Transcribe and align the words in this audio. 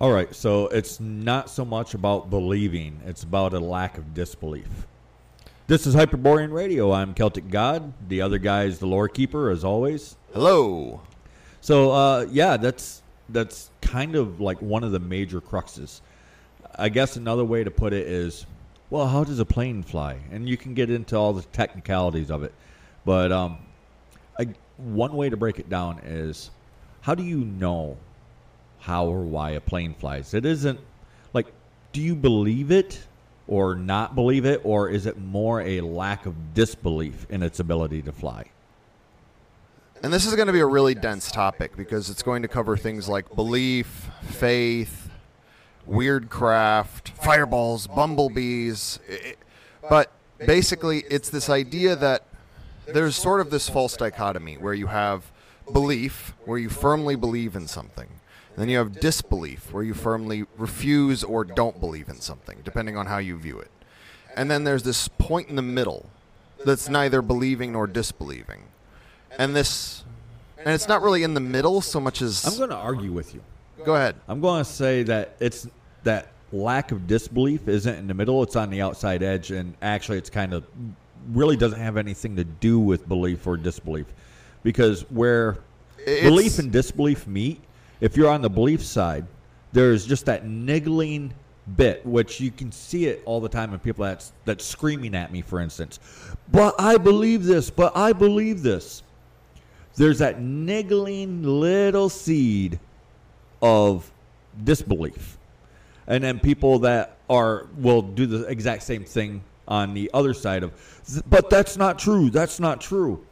All 0.00 0.10
right, 0.10 0.34
so 0.34 0.68
it's 0.68 0.98
not 0.98 1.50
so 1.50 1.62
much 1.62 1.92
about 1.92 2.30
believing, 2.30 3.02
it's 3.04 3.22
about 3.22 3.52
a 3.52 3.60
lack 3.60 3.98
of 3.98 4.14
disbelief. 4.14 4.86
This 5.66 5.86
is 5.86 5.92
Hyperborean 5.92 6.54
Radio. 6.54 6.90
I'm 6.90 7.12
Celtic 7.12 7.50
God. 7.50 7.92
The 8.08 8.22
other 8.22 8.38
guy 8.38 8.64
is 8.64 8.78
the 8.78 8.86
lore 8.86 9.08
keeper, 9.08 9.50
as 9.50 9.62
always. 9.62 10.16
Hello. 10.32 11.02
So, 11.60 11.90
uh, 11.90 12.26
yeah, 12.30 12.56
that's 12.56 13.02
that's 13.28 13.68
kind 13.82 14.16
of 14.16 14.40
like 14.40 14.62
one 14.62 14.84
of 14.84 14.92
the 14.92 14.98
major 14.98 15.38
cruxes. 15.38 16.00
I 16.76 16.88
guess 16.88 17.16
another 17.16 17.44
way 17.44 17.62
to 17.62 17.70
put 17.70 17.92
it 17.92 18.06
is, 18.06 18.46
well, 18.88 19.06
how 19.06 19.22
does 19.22 19.38
a 19.38 19.44
plane 19.44 19.82
fly? 19.82 20.16
And 20.32 20.48
you 20.48 20.56
can 20.56 20.72
get 20.72 20.88
into 20.88 21.14
all 21.14 21.34
the 21.34 21.42
technicalities 21.42 22.30
of 22.30 22.42
it, 22.42 22.54
but 23.04 23.32
um, 23.32 23.58
I, 24.38 24.54
one 24.78 25.12
way 25.12 25.28
to 25.28 25.36
break 25.36 25.58
it 25.58 25.68
down 25.68 25.98
is, 26.04 26.50
how 27.02 27.14
do 27.14 27.22
you 27.22 27.44
know 27.44 27.98
how 28.80 29.06
or 29.06 29.22
why 29.22 29.50
a 29.50 29.60
plane 29.60 29.94
flies? 29.94 30.34
It 30.34 30.44
isn't 30.44 30.80
like, 31.32 31.46
do 31.92 32.00
you 32.00 32.14
believe 32.14 32.70
it 32.70 33.06
or 33.46 33.74
not 33.74 34.14
believe 34.14 34.44
it, 34.44 34.60
or 34.62 34.88
is 34.88 35.06
it 35.06 35.18
more 35.18 35.60
a 35.60 35.80
lack 35.80 36.24
of 36.24 36.54
disbelief 36.54 37.26
in 37.30 37.42
its 37.42 37.58
ability 37.58 38.00
to 38.02 38.12
fly? 38.12 38.44
And 40.02 40.12
this 40.12 40.24
is 40.24 40.34
going 40.36 40.46
to 40.46 40.52
be 40.52 40.60
a 40.60 40.66
really 40.66 40.94
dense 40.94 41.32
topic 41.32 41.76
because 41.76 42.10
it's 42.10 42.22
going 42.22 42.42
to 42.42 42.48
cover 42.48 42.76
things 42.76 43.08
like 43.08 43.34
belief, 43.34 44.08
faith, 44.22 45.10
weird 45.84 46.30
craft, 46.30 47.08
fireballs, 47.08 47.88
bumblebees. 47.88 49.00
But 49.88 50.12
basically, 50.38 51.04
it's 51.10 51.28
this 51.28 51.50
idea 51.50 51.96
that 51.96 52.24
there's 52.86 53.16
sort 53.16 53.40
of 53.40 53.50
this 53.50 53.68
false 53.68 53.96
dichotomy 53.96 54.58
where 54.58 54.74
you 54.74 54.86
have 54.86 55.30
belief, 55.72 56.34
where 56.44 56.58
you 56.58 56.68
firmly 56.68 57.16
believe 57.16 57.56
in 57.56 57.66
something. 57.66 58.08
Then 58.56 58.68
you 58.68 58.78
have 58.78 59.00
disbelief, 59.00 59.72
where 59.72 59.82
you 59.82 59.94
firmly 59.94 60.44
refuse 60.58 61.22
or 61.24 61.44
don't 61.44 61.80
believe 61.80 62.08
in 62.08 62.20
something, 62.20 62.58
depending 62.64 62.96
on 62.96 63.06
how 63.06 63.18
you 63.18 63.36
view 63.38 63.58
it. 63.58 63.70
And 64.36 64.50
then 64.50 64.64
there's 64.64 64.82
this 64.82 65.08
point 65.08 65.48
in 65.48 65.56
the 65.56 65.62
middle 65.62 66.06
that's 66.64 66.88
neither 66.88 67.22
believing 67.22 67.72
nor 67.72 67.86
disbelieving. 67.86 68.64
And 69.38 69.54
this, 69.56 70.04
and 70.58 70.68
it's 70.74 70.88
not 70.88 71.02
really 71.02 71.22
in 71.22 71.34
the 71.34 71.40
middle 71.40 71.80
so 71.80 72.00
much 72.00 72.20
as. 72.20 72.44
I'm 72.44 72.58
going 72.58 72.70
to 72.70 72.76
argue 72.76 73.12
with 73.12 73.34
you. 73.34 73.42
go 73.84 73.94
ahead. 73.94 74.16
I'm 74.28 74.40
going 74.40 74.62
to 74.64 74.70
say 74.70 75.04
that 75.04 75.36
it's 75.40 75.66
that 76.02 76.28
lack 76.52 76.90
of 76.92 77.06
disbelief 77.06 77.68
isn't 77.68 77.94
in 77.94 78.06
the 78.08 78.14
middle; 78.14 78.42
it's 78.42 78.56
on 78.56 78.70
the 78.70 78.82
outside 78.82 79.22
edge, 79.22 79.52
and 79.52 79.74
actually, 79.80 80.18
it's 80.18 80.30
kind 80.30 80.52
of 80.52 80.64
really 81.32 81.56
doesn't 81.56 81.80
have 81.80 81.96
anything 81.96 82.36
to 82.36 82.44
do 82.44 82.78
with 82.80 83.08
belief 83.08 83.46
or 83.46 83.56
disbelief, 83.56 84.06
because 84.62 85.02
where 85.10 85.58
It's- 86.04 86.22
belief 86.24 86.58
and 86.58 86.72
disbelief 86.72 87.26
meet, 87.26 87.60
if 88.00 88.16
you're 88.16 88.30
on 88.30 88.42
the 88.42 88.50
belief 88.50 88.82
side, 88.84 89.26
there's 89.72 90.06
just 90.06 90.26
that 90.26 90.46
niggling 90.46 91.32
bit, 91.76 92.04
which 92.04 92.40
you 92.40 92.50
can 92.50 92.72
see 92.72 93.06
it 93.06 93.22
all 93.24 93.40
the 93.40 93.48
time 93.48 93.72
in 93.72 93.78
people 93.78 94.04
that's 94.04 94.32
that's 94.44 94.64
screaming 94.64 95.14
at 95.14 95.32
me, 95.32 95.42
for 95.42 95.60
instance. 95.60 96.00
But 96.50 96.74
I 96.78 96.96
believe 96.96 97.44
this. 97.44 97.70
But 97.70 97.96
I 97.96 98.12
believe 98.12 98.62
this. 98.62 99.02
There's 99.96 100.18
that 100.18 100.40
niggling 100.40 101.42
little 101.42 102.08
seed 102.08 102.78
of 103.60 104.10
disbelief. 104.64 105.38
And 106.06 106.24
then 106.24 106.40
people 106.40 106.80
that 106.80 107.18
are 107.28 107.66
will 107.76 108.02
do 108.02 108.26
the 108.26 108.46
exact 108.46 108.82
same 108.82 109.04
thing 109.04 109.42
on 109.68 109.94
the 109.94 110.10
other 110.12 110.34
side 110.34 110.64
of 110.64 110.72
but 111.28 111.50
that's 111.50 111.76
not 111.76 111.98
true. 111.98 112.30
That's 112.30 112.58
not 112.58 112.80
true. 112.80 113.24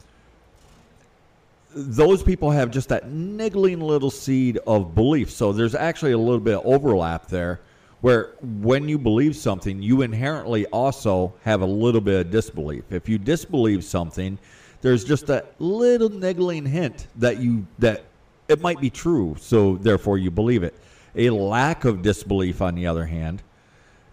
Those 1.80 2.22
people 2.22 2.50
have 2.50 2.70
just 2.70 2.88
that 2.88 3.08
niggling 3.10 3.80
little 3.80 4.10
seed 4.10 4.58
of 4.66 4.94
belief. 4.94 5.30
So 5.30 5.52
there's 5.52 5.74
actually 5.74 6.12
a 6.12 6.18
little 6.18 6.40
bit 6.40 6.56
of 6.56 6.66
overlap 6.66 7.28
there 7.28 7.60
where 8.00 8.34
when 8.42 8.88
you 8.88 8.98
believe 8.98 9.36
something, 9.36 9.80
you 9.82 10.02
inherently 10.02 10.66
also 10.66 11.34
have 11.42 11.62
a 11.62 11.66
little 11.66 12.00
bit 12.00 12.26
of 12.26 12.30
disbelief. 12.32 12.90
If 12.90 13.08
you 13.08 13.18
disbelieve 13.18 13.84
something, 13.84 14.38
there's 14.80 15.04
just 15.04 15.26
that 15.26 15.54
little 15.58 16.08
niggling 16.08 16.66
hint 16.66 17.08
that 17.16 17.38
you 17.38 17.66
that 17.78 18.04
it 18.48 18.60
might 18.60 18.80
be 18.80 18.90
true, 18.90 19.36
so 19.38 19.76
therefore 19.76 20.18
you 20.18 20.30
believe 20.30 20.62
it. 20.62 20.74
A 21.16 21.30
lack 21.30 21.84
of 21.84 22.02
disbelief, 22.02 22.62
on 22.62 22.74
the 22.74 22.86
other 22.86 23.06
hand, 23.06 23.42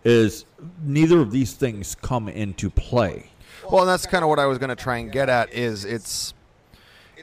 is 0.04 0.46
neither 0.84 1.20
of 1.20 1.32
these 1.32 1.54
things 1.54 1.96
come 1.96 2.28
into 2.28 2.70
play. 2.70 3.30
Well, 3.70 3.82
and 3.82 3.90
that's 3.90 4.06
kind 4.06 4.24
of 4.24 4.30
what 4.30 4.40
I 4.40 4.46
was 4.46 4.58
going 4.58 4.70
to 4.70 4.76
try 4.76 4.98
and 4.98 5.12
get 5.12 5.30
at. 5.30 5.54
Is 5.54 5.86
it's 5.86 6.34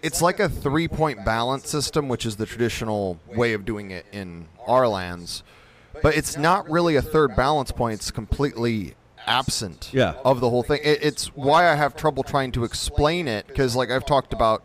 it's 0.02 0.20
like 0.20 0.40
a 0.40 0.48
three 0.48 0.88
point 0.88 1.24
balance 1.24 1.68
system, 1.68 2.08
which 2.08 2.26
is 2.26 2.36
the 2.36 2.46
traditional 2.46 3.20
way 3.34 3.52
of 3.52 3.64
doing 3.64 3.90
it 3.90 4.04
in 4.12 4.46
our 4.66 4.86
lands, 4.88 5.42
but 6.02 6.16
it's 6.16 6.36
not 6.36 6.68
really 6.70 6.96
a 6.96 7.02
third 7.02 7.36
balance 7.36 7.70
point. 7.72 7.94
It's 7.94 8.10
completely 8.10 8.94
absent 9.26 9.90
Yeah. 9.92 10.14
of 10.24 10.40
the 10.40 10.50
whole 10.50 10.62
thing. 10.64 10.80
It, 10.82 11.02
it's 11.02 11.26
why 11.36 11.70
I 11.70 11.74
have 11.76 11.94
trouble 11.94 12.22
trying 12.24 12.50
to 12.52 12.64
explain 12.64 13.28
it 13.28 13.46
because, 13.46 13.76
like 13.76 13.90
I've 13.90 14.04
talked 14.06 14.32
about 14.32 14.64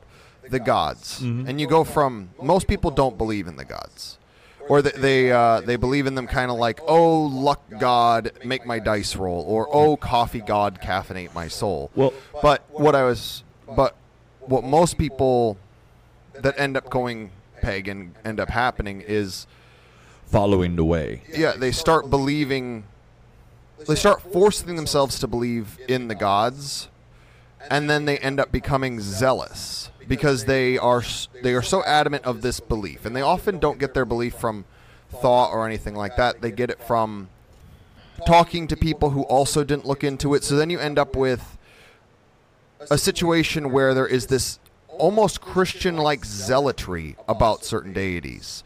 the 0.49 0.59
gods, 0.59 1.19
and 1.21 1.59
you 1.61 1.67
go 1.67 1.83
from 1.83 2.29
most 2.41 2.67
people 2.67 2.89
don't 2.89 3.17
believe 3.17 3.47
in 3.47 3.55
the 3.57 3.65
gods. 3.65 4.17
Or 4.69 4.81
they 4.81 4.91
they, 4.91 5.31
uh, 5.31 5.61
they 5.61 5.75
believe 5.77 6.07
in 6.07 6.15
them 6.15 6.27
kind 6.27 6.51
of 6.51 6.57
like 6.57 6.79
oh 6.87 7.21
luck 7.21 7.61
god 7.79 8.31
make 8.43 8.65
my 8.65 8.79
dice 8.79 9.15
roll 9.15 9.43
or 9.47 9.67
oh 9.71 9.95
coffee 9.95 10.41
god 10.41 10.79
caffeinate 10.81 11.33
my 11.33 11.47
soul. 11.47 11.89
Well- 11.95 12.13
but 12.41 12.63
what 12.71 12.95
I 12.95 13.03
was 13.03 13.43
but 13.75 13.95
what 14.47 14.63
most 14.63 14.97
people 14.97 15.57
that 16.33 16.57
end 16.59 16.77
up 16.77 16.89
going 16.89 17.31
pagan 17.61 18.15
end 18.23 18.39
up 18.39 18.49
happening 18.49 19.01
is 19.01 19.47
Following 20.27 20.75
the 20.75 20.83
way. 20.83 21.21
yeah 21.35 21.53
they 21.53 21.71
start 21.71 22.09
believing 22.09 22.83
they 23.87 23.95
start 23.95 24.21
forcing 24.21 24.75
themselves 24.75 25.19
to 25.19 25.27
believe 25.27 25.77
in 25.87 26.07
the 26.07 26.15
gods 26.15 26.89
and 27.71 27.89
then 27.89 28.05
they 28.05 28.17
end 28.19 28.39
up 28.39 28.51
becoming 28.51 28.99
zealous 28.99 29.89
because 30.07 30.45
they 30.45 30.77
are 30.77 31.03
they 31.43 31.53
are 31.53 31.61
so 31.61 31.83
adamant 31.85 32.23
of 32.25 32.41
this 32.41 32.59
belief 32.59 33.05
and 33.05 33.15
they 33.15 33.21
often 33.21 33.57
don't 33.59 33.79
get 33.79 33.93
their 33.93 34.05
belief 34.05 34.35
from 34.35 34.65
thought 35.21 35.51
or 35.51 35.65
anything 35.65 35.95
like 35.95 36.15
that 36.17 36.41
they 36.41 36.51
get 36.51 36.69
it 36.69 36.81
from 36.83 37.29
talking 38.25 38.67
to 38.67 38.75
people 38.75 39.11
who 39.11 39.23
also 39.23 39.63
didn't 39.63 39.85
look 39.85 40.03
into 40.03 40.33
it 40.33 40.43
so 40.43 40.55
then 40.55 40.69
you 40.69 40.79
end 40.79 40.99
up 40.99 41.15
with 41.15 41.56
a 42.89 42.97
situation 42.97 43.71
where 43.71 43.93
there 43.93 44.07
is 44.07 44.27
this 44.27 44.59
almost 44.87 45.41
christian 45.41 45.97
like 45.97 46.25
zealotry 46.25 47.15
about 47.27 47.63
certain 47.63 47.93
deities 47.93 48.63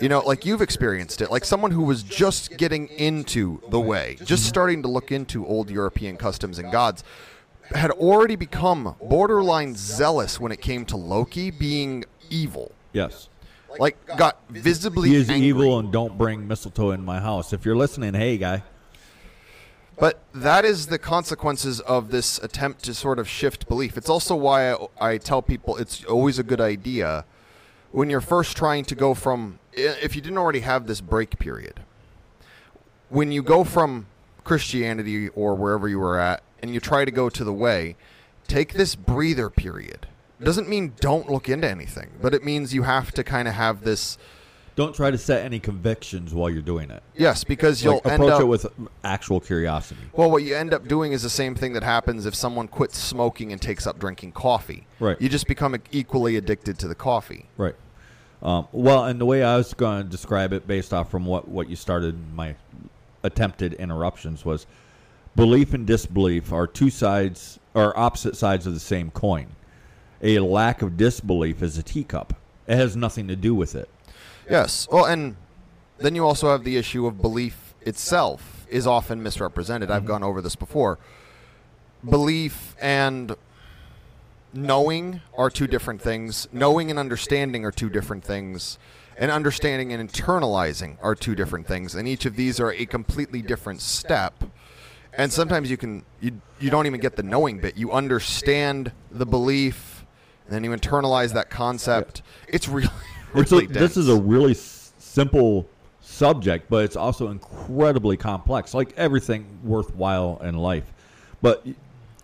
you 0.00 0.08
know, 0.08 0.20
like 0.20 0.44
you've 0.44 0.62
experienced 0.62 1.20
it, 1.20 1.30
like 1.30 1.44
someone 1.44 1.70
who 1.70 1.82
was 1.82 2.02
just 2.02 2.56
getting 2.56 2.88
into 2.88 3.60
the 3.70 3.80
way, 3.80 4.18
just 4.24 4.44
starting 4.44 4.82
to 4.82 4.88
look 4.88 5.12
into 5.12 5.46
old 5.46 5.70
European 5.70 6.16
customs 6.16 6.58
and 6.58 6.70
gods, 6.70 7.04
had 7.74 7.90
already 7.92 8.36
become 8.36 8.94
borderline 9.02 9.74
zealous 9.74 10.38
when 10.38 10.52
it 10.52 10.60
came 10.60 10.84
to 10.86 10.96
Loki 10.96 11.50
being 11.50 12.04
evil. 12.30 12.72
Yes. 12.92 13.28
Like, 13.78 13.96
got 14.16 14.38
visibly 14.48 15.10
He 15.10 15.16
is 15.16 15.28
angry. 15.28 15.48
evil 15.48 15.78
and 15.78 15.92
don't 15.92 16.16
bring 16.16 16.46
mistletoe 16.48 16.92
in 16.92 17.04
my 17.04 17.20
house. 17.20 17.52
If 17.52 17.64
you're 17.64 17.76
listening, 17.76 18.14
hey 18.14 18.38
guy. 18.38 18.62
But 19.98 20.22
that 20.34 20.64
is 20.64 20.88
the 20.88 20.98
consequences 20.98 21.80
of 21.80 22.10
this 22.10 22.38
attempt 22.38 22.82
to 22.84 22.94
sort 22.94 23.18
of 23.18 23.28
shift 23.28 23.66
belief. 23.66 23.96
It's 23.96 24.10
also 24.10 24.36
why 24.36 24.72
I, 24.72 24.86
I 25.00 25.18
tell 25.18 25.40
people 25.40 25.76
it's 25.76 26.04
always 26.04 26.38
a 26.38 26.42
good 26.42 26.60
idea 26.60 27.24
when 27.92 28.10
you're 28.10 28.20
first 28.20 28.56
trying 28.56 28.84
to 28.84 28.94
go 28.94 29.14
from, 29.14 29.58
if 29.72 30.14
you 30.14 30.20
didn't 30.20 30.36
already 30.36 30.60
have 30.60 30.86
this 30.86 31.00
break 31.00 31.38
period, 31.38 31.80
when 33.08 33.32
you 33.32 33.42
go 33.42 33.64
from 33.64 34.06
Christianity 34.44 35.28
or 35.30 35.54
wherever 35.54 35.88
you 35.88 35.98
were 35.98 36.18
at 36.18 36.42
and 36.60 36.74
you 36.74 36.80
try 36.80 37.04
to 37.04 37.10
go 37.10 37.30
to 37.30 37.42
the 37.42 37.52
way, 37.52 37.96
take 38.46 38.74
this 38.74 38.94
breather 38.94 39.48
period. 39.48 40.06
Doesn't 40.42 40.68
mean 40.68 40.92
don't 41.00 41.30
look 41.30 41.48
into 41.48 41.68
anything, 41.70 42.10
but 42.20 42.34
it 42.34 42.44
means 42.44 42.74
you 42.74 42.82
have 42.82 43.12
to 43.12 43.24
kind 43.24 43.48
of 43.48 43.54
have 43.54 43.82
this. 43.82 44.18
Don't 44.76 44.94
try 44.94 45.10
to 45.10 45.16
set 45.16 45.42
any 45.42 45.58
convictions 45.58 46.34
while 46.34 46.50
you're 46.50 46.60
doing 46.60 46.90
it. 46.90 47.02
Yes, 47.16 47.44
because 47.44 47.82
you'll 47.82 47.94
Like, 48.04 48.14
approach 48.14 48.32
up 48.32 48.40
it 48.42 48.44
with 48.44 48.66
actual 49.02 49.40
curiosity. 49.40 50.02
Well, 50.12 50.30
what 50.30 50.42
you 50.42 50.54
end 50.54 50.74
up 50.74 50.86
doing 50.86 51.12
is 51.12 51.22
the 51.22 51.30
same 51.30 51.54
thing 51.54 51.72
that 51.72 51.82
happens 51.82 52.26
if 52.26 52.34
someone 52.34 52.68
quits 52.68 52.98
smoking 52.98 53.52
and 53.52 53.60
takes 53.60 53.86
up 53.86 53.98
drinking 53.98 54.32
coffee. 54.32 54.86
Right. 55.00 55.18
You 55.18 55.30
just 55.30 55.46
become 55.46 55.74
equally 55.92 56.36
addicted 56.36 56.78
to 56.80 56.88
the 56.88 56.94
coffee. 56.94 57.46
Right. 57.56 57.74
Um, 58.42 58.68
well, 58.70 59.06
and 59.06 59.18
the 59.18 59.24
way 59.24 59.42
I 59.42 59.56
was 59.56 59.72
going 59.72 60.02
to 60.04 60.08
describe 60.08 60.52
it, 60.52 60.66
based 60.66 60.92
off 60.92 61.10
from 61.10 61.24
what, 61.24 61.48
what 61.48 61.70
you 61.70 61.76
started 61.76 62.34
my 62.34 62.54
attempted 63.22 63.72
interruptions, 63.74 64.44
was 64.44 64.66
belief 65.34 65.72
and 65.72 65.86
disbelief 65.86 66.52
are 66.52 66.66
two 66.66 66.90
sides 66.90 67.58
or 67.72 67.98
opposite 67.98 68.36
sides 68.36 68.66
of 68.66 68.74
the 68.74 68.80
same 68.80 69.10
coin. 69.10 69.46
A 70.22 70.38
lack 70.38 70.82
of 70.82 70.98
disbelief 70.98 71.62
is 71.62 71.78
a 71.78 71.82
teacup. 71.82 72.34
It 72.66 72.76
has 72.76 72.94
nothing 72.94 73.26
to 73.28 73.36
do 73.36 73.54
with 73.54 73.74
it. 73.74 73.88
Yes. 74.48 74.88
Well, 74.90 75.04
and 75.04 75.36
then 75.98 76.14
you 76.14 76.24
also 76.24 76.50
have 76.50 76.64
the 76.64 76.76
issue 76.76 77.06
of 77.06 77.20
belief 77.20 77.74
itself 77.82 78.66
is 78.68 78.86
often 78.86 79.22
misrepresented. 79.22 79.90
I've 79.90 80.02
mm-hmm. 80.02 80.08
gone 80.08 80.22
over 80.24 80.40
this 80.40 80.56
before. 80.56 80.98
Belief 82.08 82.74
and 82.80 83.34
knowing 84.52 85.20
are 85.36 85.50
two 85.50 85.66
different 85.66 86.00
things. 86.00 86.48
Knowing 86.52 86.90
and 86.90 86.98
understanding 86.98 87.64
are 87.64 87.72
two 87.72 87.88
different 87.88 88.24
things. 88.24 88.78
and 89.18 89.30
understanding 89.30 89.92
and 89.92 90.10
internalizing 90.10 90.96
are 91.02 91.14
two 91.14 91.34
different 91.34 91.66
things, 91.66 91.94
and 91.94 92.06
each 92.06 92.26
of 92.26 92.36
these 92.36 92.60
are 92.60 92.72
a 92.72 92.86
completely 92.86 93.42
different 93.42 93.80
step. 93.80 94.44
And 95.14 95.32
sometimes 95.32 95.70
you 95.70 95.76
can 95.76 96.04
you 96.20 96.40
you 96.60 96.70
don't 96.70 96.86
even 96.86 97.00
get 97.00 97.16
the 97.16 97.22
knowing 97.22 97.58
bit. 97.58 97.76
You 97.76 97.92
understand 97.92 98.92
the 99.10 99.24
belief, 99.24 100.04
and 100.44 100.54
then 100.54 100.64
you 100.64 100.70
internalize 100.70 101.32
that 101.32 101.48
concept. 101.48 102.22
It's 102.48 102.68
really, 102.68 102.90
Really 103.36 103.66
this 103.66 103.96
is 103.96 104.08
a 104.08 104.16
really 104.16 104.52
s- 104.52 104.92
simple 104.98 105.66
subject, 106.00 106.70
but 106.70 106.84
it's 106.84 106.96
also 106.96 107.28
incredibly 107.28 108.16
complex, 108.16 108.74
like 108.74 108.92
everything 108.96 109.46
worthwhile 109.64 110.40
in 110.42 110.56
life. 110.56 110.92
But 111.42 111.66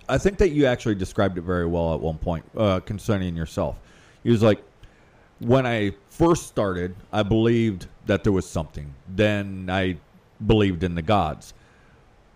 I 0.09 0.19
think 0.19 0.38
that 0.38 0.50
you 0.50 0.67
actually 0.67 0.94
described 0.94 1.38
it 1.38 1.43
very 1.43 1.67
well 1.67 1.94
at 1.94 2.00
one 2.00 2.19
point 2.19 2.44
uh, 2.56 2.81
concerning 2.81 3.37
yourself. 3.37 3.79
He 4.23 4.31
was 4.31 4.43
like, 4.43 4.62
when 5.41 5.67
I 5.67 5.93
first 6.09 6.47
started, 6.47 6.94
I 7.12 7.23
believed 7.23 7.87
that 8.06 8.23
there 8.23 8.32
was 8.32 8.49
something. 8.49 8.93
Then 9.08 9.69
I 9.70 9.97
believed 10.47 10.85
in 10.85 10.94
the 10.94 11.03
gods. 11.03 11.55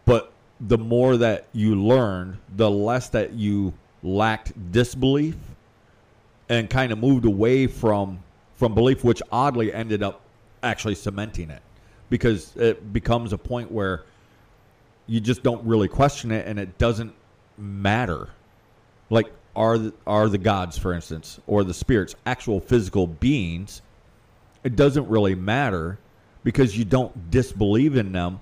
But 0.04 0.32
the 0.60 0.78
more 0.78 1.16
that 1.16 1.46
you 1.52 1.80
learned, 1.80 2.38
the 2.56 2.70
less 2.70 3.08
that 3.10 3.32
you 3.32 3.72
lacked 4.02 4.52
disbelief 4.72 5.36
and 6.48 6.70
kind 6.70 6.92
of 6.92 6.98
moved 6.98 7.24
away 7.24 7.66
from 7.66 8.22
from 8.56 8.74
belief, 8.74 9.04
which 9.04 9.22
oddly 9.30 9.72
ended 9.72 10.02
up 10.02 10.22
actually 10.62 10.94
cementing 10.94 11.50
it 11.50 11.62
because 12.10 12.56
it 12.56 12.92
becomes 12.92 13.32
a 13.32 13.38
point 13.38 13.70
where 13.70 14.04
you 15.06 15.20
just 15.20 15.42
don't 15.42 15.64
really 15.64 15.88
question 15.88 16.32
it 16.32 16.46
and 16.46 16.58
it 16.58 16.78
doesn't 16.78 17.14
matter. 17.58 18.28
Like 19.10 19.30
are 19.54 19.78
the, 19.78 19.94
are 20.06 20.28
the 20.28 20.38
gods, 20.38 20.76
for 20.76 20.92
instance, 20.92 21.40
or 21.46 21.64
the 21.64 21.74
spirits 21.74 22.14
actual 22.26 22.60
physical 22.60 23.06
beings? 23.06 23.82
It 24.64 24.76
doesn't 24.76 25.08
really 25.08 25.34
matter 25.34 25.98
because 26.44 26.76
you 26.76 26.84
don't 26.84 27.30
disbelieve 27.30 27.96
in 27.96 28.12
them. 28.12 28.40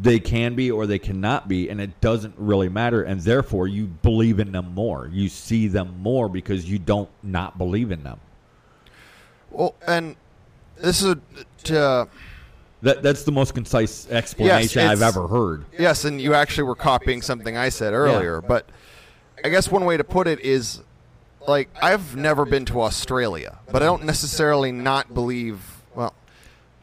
They 0.00 0.20
can 0.20 0.54
be 0.54 0.70
or 0.70 0.86
they 0.86 1.00
cannot 1.00 1.48
be, 1.48 1.68
and 1.68 1.80
it 1.80 2.00
doesn't 2.00 2.34
really 2.38 2.68
matter. 2.68 3.02
And 3.02 3.20
therefore, 3.20 3.66
you 3.66 3.86
believe 3.86 4.38
in 4.38 4.52
them 4.52 4.72
more. 4.74 5.10
You 5.12 5.28
see 5.28 5.66
them 5.66 6.00
more 6.00 6.28
because 6.28 6.64
you 6.70 6.78
don't 6.78 7.10
not 7.22 7.58
believe 7.58 7.90
in 7.90 8.04
them. 8.04 8.20
Well, 9.50 9.74
and 9.86 10.16
this 10.76 11.02
is 11.02 11.12
a, 11.12 11.18
to 11.64 11.80
uh, 11.80 12.06
That 12.82 13.02
that's 13.02 13.24
the 13.24 13.32
most 13.32 13.54
concise 13.54 14.08
explanation 14.10 14.82
I've 14.82 15.02
ever 15.02 15.26
heard. 15.26 15.64
Yes, 15.78 16.04
and 16.04 16.20
you 16.20 16.34
actually 16.34 16.64
were 16.64 16.74
copying 16.76 17.22
something 17.22 17.56
I 17.56 17.68
said 17.68 17.92
earlier. 17.92 18.40
But 18.40 18.68
I 19.44 19.48
guess 19.48 19.70
one 19.70 19.84
way 19.84 19.96
to 19.96 20.04
put 20.04 20.26
it 20.26 20.40
is 20.40 20.80
like 21.46 21.68
I've 21.82 22.16
never 22.16 22.44
been 22.44 22.64
to 22.66 22.80
Australia, 22.82 23.58
but 23.70 23.82
I 23.82 23.86
don't 23.86 24.04
necessarily 24.04 24.72
not 24.72 25.12
believe. 25.14 25.62
Well, 25.94 26.14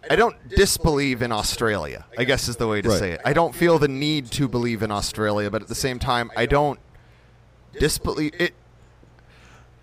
I 0.09 0.15
don't 0.15 0.35
disbelieve 0.49 1.21
in 1.21 1.31
Australia. 1.31 2.05
I 2.17 2.23
guess 2.23 2.47
is 2.47 2.55
the 2.57 2.67
way 2.67 2.81
to 2.81 2.89
Right. 2.89 2.99
say 2.99 3.11
it. 3.13 3.21
I 3.25 3.33
don't 3.33 3.53
feel 3.55 3.77
the 3.79 3.87
need 3.87 4.31
to 4.31 4.47
believe 4.47 4.81
in 4.83 4.91
Australia, 4.91 5.49
but 5.51 5.61
at 5.61 5.67
the 5.67 5.75
same 5.75 5.99
time, 5.99 6.31
I 6.37 6.45
don't 6.45 6.79
disbelieve 7.79 8.33
it. 8.39 8.53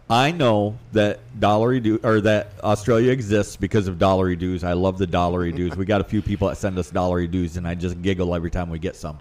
I 0.08 0.32
know 0.32 0.78
that 0.92 1.20
dollary 1.40 1.80
do 1.80 1.98
or 2.02 2.20
that 2.20 2.52
Australia 2.62 3.10
exists 3.10 3.56
because 3.56 3.88
of 3.88 3.98
dollary 3.98 4.36
dues. 4.36 4.62
I 4.62 4.74
love 4.74 4.98
the 4.98 5.06
dollary 5.06 5.52
dues. 5.60 5.76
We 5.76 5.86
got 5.86 6.00
a 6.00 6.04
few 6.04 6.20
people 6.20 6.48
that 6.48 6.56
send 6.56 6.78
us 6.78 6.90
dollary 6.90 7.26
dues, 7.26 7.56
and 7.56 7.66
I 7.66 7.74
just 7.74 8.00
giggle 8.02 8.34
every 8.34 8.50
time 8.50 8.68
we 8.68 8.78
get 8.78 8.96
some. 8.96 9.18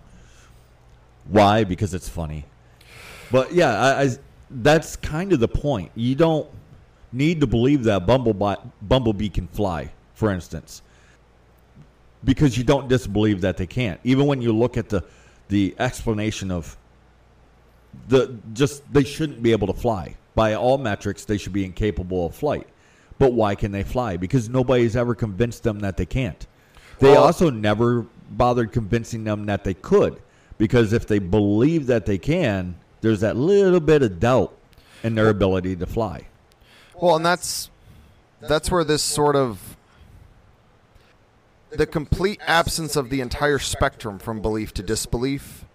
Why? 1.30 1.64
Because 1.64 1.94
it's 1.94 2.10
funny. 2.10 2.46
But 3.32 3.54
yeah, 3.54 3.80
I, 3.80 4.04
I, 4.04 4.10
that's 4.50 4.96
kind 4.98 5.32
of 5.32 5.40
the 5.40 5.48
point. 5.48 5.92
You 5.96 6.16
don't 6.16 6.50
need 7.14 7.40
to 7.42 7.48
believe 7.48 7.86
that 7.86 8.06
bumblebee, 8.06 8.62
bumblebee 8.82 9.30
can 9.30 9.48
fly, 9.48 9.90
for 10.16 10.32
instance, 10.32 10.82
because 12.26 12.58
you 12.58 12.64
don't 12.66 12.90
disbelieve 12.90 13.42
that 13.42 13.56
they 13.56 13.68
can't. 13.68 14.00
Even 14.04 14.26
when 14.26 14.42
you 14.42 14.52
look 14.52 14.78
at 14.78 14.90
the 14.90 15.04
the 15.50 15.76
explanation 15.78 16.52
of 16.52 16.76
the 18.08 18.36
just 18.54 18.82
they 18.92 19.04
shouldn't 19.04 19.42
be 19.42 19.52
able 19.52 19.68
to 19.68 19.74
fly. 19.74 20.16
By 20.36 20.56
all 20.56 20.78
metrics, 20.78 21.26
they 21.26 21.38
should 21.38 21.54
be 21.54 21.66
incapable 21.66 22.26
of 22.26 22.36
flight. 22.36 22.68
But 23.20 23.34
why 23.34 23.56
can 23.56 23.72
they 23.72 23.84
fly? 23.84 24.18
Because 24.18 24.50
nobody's 24.50 24.96
ever 24.96 25.14
convinced 25.16 25.64
them 25.64 25.80
that 25.82 25.98
they 25.98 26.06
can't. 26.06 26.46
They 27.00 27.12
Well- 27.12 27.24
also 27.24 27.50
never 27.50 28.06
bothered 28.32 28.72
convincing 28.72 29.24
them 29.24 29.46
that 29.46 29.64
they 29.64 29.74
could. 29.76 30.22
Because 30.58 30.94
if 30.94 31.08
they 31.08 31.20
believe 31.20 31.88
that 31.88 32.06
they 32.06 32.18
can, 32.18 32.76
there's 33.02 33.20
that 33.20 33.36
little 33.36 33.80
bit 33.80 34.02
of 34.02 34.20
doubt 34.20 34.54
in 35.04 35.16
their 35.16 35.30
ability 35.30 35.76
to 35.76 35.86
fly. 35.86 36.28
Well, 37.00 37.16
and 37.16 37.26
that's 37.26 37.70
that's 38.40 38.70
where 38.70 38.84
this 38.84 39.02
sort 39.02 39.36
of 39.36 39.76
the 41.72 41.86
complete 41.86 42.40
absence 42.46 42.96
of 42.96 43.10
the 43.10 43.20
entire 43.22 43.58
spectrum 43.60 44.20
from 44.20 44.42
belief 44.42 44.74
to 44.76 44.84
disbelief 44.84 45.66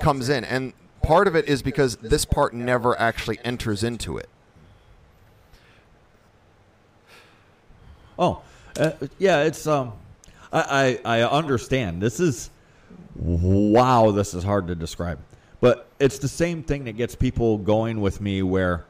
comes 0.00 0.28
in, 0.28 0.44
and 0.44 0.74
part 1.06 1.28
of 1.28 1.36
it 1.36 1.48
is 1.48 1.62
because 1.62 1.96
this 1.96 2.24
part 2.24 2.52
never 2.52 2.98
actually 2.98 3.38
enters 3.44 3.84
into 3.84 4.18
it. 4.18 4.28
Oh, 8.18 8.42
uh, 8.78 8.92
yeah, 9.18 9.42
it's 9.42 9.66
um, 9.66 9.92
I, 10.52 10.98
I 11.04 11.20
I 11.20 11.30
understand. 11.30 12.02
This 12.02 12.18
is 12.18 12.50
wow. 13.14 14.10
This 14.10 14.34
is 14.34 14.42
hard 14.42 14.66
to 14.68 14.74
describe, 14.74 15.18
but 15.60 15.88
it's 16.00 16.18
the 16.18 16.28
same 16.28 16.62
thing 16.62 16.84
that 16.84 16.96
gets 16.96 17.14
people 17.14 17.58
going 17.58 18.00
with 18.00 18.20
me. 18.20 18.42
Where 18.42 18.84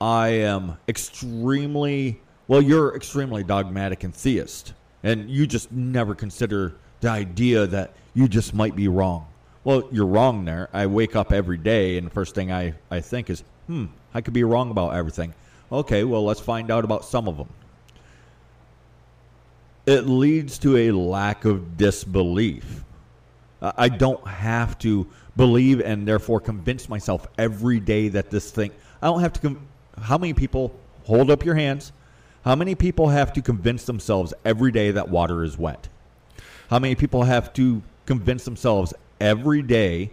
I 0.00 0.28
am 0.28 0.76
extremely 0.86 2.20
well, 2.46 2.62
you're 2.62 2.94
extremely 2.94 3.42
dogmatic 3.42 4.04
and 4.04 4.14
theist, 4.14 4.74
and 5.02 5.28
you 5.28 5.46
just 5.46 5.72
never 5.72 6.14
consider 6.14 6.74
the 7.00 7.08
idea 7.08 7.66
that 7.66 7.94
you 8.14 8.28
just 8.28 8.54
might 8.54 8.76
be 8.76 8.88
wrong. 8.88 9.27
Well, 9.68 9.86
you're 9.92 10.06
wrong 10.06 10.46
there. 10.46 10.70
I 10.72 10.86
wake 10.86 11.14
up 11.14 11.30
every 11.30 11.58
day, 11.58 11.98
and 11.98 12.06
the 12.06 12.10
first 12.10 12.34
thing 12.34 12.50
I, 12.50 12.72
I 12.90 13.02
think 13.02 13.28
is, 13.28 13.44
hmm, 13.66 13.84
I 14.14 14.22
could 14.22 14.32
be 14.32 14.42
wrong 14.42 14.70
about 14.70 14.94
everything. 14.94 15.34
Okay, 15.70 16.04
well, 16.04 16.24
let's 16.24 16.40
find 16.40 16.70
out 16.70 16.84
about 16.84 17.04
some 17.04 17.28
of 17.28 17.36
them 17.36 17.48
it 19.88 20.06
leads 20.06 20.58
to 20.58 20.76
a 20.76 20.90
lack 20.90 21.44
of 21.44 21.76
disbelief. 21.76 22.84
I 23.60 23.88
don't 23.88 24.26
have 24.26 24.78
to 24.78 25.06
believe 25.36 25.80
and 25.80 26.08
therefore 26.08 26.40
convince 26.40 26.88
myself 26.88 27.26
every 27.38 27.80
day 27.80 28.08
that 28.08 28.30
this 28.30 28.50
thing. 28.50 28.70
I 29.02 29.06
don't 29.06 29.20
have 29.20 29.32
to. 29.42 29.60
How 30.00 30.16
many 30.16 30.32
people 30.32 30.74
hold 31.04 31.30
up 31.30 31.44
your 31.44 31.54
hands? 31.54 31.92
How 32.44 32.54
many 32.54 32.74
people 32.74 33.08
have 33.08 33.32
to 33.32 33.42
convince 33.42 33.84
themselves 33.84 34.32
every 34.44 34.72
day 34.72 34.92
that 34.92 35.08
water 35.08 35.42
is 35.42 35.58
wet? 35.58 35.88
How 36.70 36.78
many 36.78 36.94
people 36.94 37.24
have 37.24 37.52
to 37.54 37.82
convince 38.06 38.44
themselves 38.44 38.92
every 39.20 39.62
day 39.62 40.10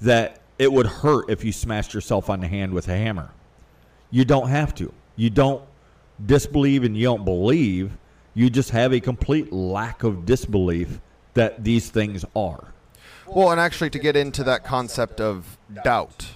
that 0.00 0.40
it 0.58 0.72
would 0.72 0.86
hurt 0.86 1.30
if 1.30 1.44
you 1.44 1.52
smashed 1.52 1.94
yourself 1.94 2.28
on 2.28 2.40
the 2.40 2.48
hand 2.48 2.72
with 2.72 2.88
a 2.88 2.96
hammer? 2.96 3.30
You 4.10 4.24
don't 4.24 4.48
have 4.48 4.74
to. 4.76 4.92
You 5.16 5.30
don't 5.30 5.62
disbelieve 6.24 6.84
and 6.84 6.96
you 6.96 7.04
don't 7.04 7.24
believe. 7.24 7.92
You 8.34 8.50
just 8.50 8.70
have 8.70 8.92
a 8.92 9.00
complete 9.00 9.52
lack 9.52 10.02
of 10.04 10.24
disbelief 10.24 11.00
that 11.34 11.64
these 11.64 11.90
things 11.90 12.24
are. 12.34 12.72
Well, 13.26 13.50
and 13.50 13.60
actually, 13.60 13.90
to 13.90 13.98
get 13.98 14.16
into 14.16 14.42
that 14.44 14.64
concept 14.64 15.20
of 15.20 15.58
doubt, 15.84 16.26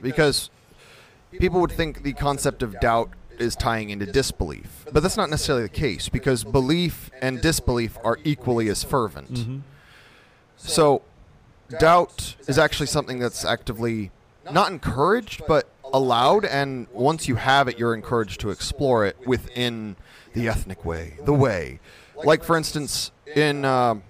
because 0.00 0.50
people 1.32 1.60
would 1.60 1.72
think 1.72 2.02
the 2.02 2.14
concept 2.14 2.62
of 2.62 2.78
doubt 2.80 3.10
is 3.38 3.54
tying 3.54 3.90
into 3.90 4.06
disbelief, 4.06 4.86
but 4.92 5.02
that's 5.02 5.16
not 5.16 5.30
necessarily 5.30 5.64
the 5.64 5.68
case 5.68 6.08
because 6.08 6.44
belief 6.44 7.10
and 7.20 7.40
disbelief 7.40 7.98
are 8.02 8.18
equally 8.24 8.68
as 8.68 8.82
fervent. 8.82 9.32
Mm-hmm. 9.32 9.58
So, 10.56 11.02
doubt 11.78 12.36
is 12.46 12.58
actually 12.58 12.86
something 12.86 13.18
that's 13.18 13.44
actively 13.44 14.10
not 14.50 14.70
encouraged, 14.70 15.42
but 15.46 15.68
allowed, 15.92 16.44
and 16.44 16.86
once 16.92 17.28
you 17.28 17.36
have 17.36 17.68
it, 17.68 17.78
you're 17.78 17.94
encouraged 17.94 18.40
to 18.40 18.50
explore 18.50 19.06
it 19.06 19.16
within 19.26 19.96
the 20.34 20.48
ethnic 20.48 20.84
way, 20.84 21.14
the 21.24 21.32
way. 21.32 21.80
Like, 22.24 22.42
for 22.44 22.56
instance, 22.56 23.10
in. 23.34 23.64
um 23.64 24.02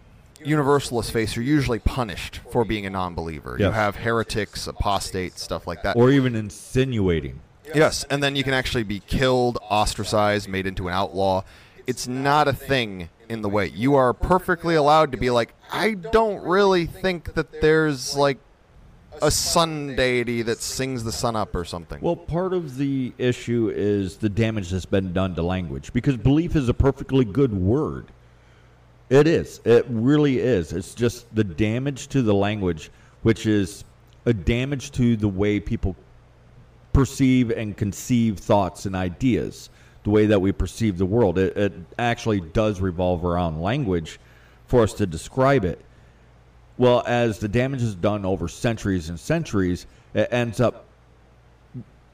Universalist 0.44 1.10
faiths 1.10 1.36
are 1.36 1.42
usually 1.42 1.80
punished 1.80 2.38
for 2.52 2.64
being 2.64 2.86
a 2.86 2.90
non-believer. 2.90 3.56
You 3.58 3.72
have 3.72 3.96
heretics, 3.96 4.68
apostates, 4.68 5.42
stuff 5.42 5.66
like 5.66 5.82
that. 5.82 5.96
Or 5.96 6.12
even 6.12 6.36
insinuating. 6.36 7.40
yes, 7.74 8.04
and 8.08 8.22
then 8.22 8.36
you 8.36 8.44
can 8.44 8.54
actually 8.54 8.84
be 8.84 9.00
killed, 9.00 9.58
ostracized, 9.68 10.48
made 10.48 10.64
into 10.64 10.86
an 10.86 10.94
outlaw. 10.94 11.42
It's 11.88 12.06
not 12.06 12.46
a 12.46 12.52
thing 12.52 13.08
in 13.28 13.42
the 13.42 13.48
way. 13.48 13.66
You 13.68 13.94
are 13.94 14.12
perfectly 14.12 14.74
allowed 14.74 15.12
to 15.12 15.18
be 15.18 15.30
like, 15.30 15.54
I 15.70 15.94
don't 15.94 16.42
really 16.42 16.86
think 16.86 17.34
that 17.34 17.60
there's 17.60 18.16
like 18.16 18.38
a 19.20 19.30
sun 19.30 19.96
deity 19.96 20.42
that 20.42 20.60
sings 20.62 21.04
the 21.04 21.12
sun 21.12 21.36
up 21.36 21.54
or 21.54 21.64
something. 21.64 22.00
Well, 22.00 22.16
part 22.16 22.52
of 22.52 22.76
the 22.76 23.12
issue 23.18 23.72
is 23.74 24.16
the 24.16 24.28
damage 24.28 24.70
that's 24.70 24.86
been 24.86 25.12
done 25.12 25.34
to 25.34 25.42
language 25.42 25.92
because 25.92 26.16
belief 26.16 26.56
is 26.56 26.68
a 26.68 26.74
perfectly 26.74 27.24
good 27.24 27.52
word. 27.52 28.06
It 29.10 29.26
is. 29.26 29.60
It 29.64 29.86
really 29.88 30.38
is. 30.38 30.72
It's 30.72 30.94
just 30.94 31.34
the 31.34 31.44
damage 31.44 32.08
to 32.08 32.22
the 32.22 32.34
language, 32.34 32.90
which 33.22 33.46
is 33.46 33.84
a 34.26 34.32
damage 34.32 34.90
to 34.92 35.16
the 35.16 35.28
way 35.28 35.58
people 35.58 35.96
perceive 36.92 37.50
and 37.50 37.76
conceive 37.76 38.38
thoughts 38.38 38.84
and 38.84 38.94
ideas, 38.94 39.70
the 40.08 40.12
way 40.12 40.24
that 40.24 40.40
we 40.40 40.52
perceive 40.52 40.96
the 40.96 41.04
world. 41.04 41.38
It, 41.38 41.54
it 41.54 41.72
actually 41.98 42.40
does 42.40 42.80
revolve 42.80 43.26
around 43.26 43.60
language 43.60 44.18
for 44.66 44.82
us 44.82 44.94
to 44.94 45.06
describe 45.06 45.66
it. 45.66 45.84
Well, 46.78 47.02
as 47.06 47.40
the 47.40 47.48
damage 47.48 47.82
is 47.82 47.94
done 47.94 48.24
over 48.24 48.48
centuries 48.48 49.10
and 49.10 49.20
centuries, 49.20 49.86
it 50.14 50.28
ends 50.32 50.60
up 50.60 50.86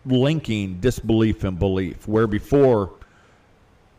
linking 0.05 0.81
disbelief 0.81 1.45
and 1.45 1.57
belief, 1.57 2.09
where 2.09 2.27
before 2.27 2.91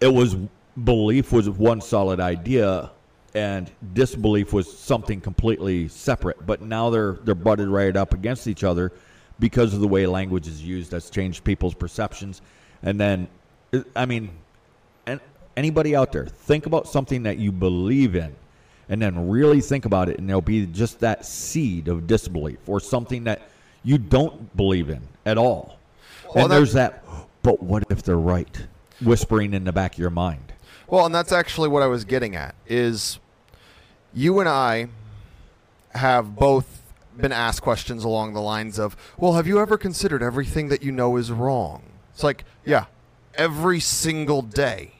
it 0.01 0.13
was 0.13 0.35
belief 0.83 1.31
was 1.31 1.49
one 1.49 1.79
solid 1.79 2.19
idea 2.19 2.91
and 3.33 3.71
disbelief 3.93 4.51
was 4.51 4.77
something 4.77 5.21
completely 5.21 5.87
separate. 5.87 6.45
But 6.45 6.61
now 6.61 6.89
they're 6.89 7.13
they're 7.23 7.33
butted 7.33 7.69
right 7.69 7.95
up 7.95 8.13
against 8.13 8.45
each 8.45 8.65
other 8.65 8.91
because 9.39 9.73
of 9.73 9.79
the 9.79 9.87
way 9.87 10.05
language 10.05 10.49
is 10.49 10.61
used. 10.61 10.91
That's 10.91 11.09
changed 11.09 11.45
people's 11.45 11.75
perceptions. 11.75 12.41
And 12.83 12.99
then, 12.99 13.29
I 13.95 14.05
mean, 14.05 14.29
and 15.05 15.19
anybody 15.57 15.95
out 15.95 16.11
there, 16.11 16.25
think 16.25 16.65
about 16.65 16.87
something 16.87 17.23
that 17.23 17.37
you 17.37 17.51
believe 17.51 18.15
in, 18.15 18.35
and 18.89 19.01
then 19.01 19.29
really 19.29 19.61
think 19.61 19.85
about 19.85 20.09
it, 20.09 20.19
and 20.19 20.27
there'll 20.29 20.41
be 20.41 20.65
just 20.67 20.99
that 20.99 21.25
seed 21.25 21.87
of 21.87 22.07
disbelief 22.07 22.59
or 22.67 22.79
something 22.79 23.23
that 23.25 23.41
you 23.83 23.97
don't 23.97 24.55
believe 24.55 24.89
in 24.89 25.01
at 25.25 25.37
all. 25.37 25.77
Well, 26.33 26.45
and 26.45 26.51
there's 26.51 26.73
that. 26.73 27.03
But 27.43 27.61
what 27.61 27.83
if 27.89 28.03
they're 28.03 28.17
right? 28.17 28.67
Whispering 29.01 29.53
in 29.53 29.63
the 29.63 29.71
back 29.71 29.93
of 29.93 29.99
your 29.99 30.09
mind. 30.09 30.53
Well, 30.87 31.05
and 31.05 31.13
that's 31.13 31.31
actually 31.31 31.69
what 31.69 31.83
I 31.83 31.87
was 31.87 32.05
getting 32.05 32.35
at 32.35 32.55
is 32.67 33.19
you 34.13 34.39
and 34.39 34.49
I 34.49 34.87
have 35.93 36.35
both 36.35 36.81
been 37.17 37.31
asked 37.31 37.61
questions 37.61 38.03
along 38.03 38.33
the 38.33 38.41
lines 38.41 38.77
of, 38.77 38.95
"Well, 39.17 39.33
have 39.33 39.47
you 39.47 39.59
ever 39.59 39.77
considered 39.77 40.21
everything 40.21 40.69
that 40.69 40.83
you 40.83 40.91
know 40.91 41.17
is 41.17 41.31
wrong?" 41.31 41.83
It's 42.13 42.23
like, 42.23 42.45
"Yeah, 42.65 42.85
every 43.37 43.79
single 43.79 44.41
day." 44.41 44.93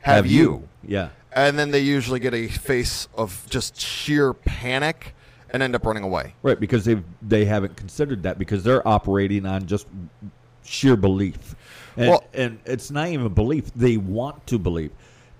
Have, 0.00 0.26
you? 0.26 0.68
Yeah. 0.86 1.10
And 1.32 1.58
then 1.58 1.70
they 1.70 1.78
usually 1.80 2.18
get 2.20 2.34
a 2.34 2.48
face 2.48 3.08
of 3.14 3.46
just 3.48 3.80
sheer 3.80 4.34
panic 4.34 5.14
and 5.50 5.62
end 5.62 5.74
up 5.74 5.84
running 5.86 6.02
away. 6.02 6.34
Right, 6.42 6.58
because 6.58 6.84
they 6.84 7.02
they 7.20 7.44
haven't 7.44 7.76
considered 7.76 8.22
that 8.24 8.38
because 8.38 8.64
they're 8.64 8.86
operating 8.86 9.46
on 9.46 9.66
just 9.66 9.86
sheer 10.64 10.96
belief, 10.96 11.54
and, 11.96 12.08
Well- 12.10 12.24
and 12.34 12.58
it's 12.64 12.90
not 12.90 13.08
even 13.08 13.32
belief. 13.32 13.72
They 13.74 13.96
want 13.96 14.46
to 14.48 14.58
believe. 14.58 14.90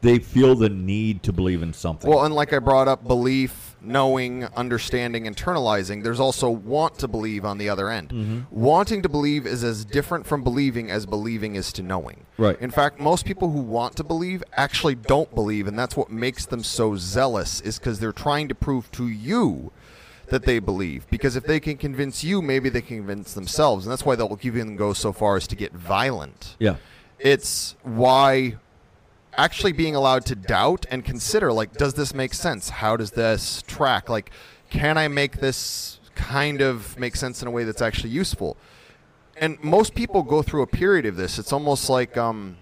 They 0.00 0.18
feel 0.18 0.56
the 0.56 0.68
need 0.68 1.22
to 1.22 1.32
believe 1.32 1.62
in 1.62 1.72
something. 1.72 2.10
Well, 2.10 2.24
and 2.24 2.34
like 2.34 2.52
I 2.52 2.58
brought 2.58 2.88
up, 2.88 3.06
belief, 3.06 3.61
knowing, 3.84 4.44
understanding, 4.56 5.24
internalizing, 5.24 6.02
there's 6.02 6.20
also 6.20 6.50
want 6.50 6.98
to 6.98 7.08
believe 7.08 7.44
on 7.44 7.58
the 7.58 7.68
other 7.68 7.90
end. 7.90 8.08
Mm-hmm. 8.10 8.40
Wanting 8.50 9.02
to 9.02 9.08
believe 9.08 9.46
is 9.46 9.64
as 9.64 9.84
different 9.84 10.26
from 10.26 10.42
believing 10.42 10.90
as 10.90 11.06
believing 11.06 11.54
is 11.54 11.72
to 11.74 11.82
knowing. 11.82 12.26
Right. 12.38 12.60
In 12.60 12.70
fact, 12.70 13.00
most 13.00 13.24
people 13.24 13.50
who 13.50 13.60
want 13.60 13.96
to 13.96 14.04
believe 14.04 14.42
actually 14.54 14.94
don't 14.94 15.34
believe, 15.34 15.66
and 15.66 15.78
that's 15.78 15.96
what 15.96 16.10
makes 16.10 16.46
them 16.46 16.62
so 16.62 16.96
zealous, 16.96 17.60
is 17.60 17.78
because 17.78 18.00
they're 18.00 18.12
trying 18.12 18.48
to 18.48 18.54
prove 18.54 18.90
to 18.92 19.08
you 19.08 19.72
that 20.28 20.44
they 20.44 20.58
believe. 20.58 21.06
Because 21.10 21.36
if 21.36 21.44
they 21.44 21.60
can 21.60 21.76
convince 21.76 22.24
you, 22.24 22.40
maybe 22.40 22.68
they 22.68 22.80
can 22.80 22.98
convince 22.98 23.34
themselves. 23.34 23.84
And 23.84 23.92
that's 23.92 24.04
why 24.04 24.16
they'll 24.16 24.38
even 24.42 24.76
go 24.76 24.92
so 24.92 25.12
far 25.12 25.36
as 25.36 25.46
to 25.48 25.56
get 25.56 25.72
violent 25.72 26.56
yeah, 26.58 26.76
it's 27.18 27.76
why 27.82 28.56
actually 29.36 29.72
being 29.72 29.94
allowed 29.94 30.24
to 30.26 30.34
doubt 30.34 30.86
and 30.90 31.04
consider 31.04 31.52
like 31.52 31.72
does 31.74 31.94
this 31.94 32.14
make 32.14 32.34
sense? 32.34 32.68
How 32.68 32.96
does 32.96 33.12
this 33.12 33.62
track? 33.66 34.08
Like 34.08 34.30
can 34.70 34.96
i 34.96 35.06
make 35.06 35.38
this 35.38 36.00
kind 36.14 36.62
of 36.62 36.98
make 36.98 37.14
sense 37.14 37.42
in 37.42 37.48
a 37.48 37.50
way 37.50 37.64
that's 37.64 37.82
actually 37.82 38.10
useful? 38.10 38.56
And 39.36 39.62
most 39.62 39.94
people 39.94 40.22
go 40.22 40.42
through 40.42 40.62
a 40.62 40.66
period 40.66 41.06
of 41.06 41.16
this. 41.16 41.38
It's 41.38 41.52
almost 41.52 41.88
like 41.88 42.16
um 42.16 42.56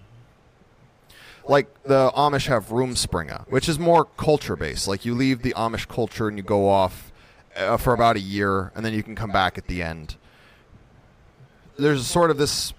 like 1.47 1.83
the 1.83 2.11
amish 2.15 2.45
have 2.47 2.67
rumspringa 2.67 3.47
which 3.49 3.67
is 3.67 3.79
more 3.79 4.05
culture 4.05 4.55
based 4.55 4.87
like 4.87 5.03
you 5.05 5.15
leave 5.15 5.41
the 5.41 5.51
amish 5.57 5.87
culture 5.87 6.27
and 6.27 6.37
you 6.37 6.43
go 6.43 6.69
off 6.69 7.11
uh, 7.55 7.77
for 7.77 7.93
about 7.93 8.15
a 8.15 8.19
year 8.19 8.71
and 8.75 8.85
then 8.85 8.93
you 8.93 9.03
can 9.03 9.15
come 9.15 9.31
back 9.31 9.57
at 9.57 9.67
the 9.67 9.81
end. 9.81 10.15
There's 11.77 12.05
sort 12.05 12.31
of 12.31 12.37
this 12.37 12.73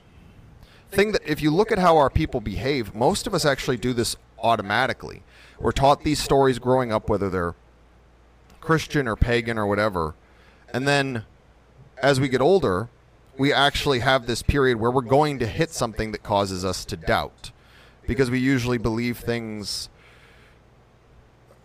thing 0.92 1.12
that 1.12 1.22
if 1.26 1.42
you 1.42 1.50
look 1.50 1.72
at 1.72 1.78
how 1.78 1.96
our 1.96 2.10
people 2.10 2.40
behave, 2.40 2.94
most 2.94 3.26
of 3.26 3.34
us 3.34 3.44
actually 3.44 3.78
do 3.78 3.92
this 3.92 4.16
automatically. 4.38 5.22
We're 5.58 5.72
taught 5.72 6.04
these 6.04 6.22
stories 6.22 6.58
growing 6.58 6.92
up, 6.92 7.08
whether 7.08 7.30
they're 7.30 7.54
Christian 8.60 9.08
or 9.08 9.16
pagan 9.16 9.58
or 9.58 9.66
whatever. 9.66 10.14
And 10.72 10.86
then 10.86 11.24
as 11.98 12.20
we 12.20 12.28
get 12.28 12.40
older, 12.40 12.88
we 13.38 13.52
actually 13.52 14.00
have 14.00 14.26
this 14.26 14.42
period 14.42 14.78
where 14.78 14.90
we're 14.90 15.00
going 15.02 15.38
to 15.38 15.46
hit 15.46 15.70
something 15.70 16.12
that 16.12 16.22
causes 16.22 16.64
us 16.64 16.84
to 16.86 16.96
doubt. 16.96 17.50
Because 18.06 18.30
we 18.30 18.38
usually 18.38 18.78
believe 18.78 19.18
things. 19.18 19.88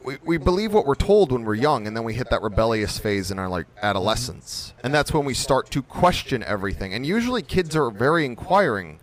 We, 0.03 0.17
we 0.24 0.38
believe 0.38 0.72
what 0.72 0.86
we're 0.86 0.96
told 0.96 1.31
when 1.31 1.43
we're 1.43 1.55
young, 1.55 1.88
and 1.88 1.98
then 1.98 2.03
we 2.03 2.13
hit 2.13 2.29
that 2.29 2.41
rebellious 2.41 3.00
phase 3.00 3.31
in 3.31 3.39
our 3.39 3.50
like 3.50 3.65
adolescence, 3.81 4.74
and 4.84 4.93
that's 4.93 5.12
when 5.12 5.25
we 5.25 5.34
start 5.34 5.72
to 5.72 5.81
question 5.81 6.43
everything. 6.43 6.93
And 6.93 7.05
usually, 7.05 7.41
kids 7.41 7.75
are 7.75 7.89
very 7.89 8.24
inquiring, 8.24 9.00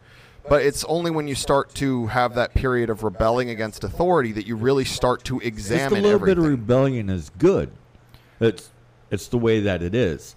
but 0.49 0.63
it's 0.63 0.85
only 0.85 1.11
when 1.11 1.27
you 1.27 1.35
start 1.35 1.75
to 1.77 2.07
have 2.09 2.35
that 2.35 2.55
period 2.55 2.91
of 2.91 3.03
rebelling 3.03 3.51
against 3.51 3.85
authority 3.85 4.33
that 4.33 4.47
you 4.47 4.57
really 4.57 4.85
start 4.85 5.25
to 5.25 5.41
examine. 5.41 5.83
just 5.85 5.93
a 5.93 5.95
little 5.95 6.11
everything. 6.13 6.43
bit 6.43 6.45
of 6.45 6.51
rebellion 6.51 7.11
is 7.11 7.31
good. 7.39 7.71
It's 8.41 8.71
it's 9.11 9.29
the 9.29 9.39
way 9.39 9.61
that 9.61 9.83
it 9.83 9.95
is. 9.95 10.37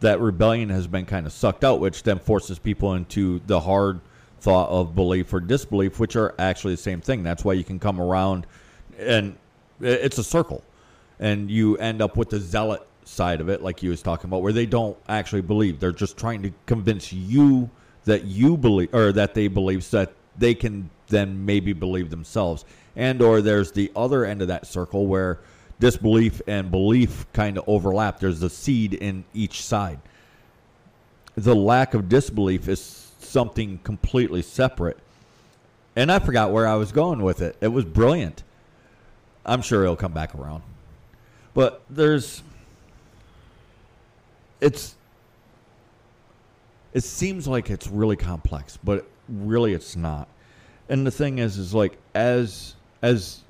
That 0.00 0.20
rebellion 0.20 0.68
has 0.68 0.86
been 0.86 1.06
kind 1.06 1.26
of 1.26 1.32
sucked 1.32 1.64
out, 1.64 1.80
which 1.80 2.02
then 2.02 2.18
forces 2.18 2.58
people 2.58 2.94
into 2.94 3.40
the 3.46 3.60
hard 3.60 4.00
thought 4.40 4.68
of 4.68 4.94
belief 4.94 5.32
or 5.32 5.40
disbelief, 5.40 5.98
which 5.98 6.16
are 6.16 6.34
actually 6.38 6.74
the 6.74 6.82
same 6.82 7.00
thing. 7.00 7.22
That's 7.22 7.44
why 7.44 7.54
you 7.54 7.64
can 7.64 7.78
come 7.78 8.00
around, 8.00 8.46
and 8.98 9.36
it's 9.80 10.18
a 10.18 10.24
circle, 10.24 10.62
and 11.18 11.50
you 11.50 11.76
end 11.78 12.02
up 12.02 12.16
with 12.16 12.30
the 12.30 12.40
zealot 12.40 12.86
side 13.04 13.40
of 13.40 13.48
it, 13.48 13.62
like 13.62 13.82
you 13.82 13.90
was 13.90 14.02
talking 14.02 14.28
about, 14.28 14.42
where 14.42 14.52
they 14.52 14.66
don't 14.66 14.96
actually 15.08 15.42
believe. 15.42 15.80
They're 15.80 15.92
just 15.92 16.16
trying 16.18 16.42
to 16.42 16.52
convince 16.66 17.12
you 17.12 17.70
that 18.06 18.24
you 18.24 18.56
believe, 18.56 18.92
or 18.94 19.12
that 19.12 19.34
they 19.34 19.48
believe, 19.48 19.84
so 19.84 19.98
that 19.98 20.12
they 20.38 20.54
can 20.54 20.90
then 21.08 21.44
maybe 21.44 21.72
believe 21.72 22.10
themselves. 22.10 22.64
And 22.96 23.20
or 23.20 23.42
there's 23.42 23.72
the 23.72 23.92
other 23.94 24.24
end 24.24 24.42
of 24.42 24.48
that 24.48 24.66
circle 24.66 25.06
where 25.06 25.38
disbelief 25.78 26.40
and 26.46 26.70
belief 26.70 27.26
kind 27.32 27.58
of 27.58 27.64
overlap. 27.66 28.18
There's 28.18 28.42
a 28.42 28.50
seed 28.50 28.94
in 28.94 29.24
each 29.34 29.62
side. 29.62 30.00
The 31.36 31.54
lack 31.54 31.94
of 31.94 32.08
disbelief 32.08 32.68
is 32.68 33.12
something 33.20 33.78
completely 33.84 34.42
separate. 34.42 34.98
And 35.94 36.10
I 36.10 36.18
forgot 36.18 36.50
where 36.50 36.66
I 36.66 36.74
was 36.76 36.92
going 36.92 37.22
with 37.22 37.42
it. 37.42 37.56
It 37.60 37.68
was 37.68 37.84
brilliant. 37.84 38.42
I'm 39.44 39.62
sure 39.62 39.82
it'll 39.84 39.96
come 39.96 40.12
back 40.12 40.34
around. 40.34 40.62
But 41.54 41.82
there's 41.88 42.42
it's 44.60 44.95
it 46.96 47.04
seems 47.04 47.46
like 47.46 47.68
it's 47.68 47.88
really 47.88 48.16
complex, 48.16 48.78
but 48.82 49.06
really 49.28 49.74
it's 49.74 49.96
not. 49.96 50.28
And 50.88 51.06
the 51.06 51.10
thing 51.10 51.36
is 51.38 51.58
is 51.58 51.74
like 51.74 51.98
as 52.14 52.74
as 53.02 53.40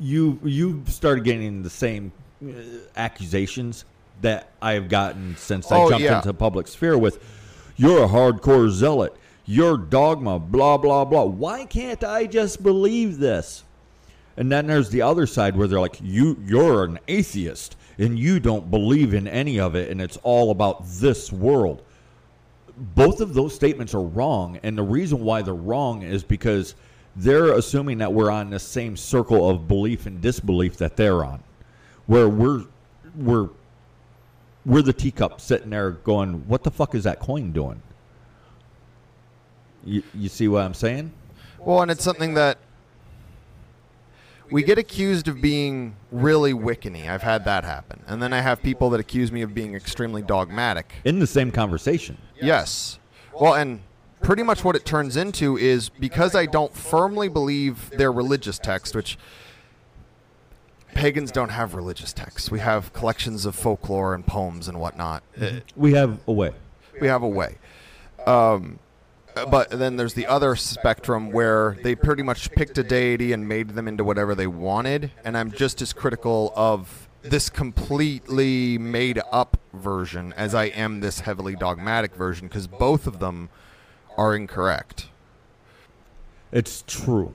you 0.00 0.40
you 0.42 0.82
started 0.88 1.22
getting 1.22 1.62
the 1.62 1.70
same 1.70 2.10
uh, 2.44 2.50
accusations 2.96 3.84
that 4.22 4.50
I 4.60 4.72
have 4.72 4.88
gotten 4.88 5.36
since 5.36 5.70
I 5.70 5.76
Oh, 5.76 5.88
jumped 5.88 6.04
yeah. 6.04 6.16
into 6.16 6.26
the 6.28 6.34
public 6.34 6.66
sphere 6.66 6.98
with 6.98 7.22
you're 7.76 8.02
a 8.02 8.08
hardcore 8.08 8.68
zealot, 8.70 9.14
your 9.46 9.76
dogma, 9.78 10.40
blah 10.40 10.78
blah 10.78 11.04
blah. 11.04 11.26
Why 11.26 11.64
can't 11.64 12.02
I 12.02 12.26
just 12.26 12.60
believe 12.60 13.18
this? 13.18 13.62
And 14.36 14.50
then 14.50 14.66
there's 14.66 14.90
the 14.90 15.02
other 15.02 15.26
side 15.26 15.56
where 15.56 15.68
they're 15.68 15.78
like, 15.80 16.00
you 16.02 16.38
you're 16.44 16.82
an 16.82 16.98
atheist 17.06 17.76
and 17.98 18.18
you 18.18 18.40
don't 18.40 18.70
believe 18.70 19.14
in 19.14 19.26
any 19.26 19.58
of 19.58 19.74
it 19.74 19.90
and 19.90 20.00
it's 20.00 20.16
all 20.22 20.50
about 20.50 20.86
this 20.86 21.32
world. 21.32 21.82
Both 22.76 23.20
of 23.20 23.34
those 23.34 23.54
statements 23.54 23.92
are 23.92 24.02
wrong, 24.02 24.60
and 24.62 24.78
the 24.78 24.84
reason 24.84 25.20
why 25.20 25.42
they're 25.42 25.52
wrong 25.52 26.02
is 26.02 26.22
because 26.22 26.76
they're 27.16 27.54
assuming 27.54 27.98
that 27.98 28.12
we're 28.12 28.30
on 28.30 28.50
the 28.50 28.58
same 28.60 28.96
circle 28.96 29.50
of 29.50 29.66
belief 29.66 30.06
and 30.06 30.20
disbelief 30.20 30.76
that 30.76 30.96
they're 30.96 31.24
on. 31.24 31.42
Where 32.06 32.28
we're 32.28 32.64
we're 33.16 33.48
we're 34.64 34.82
the 34.82 34.92
teacup 34.92 35.40
sitting 35.40 35.70
there 35.70 35.90
going, 35.90 36.46
What 36.46 36.62
the 36.62 36.70
fuck 36.70 36.94
is 36.94 37.04
that 37.04 37.18
coin 37.18 37.52
doing? 37.52 37.82
You, 39.84 40.02
you 40.14 40.28
see 40.28 40.46
what 40.46 40.62
I'm 40.62 40.74
saying? 40.74 41.12
Well, 41.58 41.82
and 41.82 41.90
it's 41.90 42.04
something 42.04 42.34
that 42.34 42.58
we 44.50 44.62
get 44.62 44.78
accused 44.78 45.28
of 45.28 45.40
being 45.40 45.96
really 46.10 46.52
wiccany. 46.52 47.08
I've 47.08 47.22
had 47.22 47.44
that 47.44 47.64
happen. 47.64 48.02
And 48.06 48.22
then 48.22 48.32
I 48.32 48.40
have 48.40 48.62
people 48.62 48.90
that 48.90 49.00
accuse 49.00 49.30
me 49.30 49.42
of 49.42 49.54
being 49.54 49.74
extremely 49.74 50.22
dogmatic. 50.22 50.92
In 51.04 51.18
the 51.18 51.26
same 51.26 51.50
conversation. 51.50 52.18
Yes. 52.40 52.98
Well, 53.38 53.54
and 53.54 53.80
pretty 54.22 54.42
much 54.42 54.64
what 54.64 54.76
it 54.76 54.84
turns 54.84 55.16
into 55.16 55.56
is 55.56 55.88
because 55.88 56.34
I 56.34 56.46
don't 56.46 56.74
firmly 56.74 57.28
believe 57.28 57.90
their 57.90 58.12
religious 58.12 58.58
text, 58.58 58.94
which 58.96 59.18
pagans 60.94 61.30
don't 61.30 61.50
have 61.50 61.74
religious 61.74 62.12
texts. 62.12 62.50
We 62.50 62.60
have 62.60 62.92
collections 62.92 63.46
of 63.46 63.54
folklore 63.54 64.14
and 64.14 64.26
poems 64.26 64.68
and 64.68 64.80
whatnot. 64.80 65.22
We 65.76 65.92
have 65.92 66.18
a 66.26 66.32
way. 66.32 66.52
we 67.00 67.06
have 67.06 67.22
a 67.22 67.28
way. 67.28 67.58
Um, 68.26 68.78
Uh, 69.38 69.46
but 69.46 69.70
then 69.70 69.96
there's 69.96 70.14
the 70.14 70.26
other 70.26 70.56
spectrum 70.56 71.30
where 71.30 71.76
they 71.82 71.94
pretty 71.94 72.22
much 72.22 72.50
picked 72.52 72.76
a 72.78 72.82
deity 72.82 73.32
and 73.32 73.46
made 73.46 73.70
them 73.70 73.86
into 73.86 74.02
whatever 74.02 74.34
they 74.34 74.46
wanted. 74.46 75.12
And 75.24 75.36
I'm 75.36 75.52
just 75.52 75.80
as 75.80 75.92
critical 75.92 76.52
of 76.56 77.08
this 77.22 77.48
completely 77.48 78.78
made 78.78 79.20
up 79.30 79.56
version 79.72 80.32
as 80.36 80.54
I 80.54 80.64
am 80.64 81.00
this 81.00 81.20
heavily 81.20 81.54
dogmatic 81.54 82.14
version 82.14 82.48
because 82.48 82.66
both 82.66 83.06
of 83.06 83.20
them 83.20 83.48
are 84.16 84.34
incorrect. 84.34 85.08
It's 86.50 86.82
true. 86.86 87.32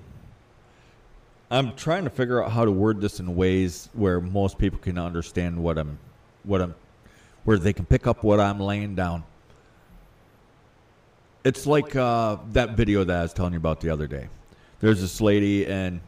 I'm 1.52 1.76
trying 1.76 2.04
to 2.04 2.10
figure 2.10 2.44
out 2.44 2.52
how 2.52 2.66
to 2.66 2.72
word 2.72 3.00
this 3.00 3.20
in 3.20 3.36
ways 3.36 3.90
where 3.94 4.20
most 4.20 4.58
people 4.58 4.80
can 4.80 4.98
understand 4.98 5.62
what 5.64 5.78
I'm, 5.78 6.00
what 6.44 6.62
I'm, 6.62 6.74
where 7.44 7.58
they 7.58 7.74
can 7.74 7.86
pick 7.86 8.08
up 8.08 8.24
what 8.24 8.40
I'm 8.40 8.60
laying 8.60 8.96
down. 8.96 9.24
It's 11.44 11.68
like 11.68 11.96
uh, 11.96 12.38
that 12.52 12.72
video 12.72 13.04
that 13.04 13.18
I 13.18 13.22
was 13.24 13.34
telling 13.34 13.54
you 13.54 13.58
about 13.58 13.82
the 13.82 13.90
other 13.90 14.08
day. 14.08 14.30
There's 14.80 15.02
this 15.02 15.20
lady, 15.20 15.66
and 15.66 16.00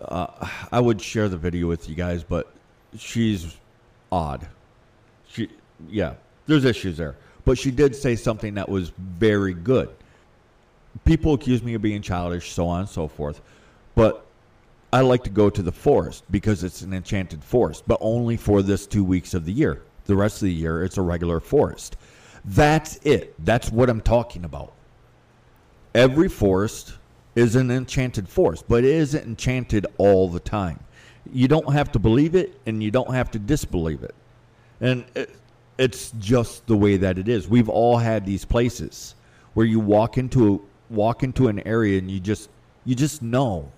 uh, 0.00 0.48
I 0.72 0.80
would 0.80 1.00
share 1.00 1.28
the 1.28 1.36
video 1.36 1.68
with 1.68 1.88
you 1.88 1.94
guys, 1.94 2.24
but 2.24 2.52
she's 2.98 3.56
odd. 4.10 4.46
She, 5.28 5.50
yeah, 5.88 6.14
there's 6.46 6.64
issues 6.64 6.96
there, 6.96 7.16
but 7.44 7.58
she 7.58 7.70
did 7.70 7.94
say 7.94 8.16
something 8.16 8.54
that 8.54 8.68
was 8.68 8.90
very 8.98 9.54
good. 9.54 9.88
People 11.04 11.34
accuse 11.34 11.62
me 11.62 11.74
of 11.74 11.82
being 11.82 12.02
childish, 12.02 12.52
so 12.52 12.66
on 12.66 12.80
and 12.80 12.88
so 12.88 13.06
forth, 13.06 13.40
but 13.94 14.26
I 14.92 15.00
like 15.00 15.24
to 15.24 15.30
go 15.30 15.50
to 15.50 15.62
the 15.62 15.72
forest 15.72 16.24
because 16.30 16.64
it's 16.64 16.82
an 16.82 16.92
enchanted 16.92 17.44
forest, 17.44 17.84
but 17.86 17.98
only 18.00 18.36
for 18.36 18.62
this 18.62 18.86
two 18.86 19.04
weeks 19.04 19.34
of 19.34 19.44
the 19.44 19.52
year. 19.52 19.82
The 20.06 20.16
rest 20.16 20.36
of 20.36 20.46
the 20.46 20.54
year, 20.54 20.84
it's 20.84 20.96
a 20.96 21.02
regular 21.02 21.38
forest. 21.38 21.96
That's 22.46 22.96
it. 22.98 23.34
That's 23.44 23.70
what 23.70 23.90
I'm 23.90 24.00
talking 24.00 24.44
about. 24.44 24.72
Every 25.94 26.28
forest 26.28 26.94
is 27.34 27.56
an 27.56 27.70
enchanted 27.70 28.28
forest, 28.28 28.64
but 28.68 28.84
it 28.84 28.94
isn't 28.94 29.24
enchanted 29.24 29.86
all 29.98 30.28
the 30.28 30.40
time. 30.40 30.80
You 31.32 31.48
don't 31.48 31.72
have 31.72 31.90
to 31.92 31.98
believe 31.98 32.34
it, 32.34 32.58
and 32.66 32.82
you 32.82 32.90
don't 32.90 33.12
have 33.12 33.30
to 33.32 33.38
disbelieve 33.38 34.02
it. 34.02 34.14
And 34.80 35.04
it, 35.14 35.30
it's 35.78 36.12
just 36.18 36.66
the 36.66 36.76
way 36.76 36.96
that 36.96 37.18
it 37.18 37.28
is. 37.28 37.48
We've 37.48 37.68
all 37.68 37.98
had 37.98 38.24
these 38.24 38.44
places 38.44 39.14
where 39.54 39.66
you 39.66 39.80
walk 39.80 40.18
into 40.18 40.54
a, 40.54 40.92
walk 40.92 41.22
into 41.22 41.48
an 41.48 41.66
area 41.66 41.98
and 41.98 42.10
you 42.10 42.20
just 42.20 42.50
you 42.84 42.94
just 42.94 43.22
know. 43.22 43.70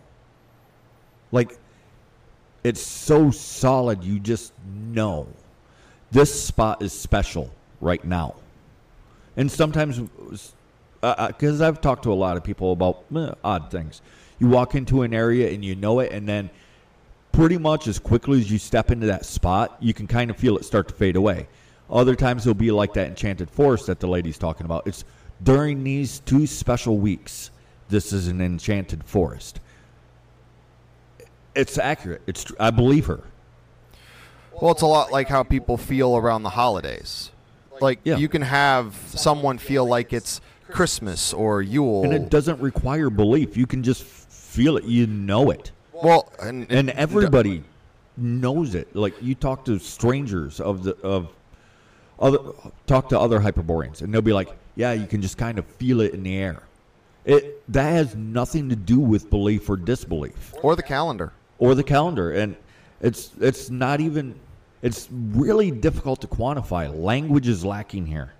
Like 1.33 1.59
it's 2.65 2.81
so 2.81 3.31
solid, 3.31 4.05
you 4.05 4.19
just 4.19 4.53
know 4.67 5.29
this 6.11 6.43
spot 6.43 6.83
is 6.83 6.93
special 6.93 7.51
right 7.81 8.05
now. 8.05 8.35
And 9.39 9.51
sometimes, 9.51 10.01
because 10.01 10.53
uh, 11.03 11.67
I've 11.67 11.81
talked 11.81 12.03
to 12.03 12.13
a 12.13 12.15
lot 12.15 12.37
of 12.37 12.43
people 12.43 12.73
about 12.73 13.05
eh, 13.17 13.31
odd 13.45 13.71
things, 13.71 14.03
you 14.41 14.49
walk 14.49 14.75
into 14.75 15.03
an 15.03 15.15
area 15.15 15.51
and 15.51 15.65
you 15.65 15.77
know 15.77 16.01
it, 16.01 16.11
and 16.11 16.29
then 16.29 16.51
pretty 17.31 17.57
much 17.57 17.87
as 17.87 18.01
quickly 18.01 18.41
as 18.41 18.51
you 18.51 18.59
step 18.59 18.91
into 18.91 19.07
that 19.07 19.25
spot, 19.25 19.77
you 19.79 19.95
can 19.95 20.09
kind 20.09 20.29
of 20.29 20.37
feel 20.37 20.57
it 20.57 20.65
start 20.65 20.89
to 20.89 20.95
fade 20.95 21.15
away. 21.15 21.47
Other 21.89 22.17
times 22.17 22.47
it'll 22.47 22.55
be 22.59 22.73
like 22.73 22.95
that 22.95 23.07
enchanted 23.07 23.49
forest 23.49 23.87
that 23.87 24.01
the 24.01 24.09
lady's 24.09 24.39
talking 24.39 24.65
about. 24.65 24.89
It's 24.89 25.05
during 25.45 25.85
these 25.85 26.19
two 26.21 26.45
special 26.49 26.99
weeks. 26.99 27.53
This 27.89 28.13
is 28.13 28.27
an 28.27 28.41
enchanted 28.41 29.05
forest. 29.05 29.61
It's 31.55 31.79
accurate. 31.79 32.23
It's 32.27 32.45
I 32.59 32.73
believe 32.73 33.07
her. 33.07 33.23
Well, 34.61 34.73
it's 34.73 34.83
a 34.83 34.87
lot 34.87 35.13
like 35.13 35.29
how 35.29 35.45
people 35.45 35.77
feel 35.77 36.17
around 36.17 36.43
the 36.43 36.51
holidays. 36.51 37.31
Like 37.81 38.01
Yeah. 38.05 38.17
you 38.17 38.29
can 38.29 38.43
have 38.43 38.95
someone 39.09 39.59
feel 39.59 39.87
like 39.87 40.13
it's 40.13 40.41
Christmas 40.71 41.33
or 41.33 41.63
Yule. 41.63 42.05
And 42.05 42.13
it 42.13 42.29
doesn't 42.31 42.61
require 42.61 43.11
belief. 43.11 43.57
You 43.57 43.67
can 43.67 43.83
just 43.83 44.03
feel 44.05 44.77
it. 44.77 44.85
You 44.85 45.07
know 45.07 45.51
it. 45.51 45.71
well, 45.93 46.31
and, 46.41 46.71
and 46.71 46.91
everybody 46.91 47.63
knows 48.17 48.75
it. 48.75 48.95
Like 48.95 49.15
you 49.23 49.35
talk 49.35 49.65
to 49.67 49.79
strangers 49.79 50.61
of 50.61 50.83
the 50.85 50.97
of 51.03 51.29
other 52.19 52.39
talk 52.87 53.09
to 53.11 53.19
other 53.19 53.41
hyperboreans, 53.41 54.03
and 54.03 54.13
they'll 54.13 54.21
be 54.23 54.33
like, 54.33 54.49
"Yeah, 54.75 54.93
you 54.93 55.07
can 55.07 55.23
just 55.23 55.39
kind 55.39 55.59
of 55.59 55.65
feel 55.67 56.01
it 56.01 56.15
in 56.15 56.23
the 56.25 56.37
air." 56.37 56.63
It 57.25 57.63
that 57.73 57.91
has 57.93 58.15
nothing 58.17 58.69
to 58.71 58.77
do 58.77 58.99
with 58.99 59.31
belief 59.31 59.69
or 59.71 59.77
disbelief 59.77 60.53
or 60.63 60.75
the 60.77 60.83
calendar. 60.83 61.33
or 61.59 61.75
the 61.75 61.83
calendar, 61.85 62.33
and 62.33 62.57
it's 63.01 63.31
it's 63.41 63.71
not 63.71 64.01
even. 64.01 64.35
It's 64.83 65.09
really 65.11 65.71
difficult 65.71 66.21
to 66.21 66.27
quantify. 66.29 66.95
Language 66.95 67.49
is 67.49 67.65
lacking 67.65 68.07
here 68.07 68.33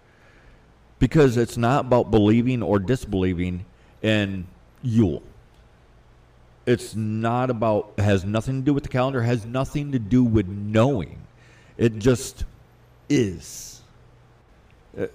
because 0.99 1.37
it's 1.37 1.57
not 1.57 1.87
about 1.87 2.11
believing 2.11 2.63
or 2.63 2.79
disbelieving 2.79 3.65
in 4.03 4.47
Yule. 4.83 5.23
It's 6.67 6.95
not 6.95 7.51
about 7.51 7.99
has 7.99 8.25
nothing 8.25 8.61
to 8.61 8.65
do 8.67 8.75
with 8.75 8.83
the 8.83 8.89
calendar, 8.89 9.23
has 9.23 9.47
nothing 9.47 9.93
to 9.93 9.99
do 9.99 10.23
with 10.23 10.47
knowing. 10.47 11.19
It 11.79 11.99
just 11.99 12.45
is. 13.09 13.81
Uh, 14.99 15.07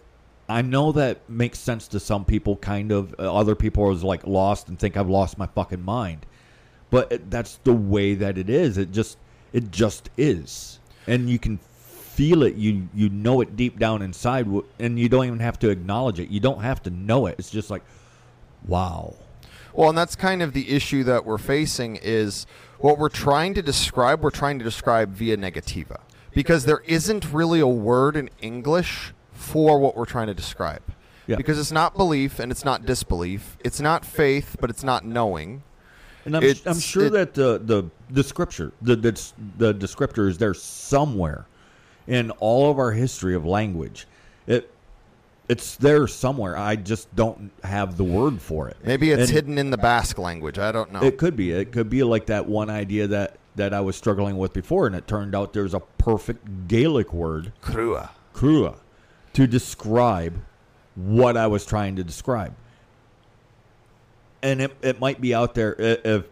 I 0.49 0.62
know 0.63 0.91
that 0.93 1.29
makes 1.29 1.59
sense 1.59 1.88
to 1.89 1.99
some 1.99 2.25
people, 2.25 2.55
kind 2.55 2.91
of. 2.91 3.13
Uh, 3.19 3.33
other 3.33 3.55
people 3.55 3.83
are 3.83 3.93
like 3.93 4.25
lost 4.25 4.67
and 4.67 4.79
think 4.79 4.97
I've 4.97 5.09
lost 5.09 5.38
my 5.38 5.45
fucking 5.45 5.83
mind, 5.83 6.25
but 6.89 7.29
that's 7.29 7.57
the 7.63 7.73
way 7.73 8.15
that 8.15 8.38
it 8.38 8.49
is. 8.49 8.77
It 8.77 8.91
just, 8.91 9.17
it 9.51 9.69
just 9.69 10.09
is, 10.17 10.79
and 11.08 11.30
you 11.30 11.39
can 11.39 11.58
feel 11.58 12.44
it. 12.44 12.56
You 12.56 12.88
you 12.94 13.10
know 13.10 13.42
it 13.42 13.56
deep 13.56 13.80
down 13.80 14.02
inside, 14.02 14.48
and 14.80 15.00
you 15.00 15.10
don't 15.10 15.26
even 15.26 15.39
have 15.39 15.60
to 15.60 15.70
acknowledge 15.70 16.20
it. 16.20 16.30
You 16.30 16.39
don't 16.39 16.62
have 16.62 16.82
to 16.84 16.89
know 16.89 17.26
it. 17.26 17.36
It's 17.39 17.50
just 17.50 17.70
like, 17.70 17.84
wow. 18.68 19.16
Well, 19.74 19.89
and 19.89 19.98
that's 19.98 20.16
kind 20.16 20.44
of 20.44 20.54
the 20.54 20.70
issue 20.70 21.04
that 21.06 21.26
we're 21.26 21.39
facing 21.39 21.96
is 21.96 22.46
what 22.78 23.00
we're 23.00 23.10
trying 23.10 23.56
to 23.56 23.62
describe, 23.62 24.22
we're 24.22 24.30
trying 24.30 24.60
to 24.60 24.66
describe 24.66 25.13
via 25.13 25.36
negativa. 25.36 26.02
Because 26.32 26.66
there 26.66 26.84
isn't 26.86 27.32
really 27.32 27.60
a 27.60 27.68
word 27.68 28.16
in 28.16 28.30
English 28.42 29.13
for 29.32 29.80
what 29.80 29.96
we're 29.96 30.06
trying 30.06 30.28
to 30.28 30.34
describe. 30.34 30.84
Yeah. 31.26 31.38
Because 31.38 31.58
it's 31.58 31.72
not 31.72 31.96
belief 31.96 32.39
and 32.39 32.52
it's 32.52 32.66
not 32.66 32.86
disbelief. 32.86 33.58
It's 33.63 33.80
not 33.80 34.06
faith, 34.06 34.58
but 34.60 34.70
it's 34.70 34.84
not 34.84 35.06
knowing. 35.06 35.63
And 36.25 36.38
I'm, 36.38 36.43
I'm 36.65 36.79
sure 36.79 37.05
it- 37.05 37.12
that 37.12 37.33
the, 37.33 37.59
the 37.63 37.89
the 38.09 38.23
scripture 38.23 38.71
the, 38.81 38.95
the 38.95 39.31
the 39.57 39.73
descriptor 39.73 40.27
is 40.29 40.38
there 40.38 40.53
somewhere 40.53 41.45
in 42.07 42.31
all 42.31 42.69
of 42.71 42.77
our 42.79 42.91
history 42.91 43.36
of 43.36 43.45
language. 43.45 44.07
It 44.47 44.69
it's 45.49 45.75
there 45.75 46.07
somewhere. 46.07 46.57
I 46.57 46.77
just 46.77 47.13
don't 47.15 47.51
have 47.63 47.97
the 47.97 48.03
word 48.05 48.41
for 48.41 48.69
it. 48.69 48.77
Maybe 48.83 49.12
it's 49.12 49.23
And 49.23 49.29
hidden 49.29 49.57
in 49.57 49.71
the 49.71 49.77
Basque 49.77 50.17
language. 50.17 50.57
I 50.57 50.71
don't 50.71 50.93
know. 50.93 51.03
It 51.03 51.17
could 51.17 51.36
be. 51.36 51.51
It 51.51 51.71
could 51.73 51.89
be 51.89 52.03
like 52.03 52.27
that 52.27 52.45
one 52.47 52.69
idea 52.69 53.07
that 53.07 53.38
that 53.55 53.73
I 53.73 53.81
was 53.81 53.95
struggling 53.95 54.38
with 54.38 54.53
before, 54.53 54.88
and 54.88 54.95
it 54.95 55.05
turned 55.07 55.36
out 55.36 55.53
there's 55.53 55.73
a 55.75 55.79
perfect 55.79 56.67
Gaelic 56.67 57.13
word, 57.13 57.51
Crua. 57.62 58.09
crua, 58.33 58.77
to 59.33 59.45
describe 59.45 60.41
what 60.95 61.38
I 61.38 61.45
was 61.47 61.65
trying 61.65 61.95
to 61.97 62.03
describe. 62.03 62.55
And 64.43 64.62
it, 64.62 64.75
it 64.84 64.99
might 64.99 65.19
be 65.19 65.34
out 65.34 65.56
there 65.56 65.73
if 65.79 66.25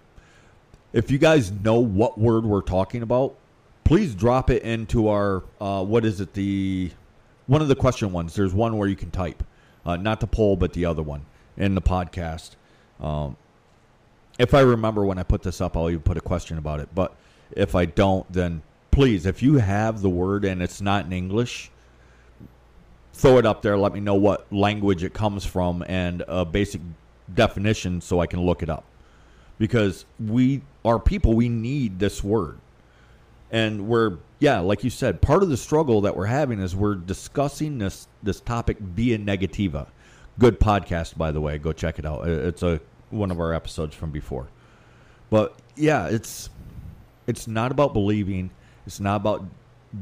if 0.94 1.10
you 1.10 1.18
guys 1.18 1.52
know 1.52 1.80
what 1.80 2.20
word 2.20 2.46
we're 2.46 2.62
talking 2.62 3.02
about, 3.02 3.36
please 3.86 4.14
drop 4.14 4.50
it 4.50 4.64
into 4.64 5.08
our 5.08 5.44
uh, 5.60 5.84
what 5.84 6.06
is 6.06 6.22
it 6.22 6.34
the 6.34 6.92
one 7.48 7.62
of 7.62 7.68
the 7.68 7.76
question 7.76 8.12
ones. 8.12 8.36
There's 8.36 8.54
one 8.54 8.78
where 8.78 8.88
you 8.88 8.96
can 8.96 9.12
type, 9.12 9.44
uh, 9.86 9.96
not 9.96 10.20
the 10.20 10.28
poll, 10.28 10.56
but 10.56 10.74
the 10.74 10.86
other 10.86 11.02
one 11.02 11.26
in 11.58 11.76
the 11.76 11.82
podcast. 11.82 12.52
Um, 13.00 13.36
if 14.38 14.54
I 14.54 14.62
remember 14.62 15.06
when 15.06 15.18
I 15.18 15.24
put 15.24 15.44
this 15.44 15.62
up, 15.62 15.76
I'll 15.76 15.90
even 15.90 16.02
put 16.02 16.18
a 16.18 16.22
question 16.22 16.58
about 16.58 16.80
it. 16.80 16.90
But 16.94 17.16
if 17.52 17.76
I 17.76 17.86
don't, 17.86 18.32
then 18.32 18.62
please, 18.92 19.26
if 19.26 19.42
you 19.44 19.56
have 19.56 20.02
the 20.02 20.10
word 20.10 20.46
and 20.46 20.62
it's 20.62 20.82
not 20.82 21.06
in 21.06 21.14
English, 21.14 21.72
throw 23.14 23.38
it 23.38 23.46
up 23.46 23.62
there. 23.62 23.78
Let 23.78 23.94
me 23.94 24.00
know 24.00 24.16
what 24.16 24.52
language 24.52 25.04
it 25.04 25.14
comes 25.14 25.46
from 25.46 25.84
and 25.88 26.24
a 26.28 26.46
basic 26.46 26.82
definition 27.34 28.02
so 28.02 28.20
I 28.20 28.28
can 28.28 28.42
look 28.42 28.64
it 28.64 28.70
up. 28.70 28.84
Because 29.58 30.06
we 30.20 30.62
are 30.84 31.00
people, 31.00 31.34
we 31.34 31.50
need 31.50 32.00
this 32.00 32.24
word. 32.24 32.58
And 33.52 33.88
we're, 33.88 34.18
yeah, 34.40 34.60
like 34.60 34.84
you 34.84 34.90
said, 34.90 35.22
part 35.22 35.44
of 35.44 35.50
the 35.50 35.58
struggle 35.58 36.02
that 36.02 36.16
we're 36.16 36.26
having 36.26 36.60
is 36.60 36.76
we're 36.76 36.96
discussing 36.96 37.78
this 37.78 38.08
this 38.24 38.40
topic 38.40 38.80
via 38.80 39.18
negativa. 39.18 39.88
Good 40.40 40.60
podcast, 40.60 41.18
by 41.18 41.32
the 41.32 41.42
way. 41.42 41.58
Go 41.58 41.74
check 41.74 42.00
it 42.00 42.06
out. 42.06 42.28
It's 42.28 42.64
a 42.64 42.80
one 43.10 43.30
of 43.30 43.40
our 43.40 43.54
episodes 43.54 43.94
from 43.94 44.10
before. 44.12 44.48
But 45.30 45.56
yeah, 45.76 46.08
it's 46.08 46.50
it's 47.28 47.48
not 47.48 47.72
about 47.72 47.94
believing. 47.94 48.52
It's 48.88 49.00
not 49.00 49.18
about 49.18 49.46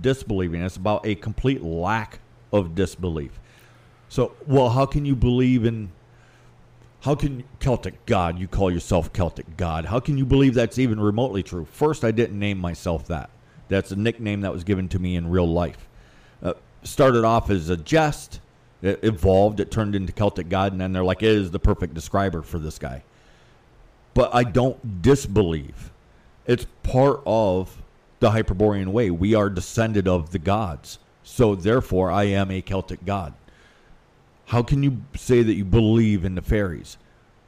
disbelieving. 0.02 0.62
It's 0.62 0.78
about 0.78 1.06
a 1.06 1.16
complete 1.16 1.64
lack 1.64 2.20
of 2.54 2.76
disbelief. 2.76 3.40
So, 4.10 4.34
well, 4.48 4.70
how 4.70 4.86
can 4.86 5.06
you 5.06 5.16
believe 5.16 5.66
in 5.66 5.92
how 7.02 7.16
can 7.16 7.44
Celtic 7.60 8.06
God, 8.06 8.40
you 8.40 8.48
call 8.48 8.72
yourself 8.72 9.14
Celtic 9.14 9.58
God? 9.58 9.86
How 9.86 10.00
can 10.00 10.18
you 10.18 10.26
believe 10.26 10.54
that's 10.54 10.78
even 10.78 11.00
remotely 11.00 11.44
true? 11.44 11.66
First, 11.66 12.04
I 12.04 12.12
didn't 12.12 12.38
name 12.38 12.58
myself 12.58 13.08
that. 13.08 13.30
That's 13.70 13.92
a 13.92 13.96
nickname 13.96 14.42
that 14.42 14.52
was 14.52 14.64
given 14.64 14.90
to 14.90 15.00
me 15.00 15.16
in 15.16 15.30
real 15.30 15.48
life. 15.48 15.88
Uh, 16.44 16.54
started 16.84 17.24
off 17.24 17.50
as 17.50 17.70
a 17.70 17.78
jest, 17.78 18.42
It 18.82 19.00
evolved, 19.04 19.60
it 19.60 19.72
turned 19.72 19.96
into 19.96 20.14
Celtic 20.14 20.50
God, 20.50 20.72
and 20.72 20.80
then 20.80 20.94
they're 20.94 21.04
like, 21.04 21.22
it 21.22 21.30
is 21.30 21.52
the 21.52 21.60
perfect 21.60 21.94
describer 21.94 22.42
for 22.42 22.60
this 22.60 22.80
guy. 22.80 23.04
But 24.14 24.34
I 24.34 24.44
don't 24.44 25.02
disbelieve. 25.02 25.92
It's 26.48 26.66
part 26.84 27.22
of 27.26 27.82
the 28.20 28.32
Hyperborean 28.32 28.92
way. 28.92 29.12
We 29.12 29.36
are 29.36 29.50
descended 29.50 30.08
of 30.08 30.32
the 30.32 30.40
gods. 30.40 31.00
So 31.24 31.56
therefore, 31.56 32.10
I 32.10 32.24
am 32.24 32.52
a 32.52 32.62
Celtic 32.62 33.06
God. 33.06 33.34
How 34.50 34.64
can 34.64 34.82
you 34.82 35.04
say 35.16 35.44
that 35.44 35.54
you 35.54 35.64
believe 35.64 36.26
in 36.26 36.34
the 36.34 36.42
fairies? 36.42 36.98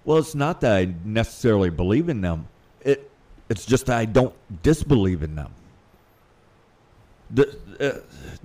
Well, 0.06 0.20
it's 0.20 0.36
not 0.36 0.62
that 0.62 0.78
I 0.78 0.94
necessarily 1.04 1.72
believe 1.72 2.10
in 2.10 2.22
them. 2.22 2.48
It 2.82 3.10
it's 3.50 3.66
just 3.66 3.88
that 3.88 3.98
I 3.98 4.06
don't 4.06 4.36
disbelieve 4.62 5.24
in 5.24 5.34
them. 5.34 5.52
The, 7.32 7.58
uh, 7.80 8.00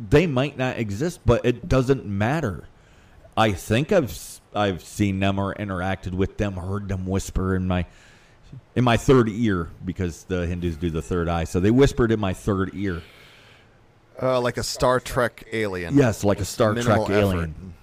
they 0.08 0.26
might 0.26 0.56
not 0.56 0.78
exist, 0.78 1.20
but 1.26 1.44
it 1.44 1.68
doesn't 1.68 2.06
matter. 2.06 2.66
I 3.36 3.52
think 3.52 3.92
I've 3.92 4.18
I've 4.54 4.82
seen 4.82 5.20
them 5.20 5.38
or 5.38 5.54
interacted 5.54 6.14
with 6.14 6.38
them, 6.38 6.54
heard 6.54 6.88
them 6.88 7.04
whisper 7.04 7.54
in 7.56 7.68
my 7.68 7.84
in 8.74 8.84
my 8.84 8.96
third 8.96 9.28
ear 9.28 9.68
because 9.84 10.24
the 10.24 10.46
Hindus 10.46 10.78
do 10.78 10.88
the 10.88 11.02
third 11.02 11.28
eye. 11.28 11.44
So 11.44 11.60
they 11.60 11.70
whispered 11.70 12.10
in 12.10 12.20
my 12.20 12.32
third 12.32 12.70
ear. 12.72 13.02
Uh, 14.20 14.40
like 14.40 14.56
a 14.56 14.62
Star 14.62 14.98
Trek 14.98 15.46
alien. 15.52 15.94
Yes, 15.94 16.24
like 16.24 16.40
a 16.40 16.46
Star 16.46 16.72
Minimal 16.72 17.04
Trek 17.04 17.18
effort. 17.18 17.34
alien. 17.34 17.74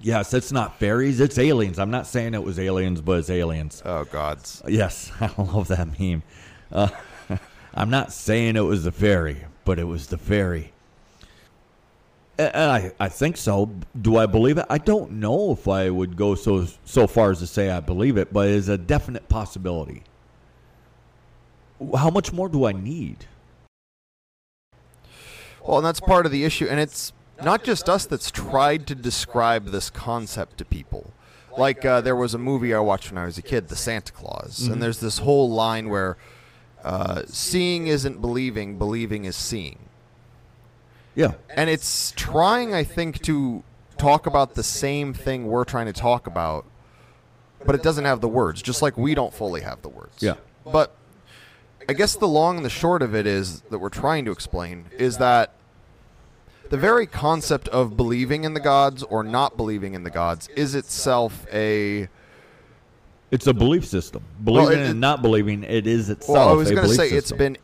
Yes, 0.00 0.32
it's 0.32 0.52
not 0.52 0.78
fairies, 0.78 1.18
it's 1.20 1.38
aliens. 1.38 1.78
I'm 1.78 1.90
not 1.90 2.06
saying 2.06 2.34
it 2.34 2.42
was 2.42 2.58
aliens, 2.58 3.00
but 3.00 3.18
it's 3.18 3.30
aliens. 3.30 3.82
Oh 3.84 4.04
gods. 4.04 4.62
Yes, 4.66 5.10
I 5.20 5.30
love 5.36 5.68
that 5.68 5.98
meme. 5.98 6.22
Uh, 6.70 6.88
I'm 7.74 7.90
not 7.90 8.12
saying 8.12 8.56
it 8.56 8.60
was 8.60 8.84
the 8.84 8.92
fairy, 8.92 9.44
but 9.64 9.78
it 9.78 9.84
was 9.84 10.06
the 10.06 10.18
fairy. 10.18 10.72
And 12.38 12.70
I, 12.70 12.92
I 13.00 13.08
think 13.08 13.36
so. 13.36 13.72
Do 14.00 14.16
I 14.16 14.26
believe 14.26 14.58
it? 14.58 14.66
I 14.70 14.78
don't 14.78 15.12
know 15.12 15.50
if 15.50 15.66
I 15.66 15.90
would 15.90 16.16
go 16.16 16.36
so 16.36 16.66
so 16.84 17.08
far 17.08 17.32
as 17.32 17.40
to 17.40 17.48
say 17.48 17.68
I 17.70 17.80
believe 17.80 18.16
it, 18.16 18.32
but 18.32 18.48
it's 18.48 18.68
a 18.68 18.78
definite 18.78 19.28
possibility. 19.28 20.04
How 21.96 22.10
much 22.10 22.32
more 22.32 22.48
do 22.48 22.64
I 22.64 22.72
need? 22.72 23.26
Well, 25.64 25.78
and 25.78 25.86
that's 25.86 26.00
part 26.00 26.26
of 26.26 26.32
the 26.32 26.44
issue, 26.44 26.66
and 26.66 26.78
it's 26.78 27.12
not 27.42 27.64
just 27.64 27.88
us 27.88 28.06
that's 28.06 28.30
tried 28.30 28.86
to 28.88 28.94
describe 28.94 29.66
this 29.66 29.90
concept 29.90 30.58
to 30.58 30.64
people. 30.64 31.12
Like 31.56 31.84
uh, 31.84 32.00
there 32.00 32.14
was 32.16 32.34
a 32.34 32.38
movie 32.38 32.72
I 32.74 32.78
watched 32.78 33.10
when 33.10 33.18
I 33.18 33.24
was 33.26 33.38
a 33.38 33.42
kid, 33.42 33.68
The 33.68 33.76
Santa 33.76 34.12
Claus, 34.12 34.66
and 34.66 34.82
there's 34.82 35.00
this 35.00 35.18
whole 35.18 35.50
line 35.50 35.88
where 35.88 36.16
uh, 36.84 37.22
seeing 37.26 37.86
isn't 37.88 38.20
believing, 38.20 38.78
believing 38.78 39.24
is 39.24 39.34
seeing. 39.36 39.78
Yeah, 41.16 41.32
and 41.50 41.68
it's 41.68 42.12
trying 42.14 42.72
i 42.74 42.84
think 42.84 43.20
to 43.22 43.64
talk 43.96 44.26
about 44.26 44.54
the 44.54 44.62
same 44.62 45.12
thing 45.12 45.48
we're 45.48 45.64
trying 45.64 45.86
to 45.86 45.92
talk 45.92 46.28
about 46.28 46.64
but 47.66 47.74
it 47.74 47.82
doesn't 47.82 48.04
have 48.04 48.20
the 48.20 48.28
words 48.28 48.62
just 48.62 48.82
like 48.82 48.96
we 48.96 49.16
don't 49.16 49.34
fully 49.34 49.62
have 49.62 49.82
the 49.82 49.88
words 49.88 50.22
Yeah. 50.22 50.34
but 50.64 50.94
i 51.88 51.92
guess 51.92 52.14
the 52.14 52.28
long 52.28 52.58
and 52.58 52.64
the 52.64 52.70
short 52.70 53.02
of 53.02 53.16
it 53.16 53.26
is 53.26 53.62
that 53.62 53.80
we're 53.80 53.88
trying 53.88 54.24
to 54.26 54.30
explain 54.30 54.84
is 54.96 55.18
that 55.18 55.54
the 56.70 56.76
very 56.76 57.06
concept 57.06 57.68
of 57.68 57.96
believing 57.96 58.44
in 58.44 58.54
the 58.54 58.60
gods 58.60 59.02
or 59.02 59.22
not 59.22 59.56
believing 59.56 59.94
in 59.94 60.02
the 60.04 60.10
gods 60.10 60.48
is 60.48 60.74
itself 60.74 61.46
a 61.52 62.08
it's 63.30 63.46
a 63.46 63.52
belief 63.52 63.84
system. 63.84 64.22
Believing 64.42 64.78
it- 64.80 64.90
and 64.90 65.00
not 65.00 65.20
believing, 65.20 65.62
it 65.64 65.86
is 65.86 66.08
itself. 66.10 66.36
well 66.38 66.48
i 66.48 66.52
was 66.52 66.70
going 66.70 66.86
to 66.88 66.94
say 66.94 67.08
it's 67.10 67.32
been 67.32 67.56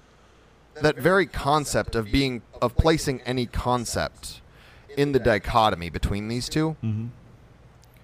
that 0.83 0.97
very 0.97 1.27
concept 1.27 1.95
of 1.95 2.11
being 2.11 2.43
of 2.61 2.77
placing 2.77 3.21
any 3.23 3.47
concept 3.47 4.41
in 4.97 5.13
the 5.13 5.19
dichotomy 5.19 5.89
between 5.91 6.29
these 6.29 6.49
2 6.49 6.77
Mm-hmm. 6.83 7.07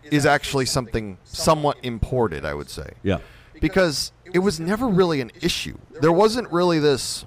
is 0.05 0.25
actually 0.27 0.67
something 0.67 1.19
somewhat 1.25 1.77
imported 1.83 2.45
i 2.45 2.55
would 2.55 2.71
say 2.71 2.93
yeah. 3.03 3.19
because 3.61 4.13
it 4.33 4.39
was 4.41 4.59
never 4.61 4.87
really 4.89 5.21
an 5.21 5.31
issue 5.41 5.77
there 6.01 6.13
wasn't 6.13 6.51
really 6.51 6.79
this 6.79 7.25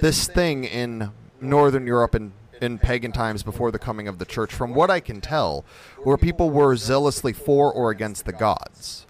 this 0.00 0.26
thing 0.28 0.64
in 0.64 1.10
northern 1.40 1.86
europe 1.86 2.14
and 2.14 2.32
in 2.60 2.78
pagan 2.78 3.12
times 3.12 3.42
before 3.42 3.70
the 3.70 3.78
coming 3.78 4.08
of 4.08 4.18
the 4.18 4.24
church 4.24 4.52
from 4.54 4.72
what 4.74 4.90
i 4.90 4.98
can 5.00 5.20
tell 5.20 5.64
where 6.02 6.16
people 6.16 6.50
were 6.50 6.74
zealously 6.76 7.32
for 7.32 7.72
or 7.72 7.90
against 7.90 8.24
the 8.24 8.32
gods. 8.32 9.06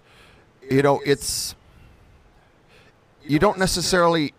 You 0.69 0.81
know 0.81 0.99
it's 1.05 1.55
you 3.23 3.39
don't 3.39 3.57
necessarily 3.57 4.33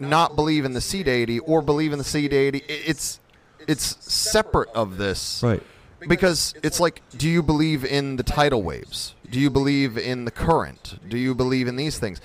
not 0.00 0.34
believe 0.36 0.64
in 0.64 0.72
the 0.72 0.80
sea 0.80 1.02
deity 1.02 1.38
or 1.40 1.62
believe 1.62 1.92
in 1.92 1.98
the 1.98 2.04
sea 2.04 2.28
deity. 2.28 2.62
It's 2.68 3.20
it's 3.66 3.96
separate 4.12 4.68
of 4.74 4.98
this 4.98 5.42
Right. 5.42 5.62
because 6.06 6.54
it's 6.62 6.80
like 6.80 7.00
do 7.16 7.28
you 7.28 7.42
believe 7.42 7.84
in 7.84 8.16
the 8.16 8.22
tidal 8.22 8.62
waves? 8.62 9.14
Do 9.30 9.40
you 9.40 9.50
believe 9.50 9.96
in 9.96 10.24
the 10.26 10.30
current? 10.30 10.98
Do 11.08 11.16
you 11.16 11.34
believe 11.34 11.66
in 11.66 11.76
these 11.76 11.98
things? 11.98 12.20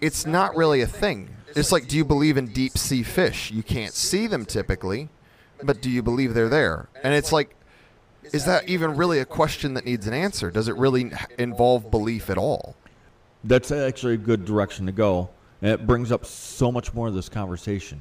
It's 0.00 0.24
not 0.24 0.56
really 0.56 0.80
a 0.80 0.86
thing. 0.86 1.30
It's 1.56 1.72
like 1.72 1.88
do 1.88 1.96
you 1.96 2.04
believe 2.04 2.36
in 2.36 2.46
deep 2.46 2.78
sea 2.78 3.02
fish? 3.02 3.50
You 3.50 3.62
can't 3.62 3.92
see 3.92 4.26
them 4.26 4.44
typically 4.46 5.08
but 5.62 5.80
do 5.82 5.90
you 5.90 6.02
believe 6.02 6.34
they're 6.34 6.48
there 6.48 6.88
and 7.02 7.14
it's 7.14 7.32
like 7.32 7.54
is 8.32 8.44
that 8.44 8.68
even 8.68 8.94
really 8.96 9.20
a 9.20 9.24
question 9.24 9.74
that 9.74 9.84
needs 9.84 10.06
an 10.06 10.12
answer 10.12 10.50
does 10.50 10.68
it 10.68 10.76
really 10.76 11.10
involve 11.38 11.90
belief 11.90 12.28
at 12.30 12.38
all 12.38 12.76
That's 13.44 13.70
actually 13.70 14.14
a 14.14 14.18
good 14.18 14.44
direction 14.44 14.86
to 14.86 14.92
go. 14.92 15.30
And 15.62 15.70
it 15.72 15.86
brings 15.86 16.12
up 16.12 16.24
so 16.24 16.70
much 16.70 16.92
more 16.94 17.08
of 17.08 17.14
this 17.14 17.28
conversation. 17.28 18.00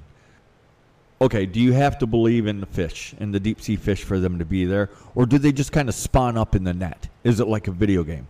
Okay, 1.20 1.46
do 1.46 1.60
you 1.60 1.74
have 1.74 1.98
to 2.00 2.06
believe 2.06 2.46
in 2.46 2.60
the 2.60 2.66
fish, 2.68 3.16
in 3.20 3.32
the 3.32 3.40
deep 3.40 3.62
sea 3.62 3.76
fish, 3.76 4.04
for 4.04 4.20
them 4.20 4.38
to 4.38 4.46
be 4.46 4.66
there? 4.66 4.90
Or 5.16 5.26
do 5.26 5.40
they 5.40 5.52
just 5.52 5.72
kind 5.72 5.90
of 5.90 5.96
spawn 5.96 6.38
up 6.38 6.56
in 6.56 6.64
the 6.64 6.74
net? 6.74 7.08
Is 7.24 7.40
it 7.40 7.48
like 7.48 7.68
a 7.68 7.72
video 7.72 8.04
game? 8.04 8.28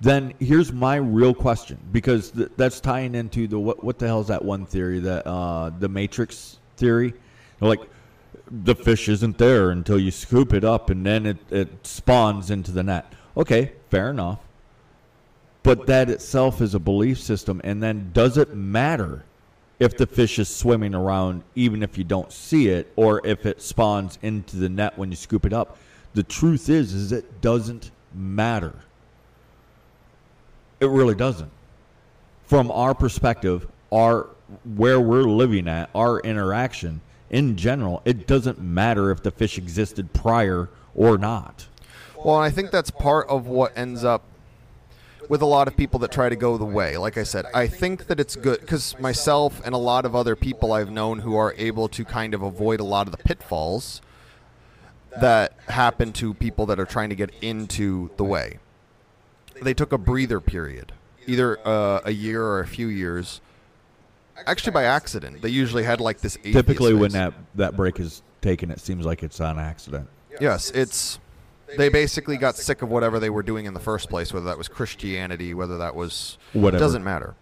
Then 0.00 0.32
here's 0.38 0.72
my 0.72 0.96
real 0.96 1.34
question, 1.34 1.78
because 1.92 2.30
th- 2.30 2.50
that's 2.56 2.80
tying 2.80 3.14
into 3.14 3.46
the 3.46 3.58
what, 3.58 3.84
what 3.84 3.98
the 3.98 4.06
hell 4.06 4.20
is 4.20 4.28
that 4.28 4.42
one 4.42 4.64
theory, 4.64 5.00
that 5.00 5.26
uh, 5.26 5.70
the 5.78 5.88
Matrix 5.88 6.58
theory? 6.78 7.12
Like, 7.60 7.80
the 8.50 8.74
fish 8.74 9.08
isn't 9.08 9.38
there 9.38 9.70
until 9.70 9.98
you 9.98 10.10
scoop 10.10 10.52
it 10.52 10.64
up 10.64 10.90
and 10.90 11.06
then 11.06 11.26
it, 11.26 11.38
it 11.50 11.86
spawns 11.86 12.50
into 12.50 12.72
the 12.72 12.82
net. 12.82 13.12
Okay, 13.36 13.72
fair 13.90 14.10
enough. 14.10 14.40
But 15.62 15.86
that 15.86 16.10
itself 16.10 16.60
is 16.60 16.74
a 16.74 16.78
belief 16.78 17.20
system. 17.20 17.60
And 17.64 17.82
then 17.82 18.10
does 18.12 18.38
it 18.38 18.54
matter 18.54 19.24
if 19.78 19.96
the 19.96 20.06
fish 20.06 20.38
is 20.38 20.54
swimming 20.54 20.94
around, 20.94 21.42
even 21.54 21.82
if 21.82 21.96
you 21.96 22.04
don't 22.04 22.32
see 22.32 22.68
it, 22.68 22.92
or 22.96 23.24
if 23.26 23.46
it 23.46 23.62
spawns 23.62 24.18
into 24.22 24.56
the 24.56 24.68
net 24.68 24.98
when 24.98 25.10
you 25.10 25.16
scoop 25.16 25.44
it 25.44 25.52
up? 25.52 25.76
The 26.14 26.22
truth 26.22 26.68
is, 26.68 26.92
is 26.92 27.12
it 27.12 27.40
doesn't 27.40 27.90
matter. 28.14 28.74
It 30.80 30.88
really 30.88 31.14
doesn't. 31.14 31.50
From 32.46 32.70
our 32.70 32.94
perspective, 32.94 33.68
our 33.92 34.28
where 34.64 35.00
we're 35.00 35.22
living 35.22 35.68
at, 35.68 35.90
our 35.94 36.18
interaction 36.20 37.00
in 37.30 37.56
general, 37.56 38.02
it 38.04 38.26
doesn't 38.26 38.60
matter 38.60 39.10
if 39.10 39.22
the 39.22 39.30
fish 39.30 39.56
existed 39.56 40.12
prior 40.12 40.68
or 40.94 41.16
not. 41.16 41.66
Well, 42.24 42.36
I 42.36 42.50
think 42.50 42.70
that's 42.70 42.90
part 42.90 43.28
of 43.28 43.46
what 43.46 43.76
ends 43.76 44.04
up 44.04 44.24
with 45.28 45.40
a 45.40 45.46
lot 45.46 45.68
of 45.68 45.76
people 45.76 46.00
that 46.00 46.10
try 46.10 46.28
to 46.28 46.36
go 46.36 46.58
the 46.58 46.64
way. 46.64 46.96
Like 46.96 47.16
I 47.16 47.22
said, 47.22 47.46
I 47.54 47.68
think 47.68 48.08
that 48.08 48.18
it's 48.18 48.34
good 48.34 48.60
because 48.60 48.98
myself 48.98 49.62
and 49.64 49.74
a 49.74 49.78
lot 49.78 50.04
of 50.04 50.14
other 50.14 50.34
people 50.34 50.72
I've 50.72 50.90
known 50.90 51.20
who 51.20 51.36
are 51.36 51.54
able 51.56 51.88
to 51.88 52.04
kind 52.04 52.34
of 52.34 52.42
avoid 52.42 52.80
a 52.80 52.84
lot 52.84 53.06
of 53.06 53.12
the 53.12 53.22
pitfalls 53.22 54.02
that 55.20 55.54
happen 55.68 56.12
to 56.14 56.34
people 56.34 56.66
that 56.66 56.78
are 56.80 56.84
trying 56.84 57.10
to 57.10 57.14
get 57.14 57.30
into 57.40 58.10
the 58.16 58.24
way. 58.24 58.58
They 59.62 59.74
took 59.74 59.92
a 59.92 59.98
breather 59.98 60.40
period, 60.40 60.92
either 61.26 61.58
uh, 61.66 62.00
a 62.04 62.12
year 62.12 62.42
or 62.42 62.60
a 62.60 62.66
few 62.66 62.88
years. 62.88 63.40
Actually, 64.46 64.72
by 64.72 64.84
accident. 64.84 65.42
They 65.42 65.48
usually 65.48 65.82
had 65.82 66.00
like 66.00 66.20
this. 66.20 66.36
Typically, 66.42 66.94
when 66.94 67.12
that, 67.12 67.34
that 67.54 67.76
break 67.76 68.00
is 68.00 68.22
taken, 68.40 68.70
it 68.70 68.80
seems 68.80 69.04
like 69.04 69.22
it's 69.22 69.40
on 69.40 69.58
accident. 69.58 70.08
Yes, 70.40 70.70
it's 70.70 71.18
they 71.76 71.88
basically 71.88 72.36
got 72.36 72.56
sick 72.56 72.82
of 72.82 72.88
whatever 72.88 73.18
they 73.18 73.30
were 73.30 73.42
doing 73.42 73.66
in 73.66 73.74
the 73.74 73.80
first 73.80 74.08
place, 74.08 74.32
whether 74.32 74.46
that 74.46 74.58
was 74.58 74.68
Christianity, 74.68 75.54
whether 75.54 75.78
that 75.78 75.94
was 75.94 76.38
Whatever. 76.52 76.76
It 76.76 76.80
doesn't 76.80 77.04
matter. 77.04 77.34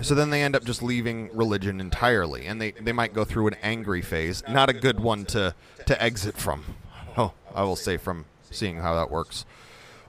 So 0.00 0.14
then 0.14 0.30
they 0.30 0.42
end 0.42 0.56
up 0.56 0.64
just 0.64 0.82
leaving 0.82 1.28
religion 1.36 1.80
entirely, 1.80 2.46
and 2.46 2.60
they, 2.60 2.72
they 2.72 2.92
might 2.92 3.12
go 3.12 3.24
through 3.24 3.48
an 3.48 3.56
angry 3.62 4.00
phase. 4.00 4.42
Not 4.48 4.70
a 4.70 4.72
good 4.72 5.00
one 5.00 5.24
to 5.26 5.54
to 5.86 6.02
exit 6.02 6.36
from. 6.36 6.64
Oh, 7.14 7.34
I 7.54 7.62
will 7.64 7.76
say 7.76 7.98
from 7.98 8.24
seeing 8.50 8.78
how 8.78 8.94
that 8.94 9.10
works, 9.10 9.44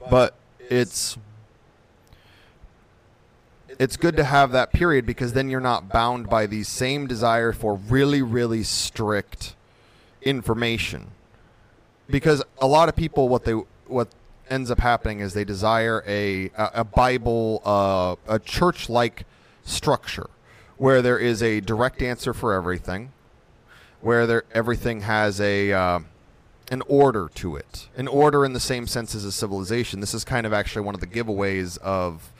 but 0.09 0.35
it's 0.69 1.17
it's 3.83 3.97
good 3.97 4.15
to 4.15 4.23
have 4.23 4.53
that 4.53 4.71
period 4.71 5.05
because 5.05 5.33
then 5.33 5.49
you're 5.49 5.59
not 5.59 5.89
bound 5.89 6.29
by 6.29 6.45
the 6.45 6.63
same 6.63 7.05
desire 7.05 7.51
for 7.51 7.75
really 7.75 8.21
really 8.21 8.63
strict 8.63 9.55
information 10.21 11.07
because 12.09 12.41
a 12.61 12.65
lot 12.67 12.87
of 12.87 12.95
people 12.95 13.27
what 13.27 13.43
they 13.43 13.51
what 13.87 14.07
ends 14.49 14.71
up 14.71 14.79
happening 14.79 15.19
is 15.19 15.33
they 15.33 15.43
desire 15.43 16.01
a 16.07 16.45
a, 16.57 16.71
a 16.75 16.83
bible 16.85 17.61
uh, 17.65 18.15
a 18.25 18.39
church 18.39 18.87
like 18.87 19.25
structure 19.65 20.29
where 20.77 21.01
there 21.01 21.19
is 21.19 21.43
a 21.43 21.59
direct 21.59 22.01
answer 22.01 22.33
for 22.33 22.53
everything 22.53 23.11
where 23.99 24.25
there 24.25 24.43
everything 24.53 25.01
has 25.01 25.41
a 25.41 25.73
uh, 25.73 25.99
an 26.71 26.81
order 26.87 27.29
to 27.35 27.55
it, 27.55 27.89
an 27.97 28.07
order 28.07 28.45
in 28.45 28.53
the 28.53 28.59
same 28.59 28.87
sense 28.87 29.13
as 29.13 29.25
a 29.25 29.31
civilization. 29.31 29.99
This 29.99 30.13
is 30.13 30.23
kind 30.23 30.45
of 30.45 30.53
actually 30.53 30.83
one 30.83 30.95
of 30.95 31.01
the 31.01 31.07
giveaways 31.07 31.77
of 31.79 32.32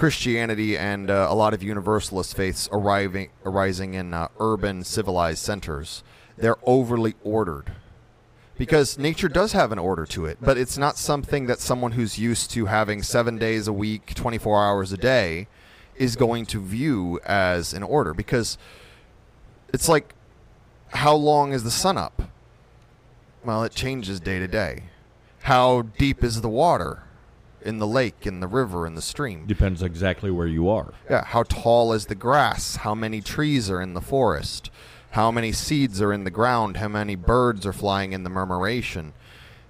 Christianity 0.00 0.78
and 0.78 1.10
uh, 1.10 1.26
a 1.28 1.34
lot 1.34 1.52
of 1.52 1.62
universalist 1.62 2.34
faiths 2.34 2.70
arriving 2.72 3.28
arising 3.44 3.92
in 3.92 4.14
uh, 4.14 4.28
urban 4.38 4.82
civilized 4.82 5.40
centers. 5.40 6.02
They're 6.38 6.56
overly 6.62 7.16
ordered 7.22 7.72
because 8.56 8.96
nature 8.96 9.28
does 9.28 9.52
have 9.52 9.72
an 9.72 9.78
order 9.78 10.06
to 10.06 10.24
it, 10.24 10.38
but 10.40 10.56
it's 10.56 10.78
not 10.78 10.96
something 10.96 11.44
that 11.48 11.60
someone 11.60 11.92
who's 11.92 12.18
used 12.18 12.50
to 12.52 12.64
having 12.64 13.02
seven 13.02 13.36
days 13.36 13.68
a 13.68 13.74
week, 13.74 14.14
24 14.14 14.64
hours 14.64 14.90
a 14.90 14.96
day, 14.96 15.48
is 15.96 16.16
going 16.16 16.46
to 16.46 16.62
view 16.62 17.20
as 17.26 17.74
an 17.74 17.82
order 17.82 18.14
because 18.14 18.56
it's 19.74 19.86
like 19.86 20.14
how 20.94 21.14
long 21.14 21.52
is 21.52 21.62
the 21.62 21.70
sun 21.70 21.98
up? 21.98 22.22
Well, 23.44 23.64
it 23.64 23.72
changes 23.72 24.18
day 24.18 24.38
to 24.38 24.48
day. 24.48 24.84
How 25.42 25.82
deep 25.82 26.24
is 26.24 26.40
the 26.40 26.48
water 26.48 27.02
in 27.62 27.78
the 27.78 27.86
lake, 27.86 28.26
in 28.26 28.40
the 28.40 28.46
river, 28.46 28.86
in 28.86 28.94
the 28.94 29.02
stream? 29.02 29.46
Depends 29.46 29.82
exactly 29.82 30.30
where 30.30 30.46
you 30.46 30.68
are. 30.68 30.94
Yeah, 31.08 31.24
how 31.24 31.42
tall 31.44 31.92
is 31.92 32.06
the 32.06 32.14
grass? 32.14 32.76
How 32.76 32.94
many 32.94 33.20
trees 33.20 33.70
are 33.70 33.80
in 33.80 33.94
the 33.94 34.00
forest? 34.00 34.70
How 35.10 35.30
many 35.30 35.52
seeds 35.52 36.00
are 36.00 36.12
in 36.12 36.24
the 36.24 36.30
ground? 36.30 36.76
How 36.76 36.88
many 36.88 37.16
birds 37.16 37.66
are 37.66 37.72
flying 37.72 38.12
in 38.12 38.22
the 38.22 38.30
murmuration? 38.30 39.12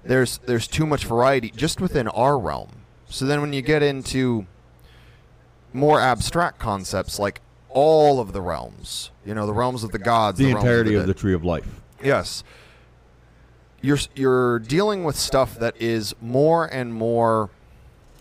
There's 0.04 0.38
there's 0.38 0.66
too 0.66 0.86
much 0.86 1.04
variety 1.04 1.50
just 1.50 1.80
within 1.80 2.08
our 2.08 2.38
realm. 2.38 2.70
So 3.06 3.24
then 3.24 3.40
when 3.40 3.52
you 3.52 3.62
get 3.62 3.82
into 3.82 4.46
more 5.72 6.00
abstract 6.00 6.58
concepts 6.58 7.18
like 7.18 7.40
all 7.68 8.20
of 8.20 8.32
the 8.32 8.40
realms, 8.40 9.10
you 9.24 9.34
know, 9.34 9.46
the 9.46 9.52
realms 9.52 9.84
of 9.84 9.92
the 9.92 9.98
gods, 9.98 10.38
The, 10.38 10.46
realms 10.46 10.64
entirety 10.64 10.94
of 10.94 11.02
of 11.02 11.06
the, 11.06 11.12
the 11.14 11.18
tree 11.18 11.34
of 11.34 11.44
life. 11.44 11.80
Yes. 12.02 12.44
You're 13.82 13.98
you're 14.14 14.58
dealing 14.58 15.04
with 15.04 15.16
stuff 15.16 15.58
that 15.58 15.74
is 15.80 16.14
more 16.20 16.66
and 16.66 16.92
more 16.92 17.50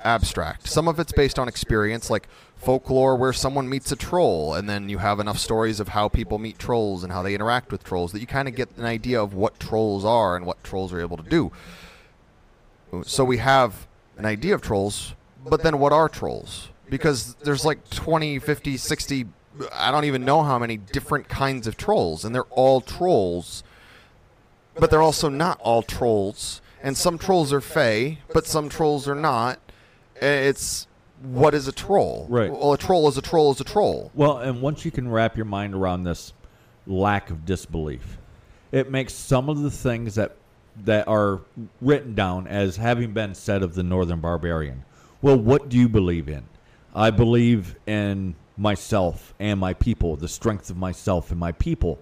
abstract. 0.04 0.68
Some 0.68 0.88
of 0.88 1.00
it's 1.00 1.12
based 1.12 1.40
on 1.40 1.48
experience 1.48 2.10
like 2.10 2.28
folklore 2.56 3.16
where 3.16 3.34
someone 3.34 3.70
meets 3.70 3.92
a 3.92 3.96
troll 3.96 4.54
and 4.54 4.70
then 4.70 4.90
you 4.90 4.98
have 4.98 5.20
enough 5.20 5.38
stories 5.38 5.80
of 5.80 5.90
how 5.90 6.10
people 6.10 6.38
meet 6.38 6.60
trolls 6.60 7.04
and 7.04 7.12
how 7.12 7.22
they 7.22 7.34
interact 7.34 7.72
with 7.72 7.84
trolls 7.84 8.12
that 8.12 8.20
you 8.20 8.28
kind 8.28 8.48
of 8.48 8.56
get 8.56 8.70
an 8.78 8.86
idea 8.86 9.22
of 9.22 9.34
what 9.34 9.60
trolls 9.60 10.04
are 10.04 10.36
and 10.36 10.46
what 10.46 10.64
trolls 10.64 10.92
are 10.92 11.00
able 11.00 11.18
to 11.18 11.24
do. 11.24 11.52
So 13.04 13.24
we 13.24 13.38
have 13.38 13.88
an 14.18 14.26
idea 14.26 14.56
of 14.56 14.62
trolls, 14.62 15.14
but 15.46 15.64
then 15.64 15.80
what 15.80 15.94
are 15.94 16.10
trolls? 16.10 16.70
Because 16.90 17.36
there's 17.36 17.64
like 17.64 17.90
20, 17.90 18.40
50, 18.40 18.78
60 18.78 19.26
I 19.74 19.92
don't 19.92 20.06
even 20.06 20.24
know 20.24 20.44
how 20.44 20.58
many 20.58 20.78
different 20.78 21.28
kinds 21.28 21.68
of 21.68 21.76
trolls 21.76 22.24
and 22.24 22.34
they're 22.34 22.44
all 22.44 22.82
trolls 22.82 23.64
but 24.80 24.90
they're 24.90 25.02
also 25.02 25.30
not 25.30 25.60
all 25.62 25.84
trolls. 25.84 26.62
And 26.82 26.98
some 26.98 27.18
trolls 27.18 27.52
are 27.52 27.62
fey, 27.62 28.20
but 28.34 28.48
some 28.48 28.70
trolls 28.70 29.08
are 29.08 29.16
not. 29.16 29.60
Eh, 30.22 30.50
it's 30.50 30.88
what 31.22 31.54
is 31.54 31.68
a 31.68 31.72
troll? 31.72 32.28
Right. 32.30 32.52
Well, 32.52 32.74
a 32.74 32.78
troll 32.78 33.08
is 33.08 33.18
a 33.18 33.22
troll 33.22 33.52
is 33.52 33.60
a 33.60 33.64
troll. 33.64 34.12
Well, 34.14 34.38
and 34.38 34.62
once 34.62 34.86
you 34.86 34.92
can 34.92 35.10
wrap 35.10 35.36
your 35.36 35.46
mind 35.46 35.74
around 35.74 36.04
this 36.04 36.34
lack 36.88 37.30
of 37.30 37.46
disbelief, 37.46 38.18
it 38.72 38.90
makes 38.90 39.14
some 39.14 39.50
of 39.50 39.62
the 39.62 39.72
things 39.72 40.16
that 40.16 40.36
that 40.86 41.08
are 41.08 41.42
written 41.82 42.16
down 42.16 42.48
as 42.48 42.78
having 42.78 43.12
been 43.12 43.36
said 43.36 43.64
of 43.64 43.76
the 43.76 43.84
northern 43.84 44.20
barbarian. 44.20 44.86
Well, 45.22 45.38
what 45.38 45.68
do 45.68 45.78
you 45.78 45.90
believe 45.90 46.30
in? 46.30 46.46
I 46.96 47.12
believe 47.12 47.76
in 47.86 48.36
myself 48.58 49.34
and 49.40 49.60
my 49.60 49.74
people, 49.74 50.16
the 50.16 50.28
strength 50.28 50.70
of 50.70 50.78
myself 50.78 51.32
and 51.32 51.40
my 51.40 51.52
people. 51.54 52.00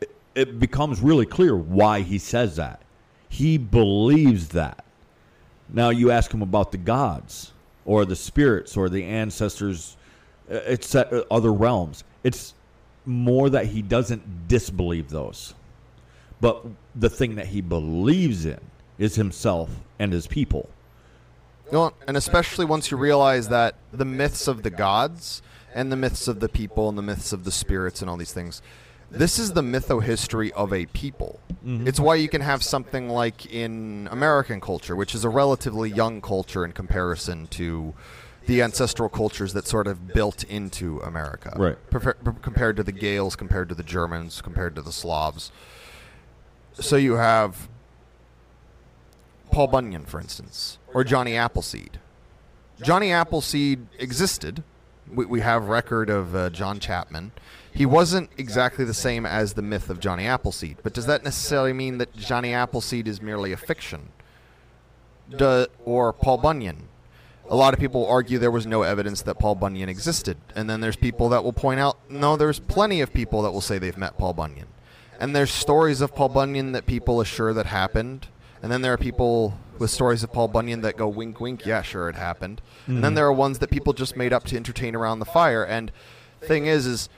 It, 0.00 0.14
it 0.34 0.58
becomes 0.60 1.00
really 1.00 1.26
clear 1.26 1.56
why 1.56 2.02
he 2.02 2.18
says 2.18 2.56
that. 2.56 2.82
He 3.28 3.58
believes 3.58 4.48
that. 4.50 4.84
Now 5.72 5.90
you 5.90 6.10
ask 6.10 6.32
him 6.32 6.42
about 6.42 6.72
the 6.72 6.78
gods 6.78 7.52
or 7.84 8.04
the 8.04 8.16
spirits 8.16 8.76
or 8.76 8.88
the 8.88 9.04
ancestors, 9.04 9.96
uh, 10.50 10.56
it's 10.66 10.94
uh, 10.94 11.24
other 11.30 11.52
realms. 11.52 12.04
It's 12.24 12.54
more 13.04 13.48
that 13.50 13.66
he 13.66 13.82
doesn't 13.82 14.48
disbelieve 14.48 15.08
those, 15.08 15.54
but 16.40 16.64
the 16.94 17.08
thing 17.08 17.36
that 17.36 17.46
he 17.46 17.60
believes 17.60 18.44
in 18.44 18.60
is 18.98 19.14
himself 19.14 19.70
and 19.98 20.12
his 20.12 20.26
people. 20.26 20.68
Know, 21.70 21.92
and 22.06 22.16
especially 22.16 22.64
once 22.64 22.90
you 22.90 22.96
realize 22.96 23.48
that 23.48 23.74
the 23.92 24.04
myths 24.04 24.48
of 24.48 24.62
the 24.62 24.70
gods 24.70 25.42
and 25.74 25.92
the 25.92 25.96
myths 25.96 26.26
of 26.26 26.40
the 26.40 26.48
people 26.48 26.88
and 26.88 26.96
the 26.96 27.02
myths 27.02 27.32
of 27.32 27.44
the 27.44 27.52
spirits 27.52 28.00
and 28.00 28.10
all 28.10 28.16
these 28.16 28.32
things, 28.32 28.62
this 29.10 29.38
is 29.38 29.52
the 29.52 29.62
mytho-history 29.62 30.52
of 30.52 30.72
a 30.72 30.86
people. 30.86 31.40
It's 31.64 32.00
why 32.00 32.14
you 32.14 32.30
can 32.30 32.40
have 32.40 32.62
something 32.62 33.10
like 33.10 33.44
in 33.52 34.08
American 34.10 34.58
culture, 34.58 34.96
which 34.96 35.14
is 35.14 35.24
a 35.24 35.28
relatively 35.28 35.90
young 35.90 36.22
culture 36.22 36.64
in 36.64 36.72
comparison 36.72 37.46
to 37.48 37.92
the 38.46 38.62
ancestral 38.62 39.10
cultures 39.10 39.52
that 39.52 39.66
sort 39.66 39.86
of 39.86 40.08
built 40.08 40.44
into 40.44 41.00
America. 41.00 41.54
Right. 41.58 41.90
Prefer- 41.90 42.14
compared 42.40 42.76
to 42.76 42.82
the 42.82 42.92
Gaels, 42.92 43.36
compared 43.36 43.68
to 43.68 43.74
the 43.74 43.82
Germans, 43.82 44.40
compared 44.40 44.74
to 44.76 44.82
the 44.82 44.92
Slavs. 44.92 45.52
So 46.72 46.96
you 46.96 47.14
have 47.14 47.68
Paul 49.50 49.66
Bunyan, 49.66 50.06
for 50.06 50.20
instance, 50.20 50.78
or 50.94 51.04
Johnny 51.04 51.36
Appleseed. 51.36 51.98
Johnny 52.82 53.12
Appleseed 53.12 53.86
existed. 53.98 54.62
We, 55.12 55.26
we 55.26 55.40
have 55.40 55.68
record 55.68 56.08
of 56.08 56.34
uh, 56.34 56.48
John 56.48 56.80
Chapman. 56.80 57.32
He 57.72 57.86
wasn't 57.86 58.30
exactly 58.36 58.84
the 58.84 58.94
same 58.94 59.24
as 59.24 59.52
the 59.52 59.62
myth 59.62 59.90
of 59.90 60.00
Johnny 60.00 60.26
Appleseed, 60.26 60.78
but 60.82 60.94
does 60.94 61.06
that 61.06 61.24
necessarily 61.24 61.72
mean 61.72 61.98
that 61.98 62.16
Johnny 62.16 62.52
Appleseed 62.52 63.06
is 63.06 63.22
merely 63.22 63.52
a 63.52 63.56
fiction? 63.56 64.08
Duh, 65.30 65.66
or 65.84 66.12
Paul 66.12 66.38
Bunyan? 66.38 66.88
A 67.50 67.56
lot 67.56 67.72
of 67.72 67.80
people 67.80 68.06
argue 68.06 68.38
there 68.38 68.50
was 68.50 68.66
no 68.66 68.82
evidence 68.82 69.22
that 69.22 69.38
Paul 69.38 69.54
Bunyan 69.54 69.88
existed, 69.88 70.36
and 70.54 70.68
then 70.68 70.80
there's 70.80 70.96
people 70.96 71.28
that 71.30 71.44
will 71.44 71.52
point 71.52 71.80
out, 71.80 71.98
no, 72.10 72.36
there's 72.36 72.58
plenty 72.58 73.00
of 73.00 73.12
people 73.12 73.42
that 73.42 73.52
will 73.52 73.60
say 73.60 73.78
they've 73.78 73.96
met 73.96 74.18
Paul 74.18 74.34
Bunyan, 74.34 74.68
and 75.18 75.34
there's 75.34 75.50
stories 75.50 76.00
of 76.00 76.14
Paul 76.14 76.28
Bunyan 76.28 76.72
that 76.72 76.86
people 76.86 77.20
assure 77.20 77.54
that 77.54 77.66
happened, 77.66 78.28
and 78.62 78.70
then 78.72 78.82
there 78.82 78.92
are 78.92 78.98
people 78.98 79.58
with 79.78 79.90
stories 79.90 80.22
of 80.22 80.32
Paul 80.32 80.48
Bunyan 80.48 80.80
that 80.82 80.96
go 80.96 81.08
wink, 81.08 81.40
wink, 81.40 81.64
yeah, 81.64 81.82
sure, 81.82 82.08
it 82.08 82.16
happened, 82.16 82.60
and 82.86 82.96
then 82.96 83.02
mm-hmm. 83.04 83.14
there 83.14 83.26
are 83.26 83.32
ones 83.32 83.60
that 83.60 83.70
people 83.70 83.92
just 83.92 84.16
made 84.16 84.32
up 84.32 84.44
to 84.44 84.56
entertain 84.56 84.96
around 84.96 85.20
the 85.20 85.24
fire. 85.24 85.64
And 85.64 85.92
thing 86.40 86.66
is, 86.66 86.86
is 86.86 87.08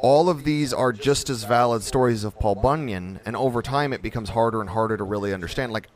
all 0.00 0.28
of 0.28 0.44
these 0.44 0.72
are 0.72 0.92
just 0.92 1.28
as 1.28 1.44
valid 1.44 1.82
stories 1.82 2.24
of 2.24 2.38
Paul 2.38 2.56
Bunyan, 2.56 3.20
and 3.24 3.36
over 3.36 3.62
time 3.62 3.92
it 3.92 4.02
becomes 4.02 4.30
harder 4.30 4.60
and 4.60 4.70
harder 4.70 4.96
to 4.96 5.04
really 5.04 5.34
understand. 5.34 5.72
Like, 5.72 5.88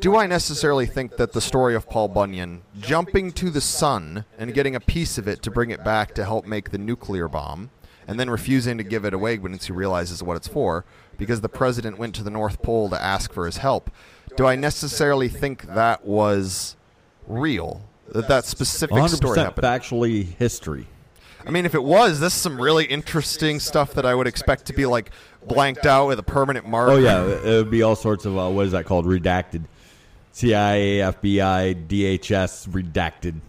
do 0.00 0.16
I 0.16 0.26
necessarily 0.26 0.86
think 0.86 1.16
that 1.16 1.32
the 1.32 1.40
story 1.40 1.74
of 1.74 1.88
Paul 1.88 2.08
Bunyan 2.08 2.62
jumping 2.80 3.32
to 3.32 3.50
the 3.50 3.60
sun 3.60 4.24
and 4.38 4.54
getting 4.54 4.74
a 4.74 4.80
piece 4.80 5.18
of 5.18 5.26
it 5.26 5.42
to 5.42 5.50
bring 5.50 5.70
it 5.70 5.84
back 5.84 6.14
to 6.14 6.24
help 6.24 6.46
make 6.46 6.70
the 6.70 6.78
nuclear 6.78 7.28
bomb, 7.28 7.70
and 8.08 8.20
then 8.20 8.30
refusing 8.30 8.78
to 8.78 8.84
give 8.84 9.04
it 9.04 9.14
away 9.14 9.38
once 9.38 9.66
he 9.66 9.72
realizes 9.72 10.22
what 10.22 10.36
it's 10.36 10.48
for, 10.48 10.84
because 11.18 11.40
the 11.40 11.48
president 11.48 11.98
went 11.98 12.14
to 12.14 12.22
the 12.22 12.30
North 12.30 12.62
Pole 12.62 12.88
to 12.90 13.02
ask 13.02 13.32
for 13.32 13.46
his 13.46 13.58
help, 13.58 13.90
do 14.36 14.46
I 14.46 14.54
necessarily 14.54 15.28
think 15.28 15.62
that 15.62 16.04
was 16.04 16.76
real? 17.26 17.82
That 18.08 18.28
that 18.28 18.44
specific 18.44 18.96
100% 18.96 19.08
story 19.16 19.38
happened? 19.38 19.66
factually 19.66 20.24
history. 20.36 20.86
I 21.46 21.50
mean, 21.50 21.64
if 21.64 21.74
it 21.74 21.82
was, 21.82 22.18
this 22.18 22.34
is 22.34 22.40
some 22.40 22.60
really 22.60 22.86
interesting 22.86 23.60
stuff 23.60 23.94
that 23.94 24.04
I 24.04 24.14
would 24.14 24.26
expect 24.26 24.66
to 24.66 24.72
be 24.72 24.84
like 24.84 25.10
blanked 25.46 25.86
out 25.86 26.08
with 26.08 26.18
a 26.18 26.24
permanent 26.24 26.66
mark. 26.68 26.90
Oh 26.90 26.96
yeah, 26.96 27.24
it 27.24 27.44
it 27.44 27.56
would 27.58 27.70
be 27.70 27.82
all 27.82 27.96
sorts 27.96 28.24
of 28.24 28.36
uh, 28.36 28.48
what 28.50 28.66
is 28.66 28.72
that 28.72 28.84
called? 28.84 29.06
Redacted. 29.06 29.64
CIA, 30.32 30.98
FBI, 30.98 31.86
DHS, 31.86 32.68
redacted. 32.68 33.40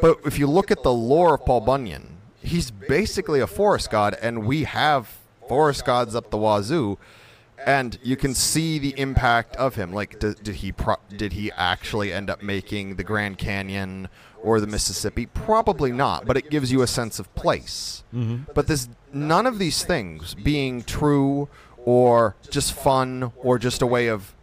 But 0.00 0.18
if 0.24 0.40
you 0.40 0.48
look 0.48 0.72
at 0.72 0.82
the 0.82 0.92
lore 0.92 1.34
of 1.34 1.44
Paul 1.44 1.60
Bunyan, 1.60 2.16
he's 2.42 2.70
basically 2.72 3.38
a 3.38 3.46
forest 3.46 3.90
god, 3.90 4.16
and 4.20 4.44
we 4.44 4.64
have 4.64 5.18
forest 5.48 5.84
gods 5.84 6.16
up 6.16 6.30
the 6.30 6.38
wazoo. 6.38 6.98
And 7.64 7.96
you 8.02 8.16
can 8.16 8.34
see 8.34 8.80
the 8.80 8.98
impact 8.98 9.54
of 9.54 9.76
him. 9.76 9.92
Like, 9.92 10.18
did, 10.18 10.42
did 10.42 10.56
he 10.56 10.72
pro- 10.72 10.96
did 11.16 11.34
he 11.34 11.52
actually 11.52 12.12
end 12.12 12.28
up 12.28 12.42
making 12.42 12.96
the 12.96 13.04
Grand 13.04 13.38
Canyon 13.38 14.08
or 14.42 14.60
the 14.60 14.66
Mississippi? 14.66 15.26
Probably 15.26 15.92
not. 15.92 16.26
But 16.26 16.36
it 16.36 16.50
gives 16.50 16.70
you 16.72 16.82
a 16.82 16.86
sense 16.86 17.18
of 17.18 17.32
place. 17.34 18.04
Mm-hmm. 18.14 18.52
But 18.54 18.66
this 18.66 18.88
none 19.12 19.46
of 19.46 19.58
these 19.58 19.84
things 19.84 20.34
being 20.34 20.82
true 20.82 21.48
or 21.84 22.36
just 22.50 22.72
fun 22.72 23.32
or 23.36 23.58
just 23.58 23.82
a 23.82 23.86
way 23.86 24.08
of 24.08 24.34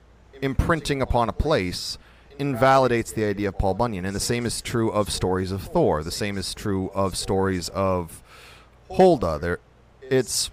imprinting 0.41 1.01
upon 1.01 1.29
a 1.29 1.33
place 1.33 1.97
invalidates 2.37 3.11
the 3.11 3.25
idea 3.25 3.49
of 3.49 3.57
Paul 3.57 3.73
Bunyan. 3.73 4.05
And 4.05 4.15
the 4.15 4.19
same 4.19 4.45
is 4.45 4.61
true 4.61 4.89
of 4.89 5.09
stories 5.09 5.51
of 5.51 5.63
Thor. 5.63 6.03
The 6.03 6.11
same 6.11 6.37
is 6.37 6.53
true 6.53 6.89
of 6.93 7.17
stories 7.17 7.69
of 7.69 8.23
Holda. 8.89 9.37
There, 9.39 9.59
it's 10.01 10.49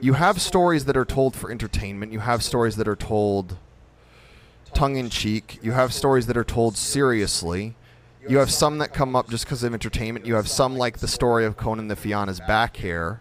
you 0.00 0.14
have 0.14 0.40
stories 0.40 0.86
that 0.86 0.96
are 0.96 1.04
told 1.04 1.36
for 1.36 1.50
entertainment. 1.50 2.12
You 2.12 2.20
have 2.20 2.42
stories 2.42 2.76
that 2.76 2.88
are 2.88 2.96
told 2.96 3.58
tongue 4.74 4.96
in 4.96 5.10
cheek. 5.10 5.58
You 5.62 5.72
have 5.72 5.92
stories 5.92 6.26
that 6.26 6.36
are 6.36 6.44
told 6.44 6.76
seriously. 6.76 7.74
You 8.28 8.38
have 8.38 8.50
some 8.50 8.78
that 8.78 8.92
come 8.92 9.16
up 9.16 9.30
just 9.30 9.44
because 9.44 9.62
of 9.62 9.72
entertainment. 9.72 10.26
You 10.26 10.34
have 10.34 10.48
some 10.48 10.76
like 10.76 10.98
the 10.98 11.08
story 11.08 11.44
of 11.46 11.56
Conan 11.56 11.88
the 11.88 11.96
Fianna's 11.96 12.40
back 12.40 12.76
hair 12.76 13.18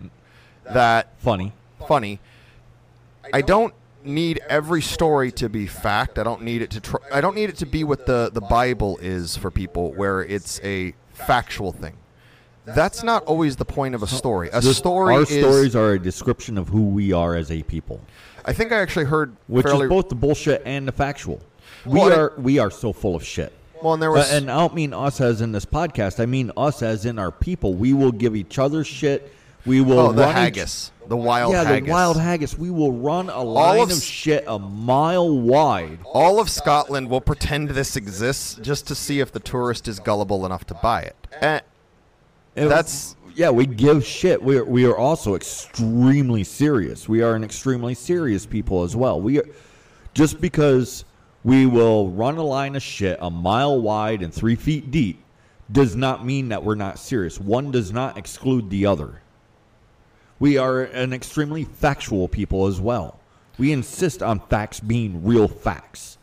that 0.65 1.13
Funny. 1.19 1.53
funny. 1.87 2.19
I 3.33 3.41
don't 3.41 3.73
need 4.03 4.39
every 4.49 4.81
story 4.81 5.31
to 5.33 5.49
be 5.49 5.67
fact. 5.67 6.17
I 6.19 6.23
don't 6.23 6.41
need 6.43 6.61
it 6.61 6.69
to. 6.71 6.81
Tr- 6.81 6.97
I 7.13 7.21
don't 7.21 7.35
need 7.35 7.49
it 7.49 7.57
to 7.57 7.65
be 7.65 7.83
what 7.83 8.05
the 8.05 8.29
the 8.33 8.41
Bible 8.41 8.97
is 9.01 9.35
for 9.37 9.51
people, 9.51 9.93
where 9.93 10.21
it's 10.21 10.59
a 10.63 10.93
factual 11.13 11.71
thing. 11.71 11.95
That's 12.75 13.03
not 13.03 13.23
always 13.25 13.55
the 13.55 13.65
point 13.65 13.95
of 13.95 14.03
a 14.03 14.07
story. 14.07 14.49
A 14.53 14.61
The- 14.61 14.73
story 14.73 15.15
our 15.15 15.21
is. 15.23 15.29
stories 15.29 15.75
are 15.75 15.93
a 15.93 15.99
description 15.99 16.57
of 16.57 16.69
who 16.69 16.83
we 16.89 17.11
are 17.13 17.35
as 17.35 17.51
a 17.51 17.63
people, 17.63 17.99
I 18.45 18.53
think 18.53 18.71
I 18.71 18.79
actually 18.79 19.05
heard 19.05 19.35
which 19.47 19.65
fairly 19.65 19.85
is 19.85 19.89
both 19.89 20.09
the 20.09 20.15
bullshit 20.15 20.61
and 20.65 20.87
the 20.87 20.91
factual. 20.91 21.39
We 21.85 21.99
Well, 21.99 22.13
are 22.19 22.33
we 22.37 22.57
are 22.59 22.71
so 22.71 22.93
full 22.93 23.15
of 23.15 23.23
shit. 23.23 23.53
well, 23.81 23.93
and 23.93 24.01
there 24.01 24.09
Uh, 24.11 24.15
was 24.15 24.31
and 24.31 24.49
I 24.49 24.57
don't 24.57 24.73
mean 24.75 24.93
us 24.93 25.21
as 25.21 25.41
in 25.41 25.51
this 25.51 25.65
podcast. 25.65 26.19
I 26.19 26.25
mean 26.25 26.51
us 26.57 26.81
as 26.81 27.05
in 27.05 27.19
our 27.19 27.31
people. 27.31 27.73
We 27.75 27.93
will 27.93 28.11
give 28.11 28.35
each 28.35 28.57
other 28.59 28.83
shit. 28.83 29.31
We 29.65 29.81
will 29.81 29.99
oh 29.99 30.11
the 30.13 30.21
run 30.21 30.29
each- 30.31 30.35
haggis, 30.35 30.91
the 31.09 31.17
wild 31.17 31.51
yeah, 31.51 31.65
haggis. 31.65 31.85
the 31.87 31.91
wild 31.91 32.17
haggis. 32.17 32.57
We 32.57 32.71
will 32.71 32.93
run 32.93 33.29
a 33.29 33.43
line 33.43 33.79
of 33.81 33.91
of, 33.91 33.97
s- 33.97 34.03
shit 34.03 34.45
a 34.47 34.57
mile 34.57 35.29
wide. 35.37 35.99
All 36.05 36.39
of 36.39 36.49
Scotland 36.49 37.09
will 37.09 37.21
pretend 37.21 37.69
this 37.71 37.95
exists 37.97 38.55
just 38.61 38.87
to 38.87 38.95
see 38.95 39.19
if 39.19 39.31
the 39.33 39.39
tourist 39.41 39.87
is 39.89 39.99
gullible 39.99 40.45
enough 40.45 40.65
to 40.67 40.73
buy 40.75 41.01
it. 41.01 41.15
And 41.41 41.61
That's- 42.55 43.15
yeah. 43.35 43.49
We 43.49 43.65
give 43.65 44.05
shit. 44.05 44.41
We 44.41 44.57
are, 44.57 44.65
we 44.65 44.85
are 44.85 44.97
also 44.97 45.35
extremely 45.35 46.43
serious. 46.43 47.07
We 47.07 47.21
are 47.21 47.35
an 47.35 47.43
extremely 47.43 47.93
serious 47.93 48.45
people 48.45 48.83
as 48.83 48.95
well. 48.95 49.21
We 49.21 49.39
are 49.39 49.45
just 50.13 50.41
because 50.41 51.05
we 51.43 51.65
will 51.65 52.09
run 52.09 52.37
a 52.37 52.43
line 52.43 52.75
of 52.75 52.83
shit 52.83 53.17
a 53.21 53.29
mile 53.29 53.79
wide 53.81 54.21
and 54.21 54.33
three 54.33 54.55
feet 54.55 54.91
deep 54.91 55.23
does 55.71 55.95
not 55.95 56.25
mean 56.25 56.49
that 56.49 56.63
we're 56.63 56.75
not 56.75 56.99
serious. 56.99 57.39
One 57.39 57.71
does 57.71 57.93
not 57.93 58.17
exclude 58.17 58.69
the 58.69 58.85
other. 58.85 59.21
We 60.39 60.57
are 60.57 60.81
an 60.81 61.13
extremely 61.13 61.63
factual 61.63 62.27
people 62.27 62.65
as 62.67 62.81
well. 62.81 63.19
We 63.57 63.71
insist 63.71 64.23
on 64.23 64.39
facts 64.39 64.79
being 64.79 65.23
real 65.23 65.47
facts. 65.47 66.17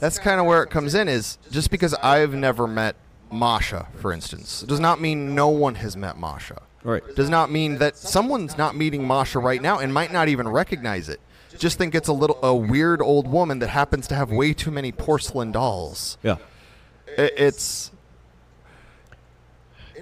that's 0.00 0.18
kind 0.18 0.40
of 0.40 0.46
where 0.46 0.62
it 0.62 0.70
comes 0.70 0.94
in 0.94 1.06
is 1.08 1.38
just 1.50 1.70
because 1.70 1.94
I've 1.94 2.34
never 2.34 2.66
met 2.66 2.96
Masha, 3.32 3.88
for 3.96 4.12
instance, 4.12 4.62
does 4.62 4.80
not 4.80 5.00
mean 5.00 5.34
no 5.34 5.48
one 5.48 5.74
has 5.76 5.96
met 5.96 6.18
Masha. 6.18 6.62
Right. 6.84 7.02
Does 7.14 7.30
not 7.30 7.50
mean 7.50 7.78
that 7.78 7.96
someone's 7.96 8.58
not 8.58 8.74
meeting 8.76 9.06
Masha 9.06 9.38
right 9.38 9.62
now 9.62 9.78
and 9.78 9.94
might 9.94 10.12
not 10.12 10.28
even 10.28 10.48
recognize 10.48 11.08
it. 11.08 11.20
Just 11.58 11.78
think 11.78 11.94
it's 11.94 12.08
a 12.08 12.12
little 12.12 12.38
a 12.42 12.54
weird 12.54 13.00
old 13.00 13.28
woman 13.28 13.60
that 13.60 13.68
happens 13.68 14.08
to 14.08 14.14
have 14.14 14.30
way 14.32 14.52
too 14.52 14.70
many 14.70 14.90
porcelain 14.90 15.52
dolls. 15.52 16.18
Yeah. 16.22 16.36
I- 17.18 17.30
It's 17.36 17.90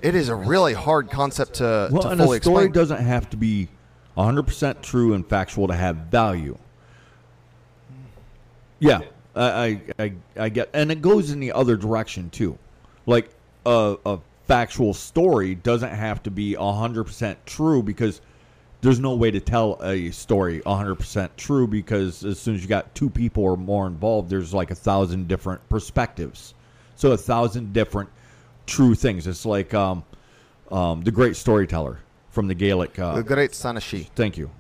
it 0.03 0.15
is 0.15 0.29
a 0.31 0.35
really 0.35 0.73
hard 0.73 1.11
concept 1.11 1.55
to, 1.55 1.89
Well, 1.93 2.03
to 2.03 2.09
and 2.11 2.21
fully 2.21 2.39
a 2.39 2.41
story 2.43 2.65
explain. 2.67 2.73
doesn't 2.73 3.05
have 3.05 3.29
to 3.31 3.37
be 3.37 3.69
100% 4.17 4.81
true 4.83 5.13
and 5.13 5.27
factual 5.29 5.67
to 5.69 5.75
have 5.75 5.97
value. 5.97 6.57
Yeah, 8.79 9.01
I, 9.37 9.43
I, 9.45 9.81
I, 9.99 10.13
I 10.39 10.49
get, 10.49 10.71
and 10.73 10.91
it 10.91 11.03
goes 11.03 11.31
in 11.31 11.41
the 11.41 11.53
other 11.53 11.77
direction 11.77 12.31
too. 12.31 12.57
Like 13.11 13.31
a, 13.67 13.97
a 14.07 14.19
factual 14.47 14.95
story 14.95 15.57
doesn't 15.57 15.91
have 15.91 16.23
to 16.23 16.31
be 16.31 16.55
100% 16.55 17.37
true 17.45 17.83
because 17.83 18.21
there's 18.83 19.01
no 19.01 19.15
way 19.15 19.31
to 19.31 19.41
tell 19.41 19.79
a 19.83 20.11
story 20.13 20.61
100% 20.61 21.31
true 21.37 21.67
because 21.67 22.25
as 22.25 22.39
soon 22.39 22.55
as 22.55 22.63
you 22.63 22.69
got 22.69 22.95
two 22.95 23.11
people 23.11 23.43
or 23.43 23.57
more 23.57 23.87
involved, 23.87 24.31
there's 24.31 24.55
like 24.55 24.71
a 24.71 24.75
thousand 24.75 25.29
different 25.29 25.67
perspectives. 25.69 26.55
So 26.95 27.13
a 27.13 27.17
thousand 27.17 27.73
different 27.73 28.11
true 28.67 28.95
things. 28.95 29.27
It's 29.27 29.45
like 29.45 29.75
um, 29.75 30.05
um, 30.71 31.03
the 31.03 31.11
great 31.11 31.37
storyteller 31.37 31.99
from 32.31 32.47
the 32.47 32.55
Gaelic. 32.55 32.99
Uh, 32.99 33.17
the 33.17 33.23
great 33.23 33.51
Sanashi. 33.51 34.07
Thank 34.15 34.39
you. 34.39 34.51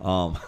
Um, 0.00 0.38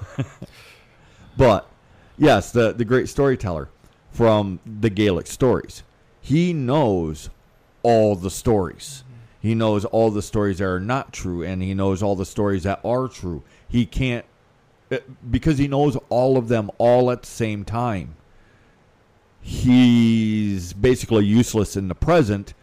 but 1.36 1.68
yes, 2.16 2.52
the 2.52 2.72
the 2.72 2.84
great 2.84 3.08
storyteller 3.08 3.68
from 4.10 4.60
the 4.80 4.90
Gaelic 4.90 5.26
stories. 5.26 5.82
He 6.24 6.54
knows 6.54 7.28
all 7.82 8.16
the 8.16 8.30
stories. 8.30 9.04
He 9.42 9.54
knows 9.54 9.84
all 9.84 10.10
the 10.10 10.22
stories 10.22 10.56
that 10.56 10.64
are 10.64 10.80
not 10.80 11.12
true, 11.12 11.42
and 11.42 11.62
he 11.62 11.74
knows 11.74 12.02
all 12.02 12.16
the 12.16 12.24
stories 12.24 12.62
that 12.62 12.80
are 12.82 13.08
true. 13.08 13.42
He 13.68 13.84
can't 13.84 14.24
eh, 14.90 15.00
because 15.30 15.58
he 15.58 15.68
knows 15.68 15.98
all 16.08 16.38
of 16.38 16.48
them 16.48 16.70
all 16.78 17.10
at 17.10 17.24
the 17.24 17.28
same 17.28 17.62
time. 17.62 18.14
He's 19.42 20.72
basically 20.72 21.26
useless 21.26 21.76
in 21.76 21.88
the 21.88 21.94
present 21.94 22.54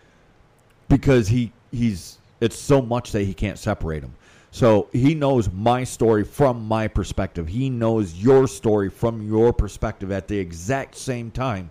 because 0.89 1.27
he 1.27 1.51
he's 1.71 2.17
it's 2.39 2.57
so 2.57 2.81
much 2.81 3.11
that 3.11 3.25
he 3.25 3.33
can't 3.35 3.59
separate 3.59 3.99
them. 3.99 4.15
So 4.49 4.87
he 4.91 5.13
knows 5.13 5.51
my 5.51 5.83
story 5.83 6.23
from 6.23 6.67
my 6.67 6.87
perspective. 6.87 7.47
He 7.47 7.69
knows 7.69 8.15
your 8.15 8.47
story 8.47 8.89
from 8.89 9.21
your 9.21 9.53
perspective 9.53 10.11
at 10.11 10.27
the 10.27 10.39
exact 10.39 10.95
same 10.95 11.29
time. 11.29 11.69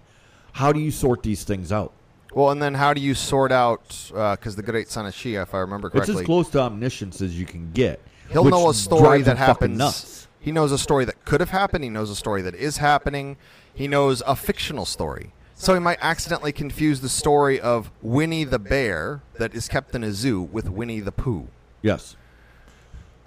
How 0.61 0.73
do 0.73 0.79
you 0.79 0.91
sort 0.91 1.23
these 1.23 1.43
things 1.43 1.73
out? 1.73 1.91
Well, 2.35 2.51
and 2.51 2.61
then 2.63 2.75
how 2.75 2.93
do 2.93 3.01
you 3.01 3.15
sort 3.15 3.51
out? 3.51 4.11
Uh, 4.15 4.37
because 4.37 4.57
the 4.57 4.63
great 4.63 4.89
Sanashi, 4.89 5.41
if 5.43 5.55
I 5.55 5.61
remember 5.61 5.89
correctly, 5.89 6.13
It's 6.13 6.21
as 6.21 6.27
close 6.27 6.51
to 6.51 6.61
omniscience 6.61 7.23
as 7.23 7.39
you 7.41 7.47
can 7.47 7.73
get. 7.73 7.99
He'll 8.29 8.45
know 8.45 8.69
a 8.69 8.75
story 8.75 9.23
that 9.23 9.39
happens. 9.39 10.29
He 10.39 10.53
knows 10.53 10.71
a 10.71 10.77
story 10.77 11.07
that 11.07 11.25
could 11.25 11.41
have 11.41 11.49
happened. 11.49 11.83
He 11.83 11.89
knows 11.89 12.11
a 12.11 12.15
story 12.15 12.43
that 12.43 12.55
is 12.55 12.77
happening. 12.77 13.39
He 13.73 13.89
knows 13.89 14.23
a 14.27 14.37
fictional 14.37 14.85
story. 14.85 15.33
So 15.55 15.73
he 15.73 15.81
might 15.81 15.99
accidentally 16.03 16.53
confuse 16.53 17.01
the 17.01 17.09
story 17.09 17.59
of 17.59 17.91
Winnie 18.03 18.45
the 18.45 18.59
Bear 18.59 19.23
that 19.39 19.55
is 19.55 19.67
kept 19.67 19.95
in 19.95 20.05
a 20.05 20.13
zoo 20.13 20.43
with 20.43 20.69
Winnie 20.69 21.01
the 21.01 21.13
Pooh. 21.13 21.49
Yes. 21.81 22.17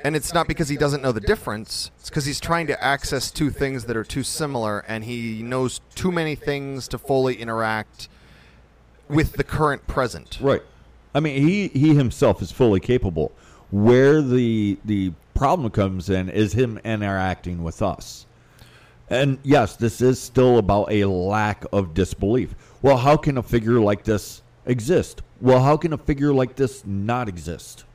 And 0.03 0.17
it's 0.17 0.33
not 0.33 0.47
because 0.49 0.67
he 0.67 0.75
doesn't 0.75 1.01
know 1.01 1.13
the 1.13 1.21
difference. 1.21 1.89
It's 1.99 2.09
because 2.09 2.25
he's 2.25 2.41
trying 2.41 2.67
to 2.67 2.83
access 2.83 3.31
two 3.31 3.49
things 3.49 3.85
that 3.85 3.95
are 3.95 4.03
too 4.03 4.23
similar, 4.23 4.79
and 4.87 5.05
he 5.05 5.41
knows 5.41 5.79
too 5.95 6.11
many 6.11 6.35
things 6.35 6.89
to 6.89 6.97
fully 6.97 7.35
interact 7.35 8.09
with 9.07 9.33
the 9.33 9.45
current 9.45 9.87
present. 9.87 10.39
Right. 10.41 10.61
I 11.15 11.21
mean, 11.21 11.41
he 11.41 11.69
he 11.69 11.95
himself 11.95 12.41
is 12.41 12.51
fully 12.51 12.81
capable. 12.81 13.31
Where 13.71 14.21
the 14.21 14.77
the 14.83 15.13
problem 15.33 15.69
comes 15.71 16.09
in 16.09 16.29
is 16.29 16.53
him 16.53 16.79
interacting 16.83 17.63
with 17.63 17.81
us. 17.81 18.25
And 19.09 19.37
yes, 19.43 19.75
this 19.75 20.01
is 20.01 20.19
still 20.19 20.57
about 20.57 20.91
a 20.91 21.05
lack 21.05 21.65
of 21.71 21.93
disbelief. 21.93 22.55
Well, 22.81 22.97
how 22.97 23.15
can 23.15 23.37
a 23.37 23.43
figure 23.43 23.79
like 23.79 24.03
this 24.03 24.41
exist? 24.65 25.21
Well, 25.39 25.61
how 25.61 25.77
can 25.77 25.93
a 25.93 25.97
figure 25.97 26.33
like 26.33 26.55
this 26.55 26.85
not 26.85 27.29
exist? 27.29 27.85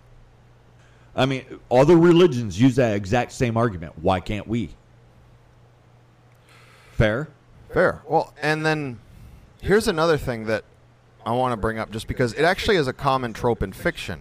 I 1.19 1.27
mean, 1.27 1.45
other 1.69 1.97
religions 1.97 2.61
use 2.61 2.77
that 2.77 2.95
exact 2.95 3.33
same 3.33 3.57
argument. 3.57 3.95
Why 4.01 4.21
can't 4.21 4.47
we? 4.47 4.71
Fair? 6.93 7.29
Fair. 7.73 8.03
Well, 8.07 8.33
and 8.41 8.65
then 8.65 9.01
here's 9.61 9.89
another 9.89 10.17
thing 10.17 10.47
that 10.47 10.65
I 11.27 11.33
want 11.33 11.53
to 11.53 11.57
bring 11.57 11.79
up 11.79 11.91
just 11.91 12.07
because 12.07 12.33
it 12.35 12.45
actually 12.45 12.77
is 12.77 12.87
a 12.87 12.93
common 12.93 13.33
trope 13.33 13.65
in 13.65 13.73
fiction 13.73 14.21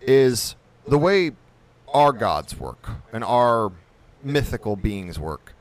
is 0.00 0.56
the 0.88 0.98
way 0.98 1.32
our 1.92 2.12
gods 2.12 2.56
work 2.56 2.90
and 3.12 3.22
our 3.22 3.70
mythical 4.22 4.76
beings 4.76 5.18
work. 5.18 5.54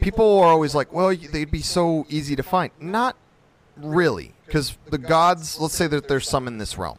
People 0.00 0.40
are 0.40 0.48
always 0.48 0.74
like, 0.74 0.92
well, 0.92 1.14
they'd 1.14 1.50
be 1.50 1.62
so 1.62 2.06
easy 2.08 2.34
to 2.34 2.42
find. 2.42 2.72
Not 2.80 3.16
really, 3.76 4.34
because 4.46 4.76
the 4.90 4.98
gods, 4.98 5.60
let's 5.60 5.74
say 5.74 5.86
that 5.86 6.08
there's 6.08 6.28
some 6.28 6.48
in 6.48 6.58
this 6.58 6.76
realm. 6.76 6.98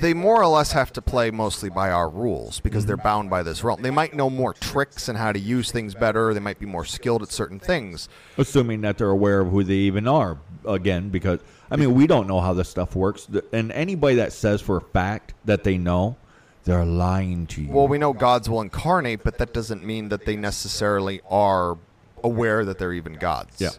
They 0.00 0.14
more 0.14 0.40
or 0.42 0.46
less 0.46 0.72
have 0.72 0.92
to 0.94 1.02
play 1.02 1.30
mostly 1.30 1.70
by 1.70 1.90
our 1.90 2.08
rules 2.08 2.60
because 2.60 2.86
they're 2.86 2.96
bound 2.96 3.30
by 3.30 3.42
this 3.42 3.64
realm. 3.64 3.82
They 3.82 3.90
might 3.90 4.14
know 4.14 4.28
more 4.30 4.52
tricks 4.52 5.08
and 5.08 5.16
how 5.16 5.32
to 5.32 5.38
use 5.38 5.70
things 5.70 5.94
better. 5.94 6.34
They 6.34 6.40
might 6.40 6.58
be 6.58 6.66
more 6.66 6.84
skilled 6.84 7.22
at 7.22 7.32
certain 7.32 7.58
things. 7.58 8.08
assuming 8.36 8.82
that 8.82 8.98
they're 8.98 9.10
aware 9.10 9.40
of 9.40 9.50
who 9.50 9.64
they 9.64 9.74
even 9.74 10.06
are 10.06 10.38
again 10.66 11.08
because 11.10 11.38
i 11.70 11.76
mean 11.76 11.94
we 11.94 12.08
don't 12.08 12.26
know 12.26 12.40
how 12.40 12.52
this 12.52 12.68
stuff 12.68 12.96
works 12.96 13.28
and 13.52 13.70
anybody 13.70 14.16
that 14.16 14.32
says 14.32 14.60
for 14.60 14.76
a 14.78 14.80
fact 14.80 15.32
that 15.44 15.62
they 15.62 15.78
know 15.78 16.16
they're 16.64 16.84
lying 16.84 17.46
to 17.46 17.62
you 17.62 17.70
Well, 17.70 17.86
we 17.86 17.96
know 17.98 18.12
gods 18.12 18.50
will 18.50 18.60
incarnate, 18.60 19.22
but 19.22 19.38
that 19.38 19.54
doesn't 19.54 19.84
mean 19.84 20.08
that 20.08 20.24
they 20.26 20.34
necessarily 20.34 21.20
are 21.30 21.78
aware 22.24 22.64
that 22.64 22.78
they're 22.80 22.92
even 22.92 23.12
gods. 23.14 23.60
Yeah. 23.60 23.70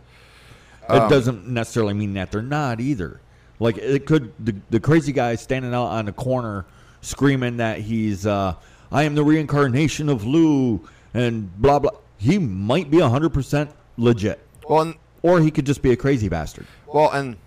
um, 0.88 1.02
it 1.06 1.10
doesn't 1.10 1.46
necessarily 1.48 1.94
mean 1.94 2.14
that 2.14 2.32
they're 2.32 2.42
not 2.42 2.80
either 2.80 3.20
like 3.60 3.78
it 3.78 4.06
could 4.06 4.32
the, 4.44 4.56
the 4.70 4.80
crazy 4.80 5.12
guy 5.12 5.36
standing 5.36 5.74
out 5.74 5.86
on 5.88 6.06
the 6.06 6.12
corner 6.12 6.66
screaming 7.02 7.58
that 7.58 7.80
he's 7.80 8.26
uh 8.26 8.54
i 8.92 9.04
am 9.04 9.16
the 9.16 9.24
reincarnation 9.24 10.10
of 10.10 10.26
Lugh 10.26 10.88
and 11.14 11.56
blah 11.62 11.80
blah 11.80 11.92
he 12.18 12.38
might 12.40 12.90
be 12.90 12.98
100% 12.98 13.70
legit 13.98 14.40
Well, 14.68 14.82
and, 14.82 14.96
or 15.22 15.40
he 15.40 15.52
could 15.52 15.66
just 15.66 15.82
be 15.82 15.92
a 15.92 15.96
crazy 15.96 16.30
bastard 16.30 16.66
well, 16.86 17.12
and 17.12 17.38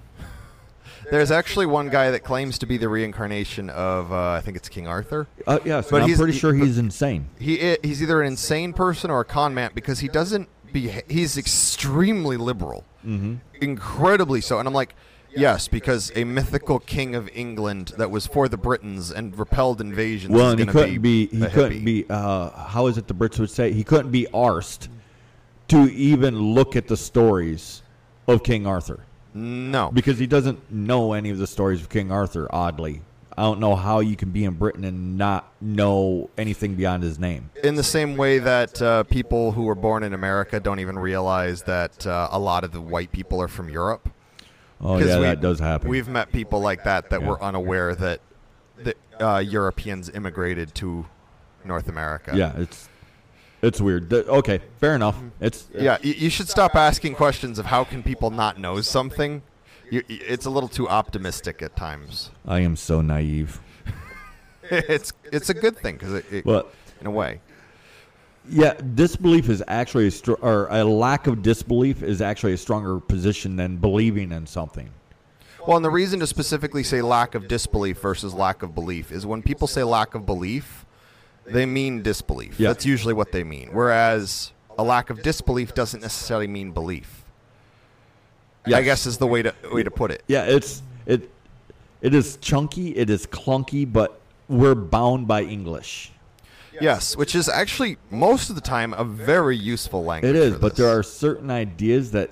there's 1.11 1.31
actually 1.33 1.67
one 1.67 1.89
guy 1.89 2.11
that 2.13 2.21
claims 2.21 2.57
to 2.61 2.67
be 2.67 2.77
the 2.77 2.89
reincarnation 2.89 3.69
of, 3.71 4.13
uh, 4.13 4.31
I 4.31 4.41
think 4.43 4.57
it's 4.57 4.69
King 4.69 4.87
Arthur. 4.87 5.27
uh, 5.47 5.59
yes 5.65 5.91
But 5.91 6.03
i'm 6.03 6.09
he's- 6.09 6.19
pretty 6.21 6.39
sure 6.39 6.55
he's 6.55 6.79
insane 6.79 7.29
He 7.39 7.77
he's 7.83 8.01
either 8.03 8.21
an 8.21 8.29
insane 8.29 8.73
person 8.73 9.11
or 9.11 9.21
a 9.21 9.25
con 9.25 9.53
man 9.55 9.73
because 9.75 9.99
he 10.01 10.09
doesn't 10.09 10.49
be. 10.73 10.93
He's 11.09 11.37
extremely 11.37 12.37
liberal, 12.37 12.85
mm-hmm. 13.05 13.37
incredibly 13.61 14.41
so. 14.41 14.61
And 14.61 14.69
I'm 14.69 14.75
like, 14.75 14.95
Yes, 15.35 15.69
because 15.69 16.11
a 16.15 16.25
mythical 16.25 16.79
king 16.79 17.15
of 17.15 17.29
England 17.35 17.93
that 17.99 18.11
was 18.11 18.27
for 18.27 18.49
the 18.49 18.57
Britons 18.57 19.11
and 19.11 19.39
repelled 19.39 19.81
invasions. 19.81 20.33
Well, 20.35 20.51
and 20.51 20.59
he 20.61 20.67
couldn't 20.67 21.01
be, 21.01 21.27
he 21.27 21.47
couldn't 21.47 21.81
hippie. 21.81 21.85
be 21.85 22.07
uh, 22.11 22.51
how 22.51 22.87
is 22.87 22.99
it 22.99 23.07
the 23.09 23.15
Brits 23.15 23.39
would 23.39 23.51
say 23.51 23.73
he 23.73 23.85
couldn't 23.85 24.11
be 24.11 24.27
arsed 24.33 24.89
to 25.69 25.91
even 25.93 26.39
look 26.39 26.75
at 26.77 26.89
the 26.89 26.97
stories 26.97 27.83
of 28.27 28.43
King 28.43 28.67
Arthur 28.67 29.01
No, 29.35 29.91
because 29.93 30.19
he 30.19 30.27
doesn't 30.27 30.71
know 30.71 31.13
any 31.13 31.31
of 31.31 31.39
the 31.39 31.47
stories 31.47 31.81
of 31.81 31.89
King 31.89 32.11
Arthur. 32.11 32.49
Oddly, 32.53 33.03
I 33.39 33.43
don't 33.43 33.61
know 33.61 33.77
how 33.77 34.01
you 34.01 34.17
can 34.17 34.31
be 34.31 34.45
in 34.45 34.55
Britain 34.55 34.85
and 34.85 35.17
not 35.17 35.53
know 35.61 36.29
anything 36.37 36.75
beyond 36.75 37.03
his 37.05 37.19
name. 37.19 37.51
in 37.63 37.77
the 37.77 37.83
same 37.85 38.17
way 38.17 38.39
that 38.41 38.83
uh, 38.83 39.05
people 39.05 39.53
who 39.53 39.63
were 39.63 39.77
born 39.77 40.03
in 40.03 40.13
America 40.13 40.59
don't 40.59 40.81
even 40.81 40.99
realize 40.99 41.63
that 41.63 42.05
uh, 42.07 42.29
a 42.33 42.39
lot 42.39 42.65
of 42.65 42.73
the 42.73 42.81
white 42.81 43.13
people 43.13 43.41
are 43.41 43.49
from 43.49 43.69
Europe. 43.69 44.09
Oh 44.81 44.99
yeah, 44.99 45.17
we- 45.19 45.23
that 45.25 45.41
does 45.41 45.59
happen. 45.59 45.89
We've 45.89 46.09
met 46.09 46.33
people 46.33 46.61
like 46.61 46.85
that 46.85 47.11
that 47.11 47.21
Yeah. 47.21 47.29
were 47.29 47.43
unaware 47.43 47.95
that 47.95 48.21
that 48.79 48.97
uh, 49.21 49.39
Europeans 49.39 50.09
immigrated 50.09 50.75
to 50.77 51.07
North 51.65 51.89
America. 51.89 52.33
yeah, 52.35 52.53
it's 52.57 52.89
it's 53.63 53.81
weird. 53.81 54.11
Okay, 54.13 54.61
fair 54.79 54.95
enough. 54.95 55.17
It's 55.41 55.69
Yeah, 55.75 55.99
y- 56.03 56.15
you 56.17 56.31
should 56.31 56.49
stop 56.49 56.75
asking 56.75 57.15
questions 57.15 57.59
of 57.59 57.67
how 57.67 57.85
can 57.85 58.03
people 58.03 58.31
not 58.31 58.59
know 58.59 58.81
something. 58.81 59.43
You, 59.91 60.03
it's 60.09 60.47
a 60.47 60.51
little 60.51 60.69
too 60.69 60.89
optimistic 60.89 61.61
at 61.63 61.77
times. 61.77 62.31
I 62.47 62.61
am 62.61 62.77
so 62.77 63.03
naive. 63.03 63.61
it's 64.71 65.13
it's 65.33 65.51
a 65.51 65.55
good 65.55 65.77
thing 65.77 65.97
because 65.97 66.15
it, 66.15 66.25
it 66.33 66.45
But 66.45 66.73
in 67.01 67.07
a 67.07 67.11
way. 67.11 67.41
Yeah, 68.49 68.75
disbelief 68.95 69.49
is 69.49 69.63
actually 69.69 70.09
a 70.09 70.11
str- 70.11 70.33
or 70.41 70.67
a 70.71 70.83
lack 70.83 71.27
of 71.27 71.43
disbelief 71.43 72.03
is 72.03 72.21
actually 72.21 72.55
a 72.55 72.57
stronger 72.57 72.99
position 72.99 73.57
than 73.57 73.77
believing 73.77 74.33
in 74.33 74.47
something. 74.47 74.91
Well, 75.67 75.77
and 75.77 75.85
the 75.85 75.91
reason 75.91 76.21
to 76.21 76.27
specifically 76.27 76.83
say 76.83 77.03
lack 77.03 77.35
of 77.35 77.47
disbelief 77.47 78.01
versus 78.01 78.33
lack 78.33 78.63
of 78.63 78.75
belief 78.75 79.13
is 79.13 79.27
when 79.27 79.43
people 79.43 79.69
say 79.69 79.85
lack 79.85 80.15
of 80.15 80.25
belief, 80.25 80.87
they 81.45 81.67
mean 81.67 82.03
disbelief. 82.03 82.59
Yeah. 82.59 82.69
That's 82.69 82.87
usually 82.87 83.15
what 83.15 83.31
they 83.33 83.45
mean. 83.45 83.71
Whereas 83.73 84.53
a 84.79 84.83
lack 84.83 85.11
of 85.11 85.23
disbelief 85.23 85.75
doesn't 85.75 86.01
necessarily 86.01 86.47
mean 86.47 86.73
belief. 86.73 87.25
I 88.67 88.83
guess 88.83 89.07
is 89.07 89.19
the 89.19 89.27
way 89.27 89.43
to 89.43 89.55
way 89.73 89.83
to 89.83 89.91
put 89.91 90.11
it. 90.11 90.23
Yeah, 90.29 90.45
it's 90.45 90.83
it 91.07 91.31
it 92.03 92.15
is 92.15 92.37
chunky, 92.41 92.97
it 92.97 93.11
is 93.11 93.27
clunky, 93.27 93.91
but 93.91 94.21
we're 94.49 94.75
bound 94.75 95.27
by 95.27 95.43
English. 95.43 96.13
Yes, 96.81 97.17
which 97.17 97.35
is 97.35 97.49
actually 97.49 97.97
most 98.11 98.51
of 98.51 98.55
the 98.55 98.61
time 98.61 98.93
a 98.95 99.05
very 99.05 99.57
useful 99.57 100.05
language. 100.05 100.31
It 100.31 100.37
is, 100.37 100.59
but 100.59 100.77
there 100.77 100.89
are 100.89 101.03
certain 101.03 101.51
ideas 101.51 102.11
that 102.13 102.31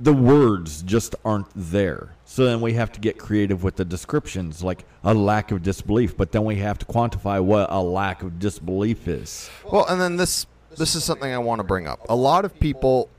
the 0.00 0.12
words 0.14 0.82
just 0.82 1.14
aren't 1.24 1.48
there. 1.54 2.14
So 2.24 2.46
then 2.46 2.60
we 2.60 2.72
have 2.74 2.90
to 2.92 3.00
get 3.00 3.18
creative 3.18 3.62
with 3.62 3.76
the 3.76 3.84
descriptions, 3.84 4.62
like 4.62 4.84
a 5.04 5.12
lack 5.12 5.50
of 5.50 5.62
disbelief. 5.62 6.16
But 6.16 6.32
then 6.32 6.44
we 6.44 6.56
have 6.56 6.78
to 6.78 6.86
quantify 6.86 7.42
what 7.42 7.70
a 7.70 7.82
lack 7.82 8.22
of 8.22 8.38
disbelief 8.38 9.06
is. 9.06 9.50
Well, 9.70 9.86
and 9.86 10.00
then 10.00 10.16
this 10.16 10.46
this 10.76 10.94
is 10.94 11.04
something 11.04 11.32
I 11.32 11.38
want 11.38 11.58
to 11.58 11.64
bring 11.64 11.86
up. 11.86 12.06
A 12.08 12.16
lot 12.16 12.44
of 12.44 12.58
people 12.58 13.10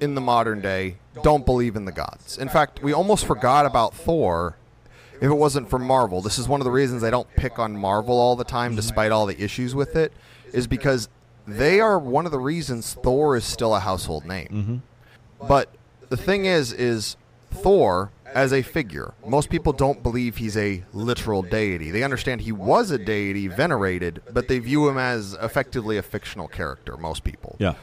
in 0.00 0.14
the 0.14 0.20
modern 0.20 0.60
day 0.60 0.96
don't 1.22 1.46
believe 1.46 1.76
in 1.76 1.84
the 1.84 1.92
gods. 1.92 2.38
In 2.38 2.48
fact, 2.48 2.82
we 2.82 2.92
almost 2.92 3.26
forgot 3.26 3.66
about 3.66 3.94
Thor 3.94 4.56
if 5.22 5.30
it 5.30 5.34
wasn't 5.34 5.70
for 5.70 5.78
Marvel. 5.78 6.20
This 6.20 6.36
is 6.36 6.48
one 6.48 6.60
of 6.60 6.64
the 6.64 6.70
reasons 6.72 7.04
I 7.04 7.10
don't 7.10 7.28
pick 7.36 7.60
on 7.60 7.76
Marvel 7.76 8.18
all 8.18 8.34
the 8.34 8.44
time 8.44 8.74
despite 8.74 9.12
all 9.12 9.24
the 9.24 9.40
issues 9.40 9.72
with 9.72 9.94
it 9.94 10.12
is 10.52 10.66
because 10.66 11.08
they 11.46 11.80
are 11.80 11.96
one 11.96 12.26
of 12.26 12.32
the 12.32 12.40
reasons 12.40 12.94
Thor 12.94 13.36
is 13.36 13.44
still 13.44 13.74
a 13.74 13.80
household 13.80 14.26
name. 14.26 14.48
Mm-hmm. 14.50 15.46
But 15.46 15.68
the 16.08 16.16
thing 16.16 16.44
is 16.44 16.72
is 16.72 17.16
Thor 17.52 18.10
as 18.34 18.52
a 18.52 18.62
figure, 18.62 19.14
most 19.24 19.48
people 19.48 19.72
don't 19.72 20.02
believe 20.02 20.38
he's 20.38 20.56
a 20.56 20.82
literal 20.92 21.42
deity. 21.42 21.90
They 21.90 22.02
understand 22.02 22.40
he 22.40 22.52
was 22.52 22.90
a 22.90 22.98
deity 22.98 23.46
venerated, 23.46 24.22
but 24.32 24.48
they 24.48 24.58
view 24.58 24.88
him 24.88 24.98
as 24.98 25.34
effectively 25.34 25.98
a 25.98 26.02
fictional 26.02 26.48
character, 26.48 26.96
most 26.96 27.22
people. 27.22 27.56
Yeah. 27.60 27.74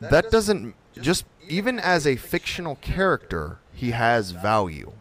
That 0.00 0.30
doesn't 0.30 0.76
just 1.00 1.24
even 1.48 1.80
as 1.80 2.06
a 2.06 2.14
fictional 2.14 2.76
character, 2.76 3.58
he 3.72 3.90
has 3.90 4.30
value. 4.30 4.92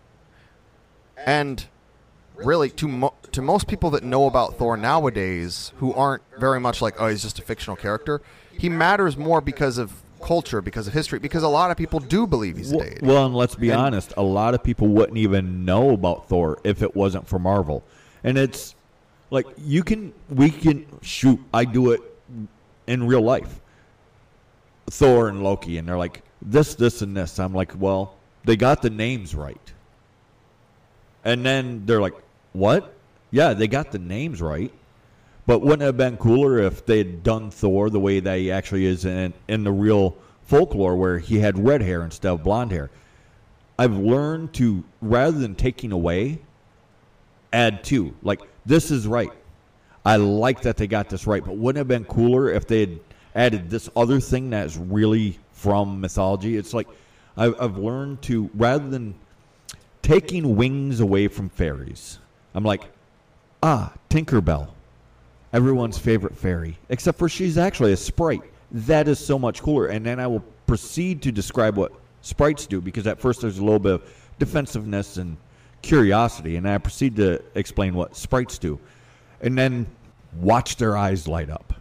And 1.26 1.66
really 2.36 2.70
to 2.70 2.88
mo- 2.88 3.14
to 3.32 3.42
most 3.42 3.68
people 3.68 3.90
that 3.92 4.04
know 4.04 4.28
about 4.28 4.58
Thor 4.58 4.78
nowadays 4.78 5.72
who 5.78 5.94
aren't 5.94 6.22
very 6.40 6.60
much 6.60 6.82
like 6.82 6.96
oh 7.00 7.08
he's 7.08 7.24
just 7.24 7.40
a 7.40 7.42
fictional 7.42 7.76
character, 7.76 8.22
he 8.58 8.70
matters 8.70 9.18
more 9.18 9.42
because 9.42 9.78
of 9.78 9.92
culture, 10.22 10.62
because 10.62 10.88
of 10.88 10.94
history, 10.94 11.20
because 11.20 11.44
a 11.44 11.48
lot 11.48 11.70
of 11.72 11.78
people 11.78 12.00
do 12.00 12.26
believe 12.28 12.58
he's 12.58 12.72
a 12.72 12.76
Well, 12.78 12.86
deity. 12.86 13.06
well, 13.06 13.26
and 13.26 13.36
let's 13.36 13.56
be 13.56 13.70
And- 13.72 13.80
honest, 13.80 14.14
a 14.18 14.24
lot 14.24 14.54
of 14.54 14.64
people 14.64 14.88
wouldn't 14.88 15.18
even 15.18 15.66
know 15.66 15.92
about 15.92 16.28
Thor 16.30 16.60
if 16.64 16.82
it 16.82 16.96
wasn't 16.96 17.28
for 17.28 17.40
Marvel. 17.40 17.84
And 18.24 18.38
it's 18.38 18.76
like 19.30 19.46
you 19.58 19.84
can, 19.84 20.14
we 20.30 20.50
can 20.50 20.86
shoot. 21.02 21.40
I 21.54 21.66
do 21.66 21.92
it 21.92 22.02
in 22.88 23.06
real 23.06 23.22
life. 23.22 23.60
Thor 24.90 25.28
and 25.28 25.44
Loki, 25.44 25.78
and 25.78 25.88
they're 25.88 25.98
like 25.98 26.24
this, 26.42 26.76
this, 26.76 27.02
and 27.02 27.16
this. 27.16 27.40
I'm 27.40 27.54
like, 27.54 27.74
well, 27.78 28.16
they 28.46 28.56
got 28.56 28.82
the 28.82 28.90
names 28.90 29.36
right. 29.36 29.60
And 31.28 31.46
then 31.46 31.86
they're 31.86 32.00
like, 32.00 32.14
what? 32.54 32.94
Yeah, 33.32 33.54
they 33.54 33.68
got 33.68 33.92
the 33.92 34.00
names 34.00 34.42
right. 34.42 34.72
But 35.46 35.60
wouldn't 35.60 35.82
it 35.82 35.88
have 35.88 35.98
been 35.98 36.16
cooler 36.16 36.60
if 36.60 36.86
they 36.86 37.00
had 37.00 37.22
done 37.22 37.52
Thor 37.52 37.90
the 37.90 38.00
way 38.00 38.22
that 38.22 38.40
he 38.40 38.50
actually 38.50 38.86
is 38.86 39.04
in, 39.04 39.34
in 39.50 39.66
the 39.66 39.72
real 39.72 40.16
folklore, 40.46 40.96
where 40.96 41.20
he 41.20 41.40
had 41.40 41.60
red 41.60 41.82
hair 41.82 42.04
instead 42.04 42.32
of 42.32 42.44
blonde 42.44 42.72
hair? 42.72 42.90
I've 43.78 43.98
learned 43.98 44.54
to, 44.54 44.86
rather 45.02 45.38
than 45.38 45.54
taking 45.54 45.92
away, 45.92 46.40
add 47.52 47.84
to. 47.86 48.16
Like, 48.24 48.40
this 48.66 48.90
is 48.90 49.06
right. 49.06 49.32
I 50.06 50.16
like 50.16 50.62
that 50.62 50.78
they 50.78 50.88
got 50.88 51.10
this 51.10 51.28
right, 51.28 51.44
but 51.44 51.58
wouldn't 51.58 51.78
it 51.78 51.80
have 51.82 51.88
been 51.90 52.06
cooler 52.06 52.50
if 52.50 52.68
they 52.68 52.80
had 52.80 53.00
added 53.36 53.70
this 53.70 53.90
other 53.98 54.22
thing 54.22 54.52
that's 54.52 54.78
really 54.78 55.38
from 55.52 56.00
mythology? 56.00 56.56
It's 56.56 56.74
like 56.74 56.88
I've, 57.36 57.60
I've 57.60 57.78
learned 57.78 58.22
to, 58.24 58.50
rather 58.54 58.88
than 58.88 59.16
taking 60.08 60.56
wings 60.56 61.00
away 61.00 61.28
from 61.28 61.50
fairies, 61.50 62.20
I'm 62.54 62.64
like, 62.64 62.84
ah, 63.62 63.94
Tinkerbell 64.10 64.70
everyone's 65.54 65.98
favorite 65.98 66.36
fairy, 66.36 66.78
except 66.90 67.18
for 67.18 67.30
she's 67.30 67.58
actually 67.58 67.94
a 67.94 67.98
sprite. 67.98 68.42
That 68.72 69.08
is 69.08 69.20
so 69.20 69.40
much 69.40 69.62
cooler. 69.62 69.88
And 69.88 70.06
then 70.06 70.20
I 70.20 70.28
will 70.28 70.44
proceed 70.66 71.22
to 71.24 71.32
describe 71.32 71.78
what 71.78 71.94
sprites 72.22 72.68
do 72.68 72.82
because 72.82 73.08
at 73.08 73.20
first 73.20 73.42
there's 73.42 73.58
a 73.58 73.64
little 73.64 73.80
bit 73.80 73.94
of 73.94 74.14
defensiveness 74.40 75.18
and 75.18 75.38
curiosity, 75.82 76.58
and 76.58 76.68
I 76.68 76.78
proceed 76.78 77.16
to 77.18 77.42
explain 77.56 77.94
what 77.94 78.16
sprites 78.16 78.58
do, 78.58 78.80
and 79.42 79.58
then 79.58 79.88
watch 80.40 80.76
their 80.76 80.98
eyes 80.98 81.28
light 81.28 81.50
up. 81.50 81.74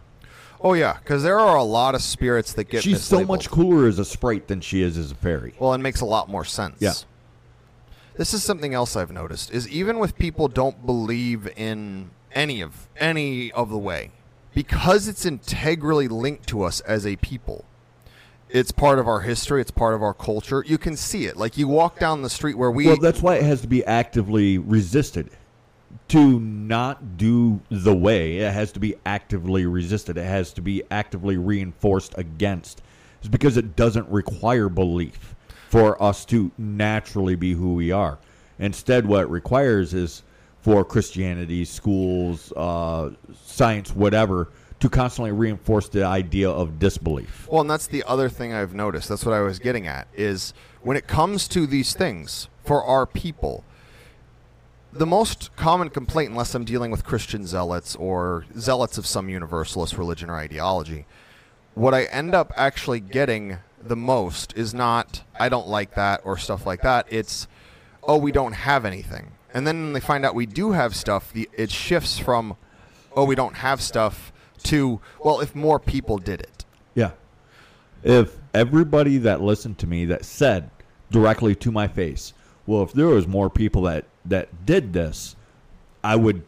oh 0.61 0.73
yeah, 0.73 0.97
because 0.97 1.23
there 1.23 1.39
are 1.39 1.57
a 1.57 1.63
lot 1.63 1.93
of 1.93 2.01
spirits 2.01 2.53
that 2.53 2.65
get 2.65 2.83
She's 2.83 3.03
so 3.03 3.25
much 3.25 3.49
cooler 3.49 3.87
as 3.87 3.99
a 3.99 4.05
sprite 4.05 4.47
than 4.47 4.61
she 4.61 4.81
is 4.81 4.97
as 4.97 5.11
a 5.11 5.15
fairy. 5.15 5.53
Well, 5.59 5.73
it 5.73 5.79
makes 5.79 6.01
a 6.01 6.05
lot 6.05 6.29
more 6.29 6.45
sense. 6.45 6.77
Yeah. 6.79 6.93
This 8.17 8.33
is 8.33 8.43
something 8.43 8.73
else 8.73 8.95
I've 8.95 9.11
noticed 9.11 9.51
is 9.51 9.69
even 9.69 9.99
with 9.99 10.17
people 10.17 10.47
don't 10.47 10.83
believe 10.87 11.47
in 11.55 12.09
any 12.31 12.61
of 12.61 12.89
any 12.97 13.51
of 13.51 13.69
the 13.69 13.77
way 13.77 14.09
because 14.55 15.07
it's 15.07 15.23
integrally 15.23 16.07
linked 16.07 16.47
to 16.47 16.63
us 16.63 16.79
as 16.81 17.05
a 17.05 17.15
people. 17.17 17.63
It's 18.49 18.71
part 18.71 18.97
of 18.97 19.07
our 19.07 19.19
history, 19.19 19.61
it's 19.61 19.69
part 19.69 19.93
of 19.93 20.01
our 20.01 20.15
culture. 20.15 20.63
You 20.65 20.79
can 20.79 20.97
see 20.97 21.25
it. 21.25 21.37
Like 21.37 21.59
you 21.59 21.67
walk 21.67 21.99
down 21.99 22.23
the 22.23 22.29
street 22.29 22.57
where 22.57 22.71
we 22.71 22.87
Well, 22.87 22.97
that's 22.97 23.21
why 23.21 23.35
it 23.35 23.43
has 23.43 23.61
to 23.61 23.67
be 23.67 23.85
actively 23.85 24.57
resisted. 24.57 25.29
To 26.09 26.39
not 26.39 27.17
do 27.17 27.61
the 27.69 27.95
way, 27.95 28.37
it 28.37 28.51
has 28.51 28.71
to 28.71 28.79
be 28.79 28.95
actively 29.05 29.67
resisted. 29.67 30.17
It 30.17 30.25
has 30.25 30.53
to 30.53 30.61
be 30.61 30.81
actively 30.89 31.37
reinforced 31.37 32.15
against. 32.17 32.81
It's 33.19 33.27
because 33.27 33.57
it 33.57 33.75
doesn't 33.75 34.07
require 34.09 34.69
belief 34.69 35.35
for 35.69 36.01
us 36.01 36.25
to 36.25 36.51
naturally 36.57 37.35
be 37.35 37.53
who 37.53 37.73
we 37.73 37.91
are. 37.91 38.17
Instead, 38.59 39.05
what 39.05 39.21
it 39.21 39.29
requires 39.29 39.93
is 39.93 40.23
for 40.61 40.83
Christianity, 40.83 41.65
schools, 41.65 42.51
uh, 42.55 43.11
science, 43.45 43.95
whatever, 43.95 44.49
to 44.79 44.89
constantly 44.89 45.31
reinforce 45.31 45.89
the 45.89 46.03
idea 46.03 46.49
of 46.49 46.79
disbelief. 46.79 47.47
Well, 47.49 47.61
and 47.61 47.69
that's 47.69 47.87
the 47.87 48.03
other 48.03 48.29
thing 48.29 48.53
I've 48.53 48.73
noticed. 48.73 49.09
That's 49.09 49.25
what 49.25 49.33
I 49.33 49.41
was 49.41 49.59
getting 49.59 49.87
at 49.87 50.07
is 50.13 50.53
when 50.81 50.97
it 50.97 51.07
comes 51.07 51.47
to 51.49 51.65
these 51.65 51.93
things 51.93 52.47
for 52.63 52.83
our 52.83 53.05
people, 53.05 53.63
the 54.93 55.05
most 55.05 55.55
common 55.55 55.89
complaint, 55.89 56.31
unless 56.31 56.53
I'm 56.53 56.65
dealing 56.65 56.91
with 56.91 57.03
Christian 57.03 57.45
zealots 57.45 57.95
or 57.95 58.45
zealots 58.57 58.97
of 58.97 59.05
some 59.05 59.29
universalist 59.29 59.97
religion 59.97 60.29
or 60.29 60.35
ideology, 60.35 61.05
what 61.73 61.93
I 61.93 62.05
end 62.05 62.33
up 62.33 62.51
actually 62.55 62.99
getting 62.99 63.57
the 63.81 63.95
most 63.95 64.53
is 64.55 64.73
not 64.73 65.23
I 65.39 65.49
don't 65.49 65.67
like 65.67 65.95
that 65.95 66.21
or 66.23 66.37
stuff 66.37 66.65
like 66.65 66.81
that. 66.81 67.07
It's 67.09 67.47
oh 68.03 68.17
we 68.17 68.31
don't 68.31 68.53
have 68.53 68.85
anything, 68.85 69.31
and 69.53 69.65
then 69.65 69.83
when 69.85 69.93
they 69.93 69.99
find 69.99 70.25
out 70.25 70.35
we 70.35 70.45
do 70.45 70.71
have 70.71 70.95
stuff, 70.95 71.31
the, 71.33 71.49
it 71.53 71.71
shifts 71.71 72.19
from 72.19 72.57
oh 73.15 73.25
we 73.25 73.35
don't 73.35 73.55
have 73.55 73.81
stuff 73.81 74.31
to 74.63 74.99
well 75.23 75.39
if 75.39 75.55
more 75.55 75.79
people 75.79 76.17
did 76.17 76.41
it. 76.41 76.65
Yeah. 76.95 77.11
If 78.03 78.37
everybody 78.53 79.17
that 79.19 79.41
listened 79.41 79.77
to 79.79 79.87
me 79.87 80.05
that 80.05 80.25
said 80.25 80.69
directly 81.11 81.55
to 81.55 81.71
my 81.71 81.87
face, 81.87 82.33
"Well, 82.65 82.83
if 82.83 82.93
there 82.93 83.07
was 83.07 83.27
more 83.27 83.49
people 83.49 83.83
that 83.83 84.05
that 84.25 84.65
did 84.65 84.93
this, 84.93 85.35
I 86.03 86.15
would 86.15 86.43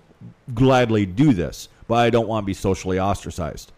gladly 0.54 1.06
do 1.06 1.34
this, 1.34 1.70
but 1.88 1.96
I 1.96 2.10
don't 2.10 2.28
want 2.28 2.44
to 2.44 2.46
be 2.46 2.54
socially 2.54 3.00
ostracized." 3.00 3.72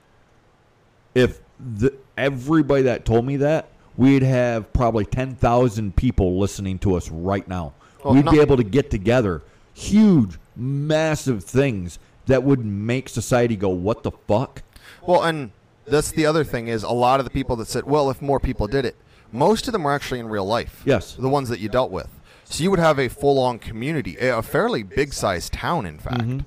If 1.14 1.42
the, 1.60 1.94
everybody 2.18 2.84
that 2.84 3.06
told 3.06 3.26
me 3.26 3.38
that, 3.38 3.70
we'd 3.98 4.24
have 4.24 4.72
probably 4.74 5.06
10,000 5.06 5.96
people 5.96 6.40
listening 6.40 6.80
to 6.80 6.96
us 6.96 7.10
right 7.10 7.48
now. 7.48 7.74
Well, 8.04 8.14
we'd 8.16 8.30
be 8.30 8.40
able 8.40 8.58
to 8.58 8.64
get 8.64 8.90
together 8.90 9.42
huge, 9.74 10.38
massive 10.56 11.44
things 11.44 12.00
that 12.26 12.44
would 12.44 12.66
make 12.66 13.10
society 13.10 13.56
go, 13.56 13.70
"What 13.70 14.04
the 14.04 14.12
fuck?" 14.12 14.64
Well, 15.06 15.24
and 15.24 15.52
that's 15.86 16.12
the 16.12 16.26
other 16.26 16.44
thing 16.44 16.68
is 16.68 16.84
a 16.84 16.92
lot 16.92 17.20
of 17.20 17.26
the 17.26 17.30
people 17.30 17.56
that 17.58 17.68
said, 17.68 17.86
"Well, 17.86 18.10
if 18.10 18.22
more 18.22 18.40
people 18.40 18.68
did 18.68 18.86
it," 18.86 18.96
most 19.32 19.68
of 19.68 19.72
them 19.72 19.84
were 19.84 19.94
actually 19.94 20.20
in 20.20 20.28
real 20.30 20.46
life. 20.46 20.82
Yes. 20.86 21.16
the 21.16 21.30
ones 21.30 21.50
that 21.50 21.60
you 21.60 21.70
dealt 21.70 21.92
with. 21.92 22.10
So 22.44 22.64
you 22.64 22.70
would 22.70 22.80
have 22.80 23.00
a 23.00 23.08
full-on 23.08 23.60
community, 23.60 24.18
a 24.18 24.42
fairly 24.42 24.84
big-sized 24.84 25.54
town, 25.54 25.86
in 25.86 26.00
fact. 26.00 26.22
Mm-hmm. 26.22 26.40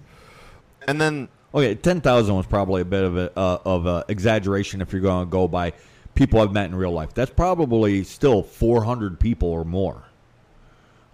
And 0.86 1.00
then 1.00 1.28
Okay, 1.54 1.76
ten 1.76 2.00
thousand 2.00 2.34
was 2.34 2.46
probably 2.46 2.82
a 2.82 2.84
bit 2.84 3.04
of 3.04 3.16
a 3.16 3.38
uh, 3.38 3.58
of 3.64 3.86
a 3.86 4.04
exaggeration 4.08 4.80
if 4.80 4.92
you're 4.92 5.00
going 5.00 5.24
to 5.24 5.30
go 5.30 5.46
by 5.46 5.72
people 6.16 6.40
I've 6.40 6.52
met 6.52 6.66
in 6.66 6.74
real 6.74 6.90
life. 6.90 7.14
That's 7.14 7.30
probably 7.30 8.02
still 8.02 8.42
four 8.42 8.82
hundred 8.82 9.20
people 9.20 9.48
or 9.48 9.64
more 9.64 10.02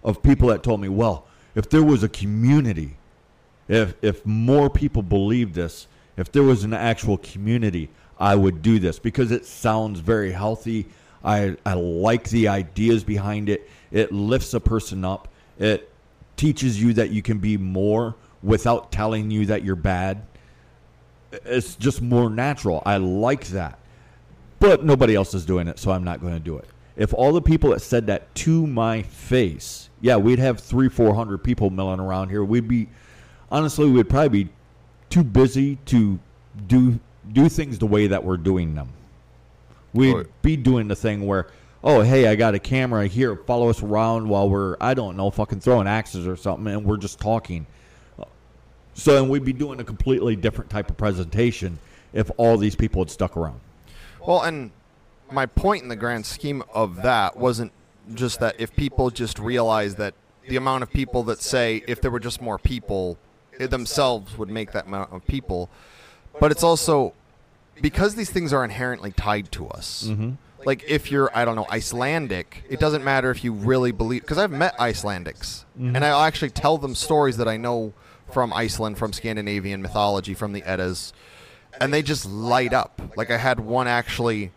of 0.03 0.23
people 0.23 0.49
that 0.49 0.63
told 0.63 0.81
me, 0.81 0.89
well, 0.89 1.27
if 1.55 1.69
there 1.69 1.83
was 1.83 2.03
a 2.03 2.09
community, 2.09 2.97
if 3.69 3.95
if 4.01 4.25
more 4.25 4.71
people 4.71 5.03
believed 5.03 5.55
this, 5.55 5.87
if 6.17 6.33
there 6.33 6.43
was 6.43 6.65
an 6.65 6.73
actual 6.73 7.19
community, 7.19 7.91
I 8.19 8.35
would 8.35 8.63
do 8.63 8.79
this 8.79 8.99
because 8.99 9.33
it 9.33 9.45
sounds 9.45 10.01
very 10.01 10.33
healthy. 10.33 10.87
I 11.23 11.59
I 11.67 11.75
like 11.75 12.31
the 12.31 12.49
ideas 12.49 13.05
behind 13.05 13.51
it. 13.51 13.69
It 13.91 14.11
lifts 14.11 14.55
a 14.55 14.61
person 14.61 15.05
up. 15.05 15.29
It 15.59 15.93
teaches 16.37 16.83
you 16.83 16.95
that 16.95 17.11
you 17.11 17.21
can 17.21 17.41
be 17.41 17.59
more 17.59 18.15
without 18.43 18.91
telling 18.91 19.31
you 19.31 19.45
that 19.45 19.63
you're 19.63 19.77
bad. 19.77 20.23
It's 21.33 21.77
just 21.77 22.03
more 22.03 22.29
natural. 22.31 22.83
I 22.85 22.97
like 22.97 23.47
that. 23.49 23.79
But 24.59 24.85
nobody 24.85 25.15
else 25.15 25.33
is 25.35 25.47
doing 25.47 25.69
it, 25.69 25.79
so 25.79 25.91
I'm 25.91 26.05
not 26.05 26.21
going 26.21 26.35
to 26.35 26.41
do 26.41 26.59
it. 26.59 26.67
If 26.97 27.15
all 27.15 27.33
the 27.33 27.41
people 27.41 27.71
that 27.71 27.81
said 27.81 28.09
that 28.09 28.35
to 28.37 28.67
my 28.67 29.03
face, 29.03 29.89
yeah, 30.01 30.17
we'd 30.17 30.39
have 30.39 30.61
three, 30.61 30.89
four 30.89 31.15
hundred 31.15 31.39
people 31.39 31.71
milling 31.71 32.01
around 32.01 32.29
here. 32.29 32.45
We'd 32.45 32.69
be, 32.69 32.89
honestly, 33.51 33.89
we'd 33.91 34.11
probably 34.11 34.45
be 34.45 34.51
too 35.09 35.25
busy 35.25 35.77
to 35.87 36.19
do 36.67 37.01
do 37.33 37.49
things 37.49 37.79
the 37.79 37.87
way 37.87 38.09
that 38.09 38.25
we're 38.25 38.37
doing 38.37 38.75
them. 38.75 38.89
We'd 39.95 40.15
Right. 40.15 40.43
be 40.43 40.57
doing 40.57 40.89
the 40.89 40.97
thing 40.97 41.27
where, 41.27 41.47
oh, 41.85 42.03
hey, 42.03 42.27
I 42.27 42.35
got 42.35 42.55
a 42.55 42.59
camera 42.59 43.07
here, 43.07 43.37
follow 43.37 43.69
us 43.69 43.83
around 43.83 44.29
while 44.29 44.51
we're, 44.51 44.77
I 44.81 44.95
don't 44.95 45.17
know, 45.17 45.31
fucking 45.31 45.61
throwing 45.61 45.87
axes 45.87 46.27
or 46.27 46.37
something, 46.37 46.67
and 46.67 46.85
we're 46.85 46.97
just 46.97 47.21
talking. 47.21 47.67
So, 49.01 49.17
and 49.17 49.31
we'd 49.31 49.47
be 49.47 49.55
doing 49.55 49.81
a 49.81 49.85
completely 49.85 50.37
different 50.37 50.71
type 50.71 50.91
of 50.91 50.99
presentation 50.99 51.79
if 52.13 52.31
all 52.37 52.59
these 52.59 52.77
people 52.77 53.01
had 53.01 53.11
stuck 53.11 53.35
around. 53.35 53.59
Well, 54.27 54.43
and 54.43 54.73
my 55.33 55.47
point 55.47 55.83
in 55.83 55.89
the 55.89 55.97
grand 55.97 56.27
scheme 56.27 56.63
of 56.75 56.97
that 56.97 57.35
wasn't 57.35 57.73
just 58.15 58.41
that 58.41 58.57
if 58.59 58.77
people 58.77 59.09
just 59.09 59.39
realize 59.39 59.95
that 59.95 60.13
the 60.47 60.57
amount 60.57 60.83
of 60.83 60.91
people 60.91 61.23
that 61.25 61.41
say 61.41 61.83
if 61.89 62.03
there 62.03 62.11
were 62.11 62.21
just 62.21 62.43
more 62.43 62.59
people, 62.59 63.17
it 63.59 63.71
themselves 63.71 64.37
would 64.37 64.51
make 64.51 64.73
that 64.73 64.87
amount 64.87 65.13
of 65.13 65.27
people, 65.27 65.71
but 66.39 66.51
it's 66.51 66.63
also 66.63 67.15
because 67.81 68.17
these 68.17 68.29
things 68.29 68.53
are 68.53 68.65
inherently 68.65 69.13
tied 69.13 69.51
to 69.53 69.69
us. 69.69 70.09
Mm-hmm. 70.09 70.33
Like 70.67 70.85
if 70.87 71.11
you're, 71.11 71.31
I 71.35 71.47
don't 71.47 71.57
know, 71.57 71.67
Icelandic, 71.71 72.65
it 72.69 72.79
doesn't 72.79 73.03
matter 73.03 73.31
if 73.31 73.43
you 73.43 73.55
really 73.55 73.93
believe. 73.93 74.21
Because 74.21 74.37
I've 74.37 74.51
met 74.51 74.77
Icelandics, 74.77 75.65
mm-hmm. 75.79 75.97
and 75.97 76.05
I'll 76.05 76.21
actually 76.21 76.51
tell 76.51 76.77
them 76.77 76.95
stories 76.95 77.39
that 77.39 77.49
I 77.49 77.57
know 77.57 77.95
from 78.33 78.53
Iceland, 78.53 78.99
from 78.99 79.13
Scandinavian 79.13 79.83
mythology, 79.83 80.35
from 80.35 80.53
the 80.53 80.63
Eddas, 80.63 81.13
and 81.81 81.93
they 81.93 82.03
just 82.03 82.27
light 82.29 82.73
up. 82.73 83.01
Like 83.17 83.31
I 83.31 83.37
had 83.37 83.61
one 83.61 83.87
actually, 83.87 84.53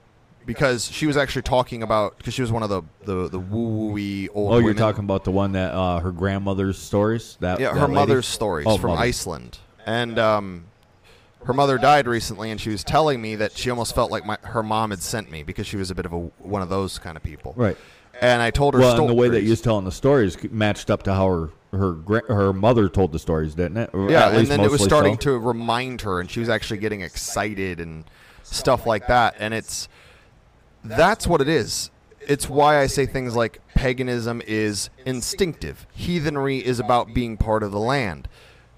because 0.45 0.85
she 0.89 1.05
was 1.07 1.15
actually 1.17 1.43
talking 1.43 1.83
about 1.83 2.17
because 2.17 2.33
she 2.33 2.41
was 2.41 2.51
one 2.51 2.63
of 2.63 2.69
the 2.69 2.81
the 3.05 3.29
the 3.29 3.39
woo 3.39 3.93
wooey 3.93 4.29
old. 4.33 4.51
Oh, 4.53 4.57
you're 4.57 4.63
women. 4.67 4.77
talking 4.77 5.03
about 5.03 5.23
the 5.23 5.31
one 5.31 5.53
that 5.53 5.73
uh, 5.73 5.99
her 5.99 6.11
grandmother's 6.11 6.77
stories. 6.77 7.37
That 7.39 7.59
Yeah, 7.59 7.73
that 7.73 7.79
her 7.79 7.87
lady? 7.87 7.93
mother's 7.95 8.25
stories 8.27 8.67
Oh, 8.67 8.77
from 8.77 8.91
mother. 8.91 9.01
Iceland, 9.01 9.57
and 9.85 10.17
um, 10.19 10.65
her 11.45 11.53
mother 11.53 11.77
died 11.77 12.07
recently, 12.07 12.51
and 12.51 12.59
she 12.59 12.69
was 12.69 12.83
telling 12.83 13.21
me 13.21 13.35
that 13.35 13.57
she 13.57 13.69
almost 13.69 13.93
felt 13.95 14.11
like 14.11 14.25
my, 14.25 14.37
her 14.43 14.63
mom 14.63 14.89
had 14.91 15.01
sent 15.01 15.29
me 15.29 15.43
because 15.43 15.67
she 15.67 15.77
was 15.77 15.91
a 15.91 15.95
bit 15.95 16.05
of 16.05 16.13
a 16.13 16.19
one 16.39 16.61
of 16.61 16.69
those 16.69 16.99
kind 16.99 17.15
of 17.17 17.23
people. 17.23 17.53
Right. 17.55 17.77
And 18.23 18.41
I 18.41 18.51
told 18.51 18.73
her 18.73 18.79
Well, 18.79 18.95
stories. 18.95 19.09
and 19.09 19.17
the 19.17 19.21
way 19.21 19.27
that 19.27 19.43
you 19.43 19.49
was 19.49 19.59
telling 19.59 19.83
the 19.83 19.91
stories 19.91 20.37
matched 20.49 20.89
up 20.89 21.03
to 21.03 21.13
how 21.13 21.27
her 21.27 21.49
her 21.71 22.23
her 22.29 22.53
mother 22.53 22.87
told 22.87 23.11
the 23.11 23.19
stories, 23.19 23.53
didn't 23.53 23.77
it? 23.77 23.89
Or 23.91 24.09
yeah, 24.09 24.29
and 24.29 24.47
then 24.47 24.61
it 24.61 24.71
was 24.71 24.81
starting 24.81 25.15
so. 25.15 25.31
to 25.31 25.39
remind 25.39 26.01
her, 26.01 26.21
and 26.21 26.31
she 26.31 26.39
was 26.39 26.47
actually 26.47 26.77
getting 26.77 27.01
excited 27.01 27.81
and 27.81 28.05
stuff 28.43 28.85
like 28.85 29.07
that. 29.07 29.35
And 29.39 29.53
it's 29.53 29.89
that's 30.85 31.27
what 31.27 31.41
it 31.41 31.49
is. 31.49 31.91
It's 32.21 32.49
why 32.49 32.79
I 32.79 32.87
say 32.87 33.05
things 33.05 33.35
like 33.35 33.59
paganism 33.75 34.41
is 34.47 34.89
instinctive. 35.05 35.85
Heathenry 35.93 36.59
is 36.59 36.79
about 36.79 37.13
being 37.13 37.35
part 37.35 37.61
of 37.61 37.71
the 37.73 37.79
land. 37.79 38.29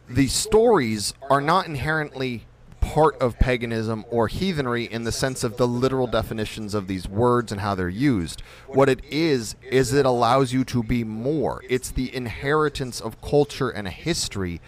The 0.09 0.27
stories 0.27 1.13
are 1.29 1.41
not 1.41 1.67
inherently 1.67 2.45
part 2.85 3.19
of 3.21 3.37
paganism 3.39 4.05
or 4.09 4.27
heathenry 4.27 4.85
in 4.85 5.03
the 5.03 5.11
sense 5.11 5.43
of 5.43 5.57
the 5.57 5.67
literal 5.67 6.07
definitions 6.07 6.73
of 6.73 6.87
these 6.87 7.07
words 7.07 7.51
and 7.51 7.61
how 7.61 7.73
they're 7.75 7.89
used. 7.89 8.41
What 8.67 8.89
it 8.89 9.03
is, 9.05 9.55
is 9.63 9.91
it 9.91 10.05
allows 10.05 10.53
you 10.53 10.63
to 10.65 10.83
be 10.83 11.03
more. 11.03 11.63
It's 11.67 11.89
the 11.91 12.15
inheritance 12.15 13.01
of 13.01 13.19
culture 13.21 13.69
and 13.69 13.87
history. 13.87 14.61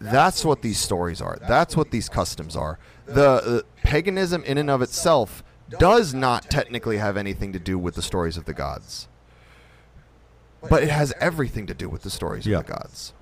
That's 0.00 0.44
what 0.44 0.62
these 0.62 0.78
stories 0.78 1.20
are. 1.20 1.38
That's 1.46 1.76
what 1.76 1.90
these 1.90 2.08
customs 2.08 2.56
are. 2.56 2.78
The 3.04 3.28
uh, 3.28 3.60
paganism, 3.82 4.42
in 4.44 4.56
and 4.56 4.70
of 4.70 4.80
itself, 4.80 5.44
does 5.78 6.14
not 6.14 6.50
technically 6.50 6.96
have 6.96 7.16
anything 7.16 7.52
to 7.52 7.58
do 7.58 7.78
with 7.78 7.94
the 7.94 8.02
stories 8.02 8.36
of 8.36 8.44
the 8.46 8.54
gods, 8.54 9.06
but 10.68 10.82
it 10.82 10.88
has 10.90 11.12
everything 11.20 11.66
to 11.66 11.74
do 11.74 11.88
with 11.88 12.02
the 12.02 12.10
stories 12.10 12.46
Yeah. 12.46 12.58
of 12.58 12.66
the 12.66 12.72
gods, 12.72 13.12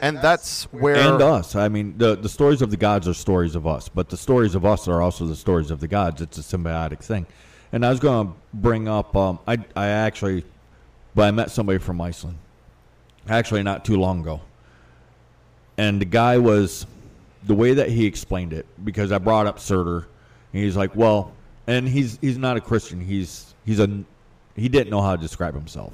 and 0.00 0.18
that's 0.18 0.64
where 0.72 0.96
and 0.96 1.22
us. 1.22 1.54
I 1.54 1.68
mean, 1.68 1.96
the 1.98 2.16
the 2.16 2.28
stories 2.28 2.62
of 2.62 2.70
the 2.70 2.76
gods 2.76 3.08
are 3.08 3.14
stories 3.14 3.54
of 3.54 3.66
us, 3.66 3.88
but 3.88 4.08
the 4.08 4.16
stories 4.16 4.54
of 4.54 4.64
us 4.64 4.88
are 4.88 5.00
also 5.00 5.26
the 5.26 5.36
stories 5.36 5.70
of 5.70 5.80
the 5.80 5.88
gods. 5.88 6.22
It's 6.22 6.38
a 6.38 6.42
symbiotic 6.42 7.00
thing. 7.00 7.26
And 7.72 7.84
I 7.84 7.90
was 7.90 8.00
going 8.00 8.28
to 8.28 8.34
bring 8.54 8.88
up. 8.88 9.16
Um, 9.16 9.38
I 9.46 9.58
I 9.74 9.88
actually, 9.88 10.44
but 11.14 11.22
I 11.22 11.30
met 11.30 11.50
somebody 11.50 11.78
from 11.78 12.00
Iceland, 12.00 12.38
actually 13.28 13.62
not 13.62 13.84
too 13.84 13.96
long 13.96 14.20
ago, 14.20 14.40
and 15.76 16.00
the 16.00 16.06
guy 16.06 16.38
was 16.38 16.86
the 17.44 17.54
way 17.54 17.74
that 17.74 17.88
he 17.88 18.06
explained 18.06 18.52
it 18.52 18.66
because 18.84 19.12
I 19.12 19.18
brought 19.18 19.46
up 19.46 19.58
Surtur, 19.58 20.06
and 20.52 20.62
he's 20.62 20.76
like, 20.76 20.94
well, 20.94 21.32
and 21.66 21.88
he's 21.88 22.18
he's 22.20 22.38
not 22.38 22.56
a 22.56 22.60
Christian. 22.60 23.00
He's 23.00 23.54
he's 23.64 23.80
a 23.80 24.04
he 24.54 24.68
didn't 24.68 24.90
know 24.90 25.02
how 25.02 25.16
to 25.16 25.20
describe 25.20 25.54
himself 25.54 25.92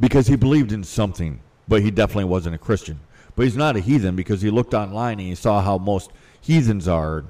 because 0.00 0.26
he 0.26 0.36
believed 0.36 0.72
in 0.72 0.82
something, 0.82 1.40
but 1.70 1.82
he 1.82 1.90
definitely 1.92 2.24
wasn't 2.24 2.52
a 2.52 2.58
Christian. 2.58 2.98
But 3.36 3.44
he's 3.44 3.56
not 3.56 3.76
a 3.76 3.80
heathen 3.80 4.16
because 4.16 4.42
he 4.42 4.50
looked 4.50 4.74
online 4.74 5.20
and 5.20 5.28
he 5.28 5.36
saw 5.36 5.62
how 5.62 5.78
most 5.78 6.10
heathens 6.40 6.88
are. 6.88 7.24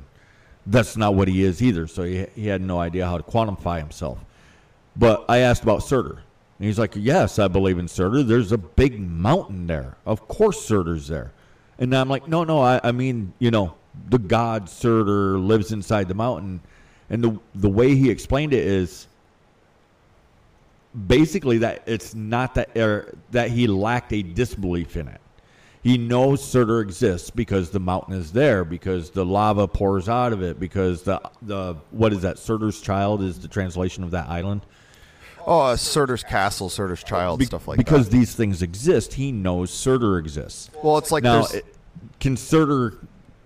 That's 0.67 0.97
not 0.97 1.15
what 1.15 1.29
he 1.29 1.45
is 1.45 1.63
either. 1.63 1.87
So 1.87 2.05
he, 2.05 2.27
he 2.35 2.47
had 2.47 2.63
no 2.63 2.81
idea 2.81 3.05
how 3.05 3.19
to 3.19 3.23
quantify 3.23 3.79
himself. 3.79 4.19
But 4.97 5.27
I 5.29 5.39
asked 5.39 5.63
about 5.63 5.83
Surtur. 5.83 6.23
And 6.59 6.67
he's 6.67 6.79
like, 6.79 6.93
Yes, 6.97 7.39
I 7.39 7.49
believe 7.49 7.79
in 7.79 7.87
Surtur. 7.87 8.23
There's 8.23 8.51
a 8.51 8.59
big 8.59 8.99
mountain 8.99 9.67
there. 9.67 9.99
Of 10.07 10.27
course, 10.27 10.65
Surtur's 10.65 11.07
there. 11.07 11.33
And 11.79 11.95
I'm 11.95 12.09
like, 12.09 12.27
No, 12.27 12.43
no, 12.43 12.63
I, 12.63 12.81
I 12.83 12.93
mean, 12.93 13.35
you 13.41 13.51
know, 13.51 13.75
the 14.09 14.19
god 14.19 14.71
Surtur 14.71 15.39
lives 15.39 15.71
inside 15.71 16.09
the 16.09 16.15
mountain. 16.15 16.61
And 17.11 17.23
the, 17.23 17.39
the 17.55 17.69
way 17.69 17.95
he 17.95 18.09
explained 18.09 18.55
it 18.55 18.67
is 18.67 19.07
basically 21.07 21.59
that 21.59 21.83
it's 21.87 22.15
not 22.15 22.55
that 22.55 22.77
er, 22.77 23.15
that 23.31 23.51
he 23.51 23.67
lacked 23.67 24.13
a 24.13 24.23
disbelief 24.23 24.97
in 24.97 25.09
it. 25.09 25.21
He 25.83 25.97
knows 25.97 26.45
Surtur 26.45 26.81
exists 26.81 27.31
because 27.31 27.71
the 27.71 27.81
mountain 27.81 28.15
is 28.15 28.33
there, 28.33 28.65
because 28.65 29.11
the 29.11 29.25
lava 29.25 29.67
pours 29.67 30.11
out 30.11 30.33
of 30.33 30.43
it, 30.43 30.61
because 30.61 31.03
the 31.03 31.21
the 31.43 31.77
what 31.91 32.13
is 32.13 32.23
that? 32.23 32.39
Surtur's 32.39 32.81
child 32.81 33.23
is 33.23 33.41
the 33.41 33.49
translation 33.49 34.05
of 34.05 34.11
that 34.11 34.29
island. 34.29 34.67
oh, 35.47 35.61
uh, 35.61 35.77
Surtur's 35.77 36.23
castle, 36.23 36.69
Surtur's 36.69 37.03
child, 37.03 37.39
Be- 37.39 37.47
stuff 37.47 37.67
like 37.67 37.79
because 37.79 38.07
that. 38.07 38.11
Because 38.11 38.29
these 38.29 38.35
things 38.35 38.63
exist, 38.63 39.15
he 39.15 39.33
knows 39.33 39.71
Surtur 39.71 40.19
exists. 40.19 40.71
Well, 40.83 40.99
it's 40.99 41.11
like 41.11 41.23
now, 41.23 41.47
it, 41.47 41.65
can 42.19 42.37
Surtur 42.37 42.99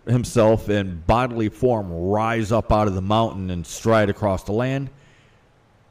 himself 0.07 0.69
in 0.69 1.03
bodily 1.07 1.49
form 1.49 1.91
rise 1.93 2.51
up 2.51 2.73
out 2.73 2.89
of 2.89 2.95
the 2.95 3.03
mountain 3.03 3.51
and 3.51 3.65
stride 3.65 4.11
across 4.11 4.43
the 4.43 4.53
land? 4.53 4.91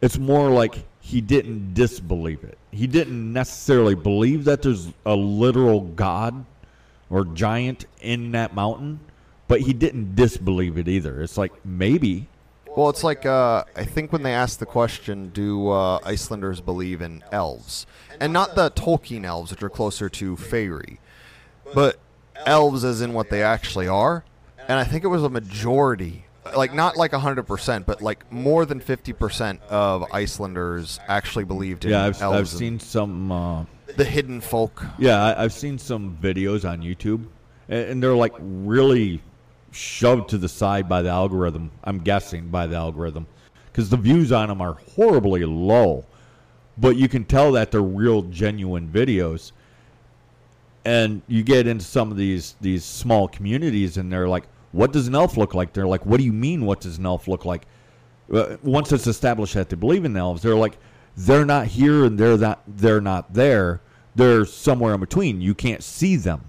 It's 0.02 0.18
more 0.18 0.50
like 0.50 0.84
he 1.06 1.20
didn't 1.20 1.74
disbelieve 1.74 2.46
it. 2.46 2.58
He 2.72 2.88
didn't 2.88 3.34
necessarily 3.34 3.94
believe 3.94 4.46
that 4.46 4.62
there's 4.62 4.88
a 5.06 5.14
literal 5.14 5.82
god 5.82 6.46
or 7.10 7.26
giant 7.26 7.86
in 8.00 8.32
that 8.32 8.56
mountain, 8.56 9.02
but 9.50 9.60
he 9.60 9.74
didn't 9.74 10.16
disbelieve 10.16 10.78
it 10.78 10.88
either. 10.88 11.22
It's 11.22 11.38
like 11.38 11.52
maybe, 11.66 12.30
Well, 12.78 12.90
it's 12.90 13.04
like 13.04 13.26
uh, 13.26 13.66
I 13.76 13.84
think 13.84 14.14
when 14.14 14.24
they 14.24 14.34
asked 14.34 14.62
the 14.62 14.66
question, 14.66 15.30
do 15.30 15.70
uh, 15.70 16.00
Icelanders 16.06 16.62
believe 16.62 17.02
in 17.02 17.22
elves, 17.34 17.86
and 18.22 18.32
not 18.32 18.56
the 18.56 18.72
Tolkien 18.72 19.26
elves, 19.26 19.52
which 19.52 19.62
are 19.62 19.70
closer 19.70 20.08
to 20.08 20.38
fairy, 20.38 21.02
but 21.74 22.00
elves 22.46 22.86
as 22.86 23.02
in 23.02 23.12
what 23.12 23.30
they 23.30 23.44
actually 23.44 23.90
are, 23.90 24.24
and 24.70 24.80
I 24.80 24.86
think 24.86 25.04
it 25.04 25.08
was 25.08 25.22
a 25.22 25.30
majority. 25.30 26.26
Like 26.56 26.74
not 26.74 26.98
like 26.98 27.14
hundred 27.14 27.44
percent, 27.44 27.86
but 27.86 28.02
like 28.02 28.30
more 28.32 28.66
than 28.66 28.80
fifty 28.80 29.14
percent 29.14 29.62
of 29.70 30.04
Icelanders 30.12 31.00
actually 31.08 31.46
believed 31.46 31.86
in 31.86 31.92
Yeah, 31.92 32.06
I've. 32.06 32.22
I've 32.22 32.50
seen 32.50 32.80
some. 32.80 33.32
Uh, 33.32 33.66
the 33.96 34.04
hidden 34.04 34.42
folk. 34.42 34.84
yeah, 34.98 35.24
I, 35.24 35.44
I've 35.44 35.54
seen 35.54 35.78
some 35.78 36.18
videos 36.22 36.68
on 36.68 36.82
YouTube, 36.82 37.26
and, 37.70 37.90
and 37.90 38.04
they're 38.04 38.16
like 38.16 38.34
really 38.40 39.22
shoved 39.72 40.30
to 40.30 40.38
the 40.38 40.50
side 40.50 40.90
by 40.90 41.02
the 41.02 41.10
algorithm. 41.10 41.72
I'm 41.84 42.00
guessing 42.00 42.50
by 42.50 42.68
the 42.68 42.76
algorithm, 42.76 43.28
because 43.72 43.90
the 43.90 43.98
views 43.98 44.32
on 44.32 44.50
them 44.50 44.62
are 44.62 44.74
horribly 44.96 45.46
low, 45.46 46.06
but 46.78 46.96
you 46.98 47.08
can 47.08 47.24
tell 47.24 47.52
that 47.54 47.72
they're 47.72 47.82
real, 47.82 48.24
genuine 48.24 48.90
videos. 48.90 49.52
And 50.86 51.22
you 51.28 51.44
get 51.44 51.68
into 51.68 51.86
some 51.86 52.12
of 52.12 52.18
these 52.18 52.56
these 52.60 52.84
small 52.84 53.28
communities, 53.30 53.96
and 53.98 54.12
they're 54.12 54.28
like, 54.28 54.44
"What 54.74 54.92
does 54.92 55.08
an 55.08 55.16
elf 55.16 55.38
look 55.38 55.54
like?" 55.54 55.72
They're 55.72 55.88
like, 55.88 56.06
"What 56.06 56.18
do 56.18 56.26
you 56.26 56.34
mean? 56.34 56.66
What 56.66 56.82
does 56.82 56.98
an 56.98 57.06
elf 57.06 57.30
look 57.30 57.46
like?" 57.46 57.66
Uh, 58.32 58.58
once 58.62 58.92
it's 58.92 59.08
established 59.08 59.54
that 59.54 59.70
they 59.70 59.76
believe 59.78 60.04
in 60.04 60.18
elves, 60.18 60.42
they're 60.42 60.56
like, 60.56 60.78
they're 61.16 61.46
not 61.46 61.68
here 61.68 62.06
and 62.06 62.18
they're 62.18 62.38
not 62.38 62.62
they're 62.68 63.02
not 63.02 63.34
there. 63.34 63.82
They're 64.16 64.46
somewhere 64.46 64.94
in 64.94 65.00
between. 65.00 65.42
You 65.42 65.56
can't 65.56 65.84
see 65.84 66.16
them, 66.16 66.44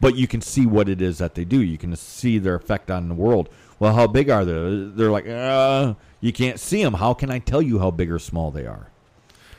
but 0.00 0.16
you 0.16 0.26
can 0.26 0.40
see 0.40 0.66
what 0.66 0.88
it 0.88 1.00
is 1.00 1.18
that 1.18 1.34
they 1.34 1.44
do. 1.44 1.60
You 1.60 1.78
can 1.78 1.94
see 1.96 2.38
their 2.38 2.54
effect 2.54 2.90
on 2.90 3.08
the 3.08 3.14
world. 3.14 3.48
Well, 3.78 3.94
how 3.94 4.06
big 4.06 4.30
are 4.30 4.44
they? 4.44 4.52
They're 4.94 5.10
like, 5.10 5.28
uh, 5.28 5.94
you 6.20 6.32
can't 6.32 6.58
see 6.58 6.82
them. 6.82 6.94
How 6.94 7.12
can 7.12 7.30
I 7.30 7.40
tell 7.40 7.60
you 7.60 7.78
how 7.78 7.90
big 7.90 8.10
or 8.10 8.18
small 8.18 8.50
they 8.50 8.66
are? 8.66 8.88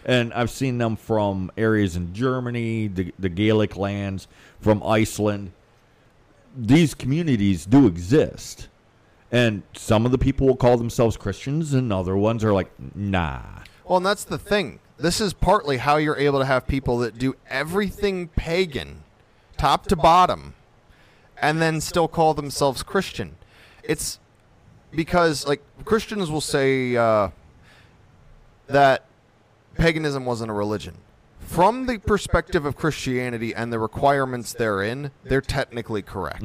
And 0.06 0.34
I've 0.34 0.50
seen 0.50 0.78
them 0.78 0.96
from 0.96 1.52
areas 1.58 1.98
in 1.98 2.14
Germany, 2.14 2.88
the, 2.88 3.14
the 3.20 3.30
Gaelic 3.30 3.76
lands, 3.76 4.28
from 4.62 4.82
Iceland. 4.84 5.52
These 6.56 6.94
communities 6.94 7.66
do 7.66 7.88
exist. 7.88 8.68
And 9.32 9.64
some 9.74 10.06
of 10.06 10.12
the 10.12 10.18
people 10.18 10.48
will 10.48 10.56
call 10.56 10.78
themselves 10.78 11.18
Christians, 11.18 11.74
and 11.74 11.92
other 11.92 12.16
ones 12.16 12.44
are 12.44 12.54
like, 12.54 12.72
nah. 12.96 13.42
Well, 13.84 13.98
and 13.98 14.06
that's 14.06 14.24
the 14.24 14.38
thing. 14.38 14.80
This 14.98 15.20
is 15.20 15.34
partly 15.34 15.78
how 15.78 15.98
you're 15.98 16.18
able 16.18 16.40
to 16.40 16.46
have 16.46 16.68
people 16.68 16.98
that 17.00 17.18
do 17.18 17.36
everything 17.50 18.30
pagan, 18.30 19.04
top 19.58 19.86
to 19.88 19.96
bottom, 19.96 20.54
and 21.42 21.62
then 21.62 21.82
still 21.82 22.08
call 22.08 22.34
themselves 22.34 22.84
Christian. 22.84 23.36
It's 23.84 24.20
because, 24.92 25.46
like, 25.46 25.62
Christians 25.86 26.32
will 26.32 26.42
say 26.42 26.96
uh, 26.96 27.30
that 28.68 29.06
paganism 29.76 30.26
wasn't 30.26 30.52
a 30.52 30.54
religion. 30.54 30.96
From 31.48 31.86
the 31.88 31.98
perspective 31.98 32.66
of 32.66 32.76
Christianity 32.76 33.56
and 33.56 33.72
the 33.74 33.80
requirements 33.80 34.54
therein, 34.54 35.12
they're 35.24 35.42
technically 35.42 36.02
correct. 36.02 36.44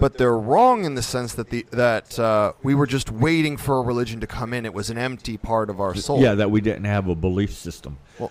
But 0.00 0.16
they're 0.16 0.36
wrong 0.38 0.84
in 0.84 0.94
the 0.94 1.02
sense 1.02 1.34
that 1.34 1.50
the 1.50 1.66
that 1.72 2.18
uh, 2.18 2.52
we 2.62 2.74
were 2.74 2.86
just 2.86 3.10
waiting 3.10 3.56
for 3.56 3.78
a 3.78 3.82
religion 3.82 4.20
to 4.20 4.26
come 4.28 4.54
in. 4.54 4.64
It 4.64 4.72
was 4.72 4.90
an 4.90 4.98
empty 4.98 5.36
part 5.36 5.68
of 5.70 5.80
our 5.80 5.94
soul. 5.94 6.20
Yeah, 6.20 6.34
that 6.36 6.50
we 6.52 6.60
didn't 6.60 6.84
have 6.84 7.08
a 7.08 7.14
belief 7.16 7.52
system. 7.52 7.98
Well, 8.18 8.30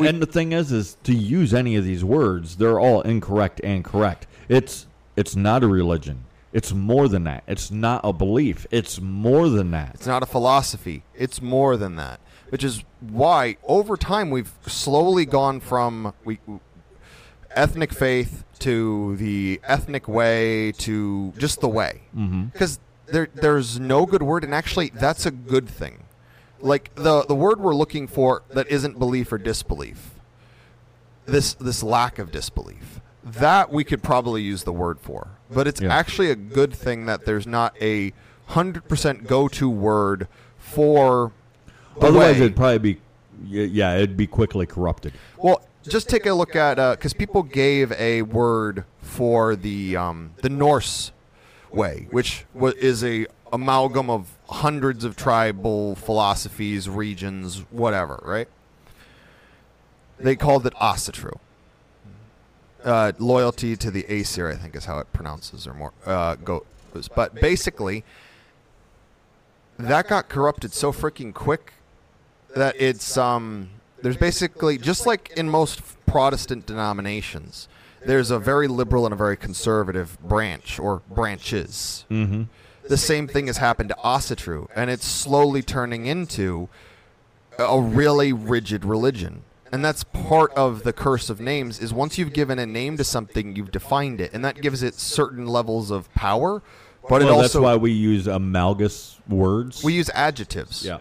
we- 0.00 0.08
and 0.08 0.20
the 0.20 0.26
thing 0.26 0.52
is, 0.52 0.72
is 0.72 0.96
to 1.04 1.14
use 1.14 1.54
any 1.54 1.76
of 1.76 1.84
these 1.84 2.04
words, 2.04 2.56
they're 2.56 2.80
all 2.80 3.02
incorrect 3.02 3.60
and 3.64 3.84
correct. 3.84 4.26
It's 4.48 4.86
it's 5.16 5.36
not 5.36 5.62
a 5.62 5.68
religion. 5.68 6.24
It's 6.52 6.72
more 6.72 7.08
than 7.08 7.24
that. 7.24 7.44
It's 7.46 7.70
not 7.70 8.00
a 8.04 8.12
belief. 8.12 8.66
It's 8.70 9.00
more 9.00 9.48
than 9.48 9.70
that. 9.72 9.92
It's 9.94 10.06
not 10.06 10.22
a 10.22 10.26
philosophy. 10.26 11.02
It's 11.14 11.40
more 11.40 11.76
than 11.76 11.96
that. 11.96 12.20
Which 12.54 12.62
is 12.62 12.84
why 13.00 13.56
over 13.64 13.96
time 13.96 14.30
we've 14.30 14.52
slowly 14.64 15.26
gone 15.26 15.58
from 15.58 16.14
we 16.24 16.38
ethnic 17.50 17.92
faith 17.92 18.44
to 18.60 19.16
the 19.16 19.60
ethnic 19.64 20.06
way 20.06 20.70
to 20.78 21.32
just 21.36 21.60
the 21.60 21.66
way. 21.66 22.02
Mm-hmm. 22.16 22.44
Because 22.44 22.78
there 23.06 23.26
there's 23.34 23.80
no 23.80 24.06
good 24.06 24.22
word, 24.22 24.44
and 24.44 24.54
actually 24.54 24.90
that's 24.94 25.26
a 25.26 25.32
good 25.32 25.68
thing. 25.68 26.04
Like 26.60 26.94
the 26.94 27.24
the 27.24 27.34
word 27.34 27.58
we're 27.58 27.74
looking 27.74 28.06
for 28.06 28.44
that 28.50 28.70
isn't 28.70 29.00
belief 29.00 29.32
or 29.32 29.38
disbelief. 29.38 30.12
This 31.26 31.54
this 31.54 31.82
lack 31.82 32.20
of 32.20 32.30
disbelief. 32.30 33.00
That 33.24 33.72
we 33.72 33.82
could 33.82 34.00
probably 34.00 34.42
use 34.42 34.62
the 34.62 34.72
word 34.72 35.00
for. 35.00 35.26
But 35.50 35.66
it's 35.66 35.80
Yeah. 35.80 35.92
actually 35.92 36.30
a 36.30 36.36
good 36.36 36.72
thing 36.72 37.06
that 37.06 37.24
there's 37.24 37.48
not 37.48 37.74
a 37.82 38.12
hundred 38.46 38.86
percent 38.88 39.26
go 39.26 39.48
to 39.48 39.68
word 39.68 40.28
for 40.56 41.32
Otherwise, 42.00 42.40
it'd 42.40 42.56
probably 42.56 42.78
be 42.78 43.00
yeah, 43.46 43.96
it'd 43.96 44.16
be 44.16 44.26
quickly 44.26 44.66
corrupted. 44.66 45.12
Well, 45.36 45.62
just 45.82 46.08
take 46.08 46.26
a 46.26 46.32
look 46.32 46.56
at 46.56 46.76
because 46.96 47.12
people 47.12 47.42
gave 47.42 47.92
a 47.92 48.22
word 48.22 48.84
for 49.00 49.56
the 49.56 49.96
um, 49.96 50.32
the 50.38 50.48
Norse 50.48 51.12
way, 51.70 52.08
which 52.10 52.44
is 52.54 53.04
a 53.04 53.26
amalgam 53.52 54.10
of 54.10 54.36
hundreds 54.48 55.04
of 55.04 55.16
tribal 55.16 55.94
philosophies, 55.94 56.88
regions, 56.88 57.64
whatever. 57.70 58.20
Right? 58.24 58.48
They 60.18 60.36
called 60.36 60.66
it 60.66 60.74
Asatru. 60.74 61.38
Uh, 62.84 63.12
loyalty 63.18 63.76
to 63.76 63.90
the 63.90 64.04
Aesir, 64.10 64.46
I 64.48 64.56
think, 64.56 64.76
is 64.76 64.84
how 64.84 64.98
it 64.98 65.10
pronounces 65.12 65.66
or 65.66 65.72
more 65.72 65.92
uh, 66.04 66.34
goes. 66.36 66.62
But 67.14 67.34
basically, 67.34 68.04
that 69.78 70.08
got 70.08 70.28
corrupted 70.28 70.72
so 70.74 70.92
freaking 70.92 71.32
quick 71.32 71.73
that 72.54 72.76
it's 72.78 73.16
um 73.16 73.70
there's 74.02 74.16
basically 74.16 74.78
just 74.78 75.06
like 75.06 75.32
in 75.36 75.48
most 75.48 75.80
Protestant 76.06 76.66
denominations, 76.66 77.68
there's 78.06 78.30
a 78.30 78.38
very 78.38 78.68
liberal 78.68 79.06
and 79.06 79.12
a 79.12 79.16
very 79.16 79.36
conservative 79.36 80.16
branch 80.22 80.78
or 80.78 81.02
branches. 81.10 82.04
Mm-hmm. 82.10 82.44
The 82.88 82.96
same 82.96 83.26
thing 83.26 83.46
has 83.46 83.56
happened 83.56 83.88
to 83.88 83.96
Asatru, 84.04 84.68
and 84.76 84.90
it's 84.90 85.06
slowly 85.06 85.62
turning 85.62 86.06
into 86.06 86.68
a 87.58 87.80
really 87.80 88.32
rigid 88.32 88.84
religion. 88.84 89.42
And 89.72 89.84
that's 89.84 90.04
part 90.04 90.52
of 90.52 90.84
the 90.84 90.92
curse 90.92 91.30
of 91.30 91.40
names 91.40 91.80
is 91.80 91.92
once 91.92 92.16
you've 92.18 92.32
given 92.32 92.58
a 92.58 92.66
name 92.66 92.96
to 92.98 93.04
something, 93.04 93.56
you've 93.56 93.72
defined 93.72 94.20
it, 94.20 94.32
and 94.32 94.44
that 94.44 94.60
gives 94.60 94.82
it 94.82 94.94
certain 94.94 95.46
levels 95.46 95.90
of 95.90 96.12
power. 96.14 96.62
But 97.08 97.22
it 97.22 97.24
well, 97.24 97.34
also 97.34 97.42
that's 97.42 97.54
why 97.56 97.76
we 97.76 97.90
use 97.90 98.26
amalgous 98.26 99.18
words. 99.28 99.82
we 99.82 99.94
use 99.94 100.10
adjectives. 100.10 100.84
yeah. 100.84 100.98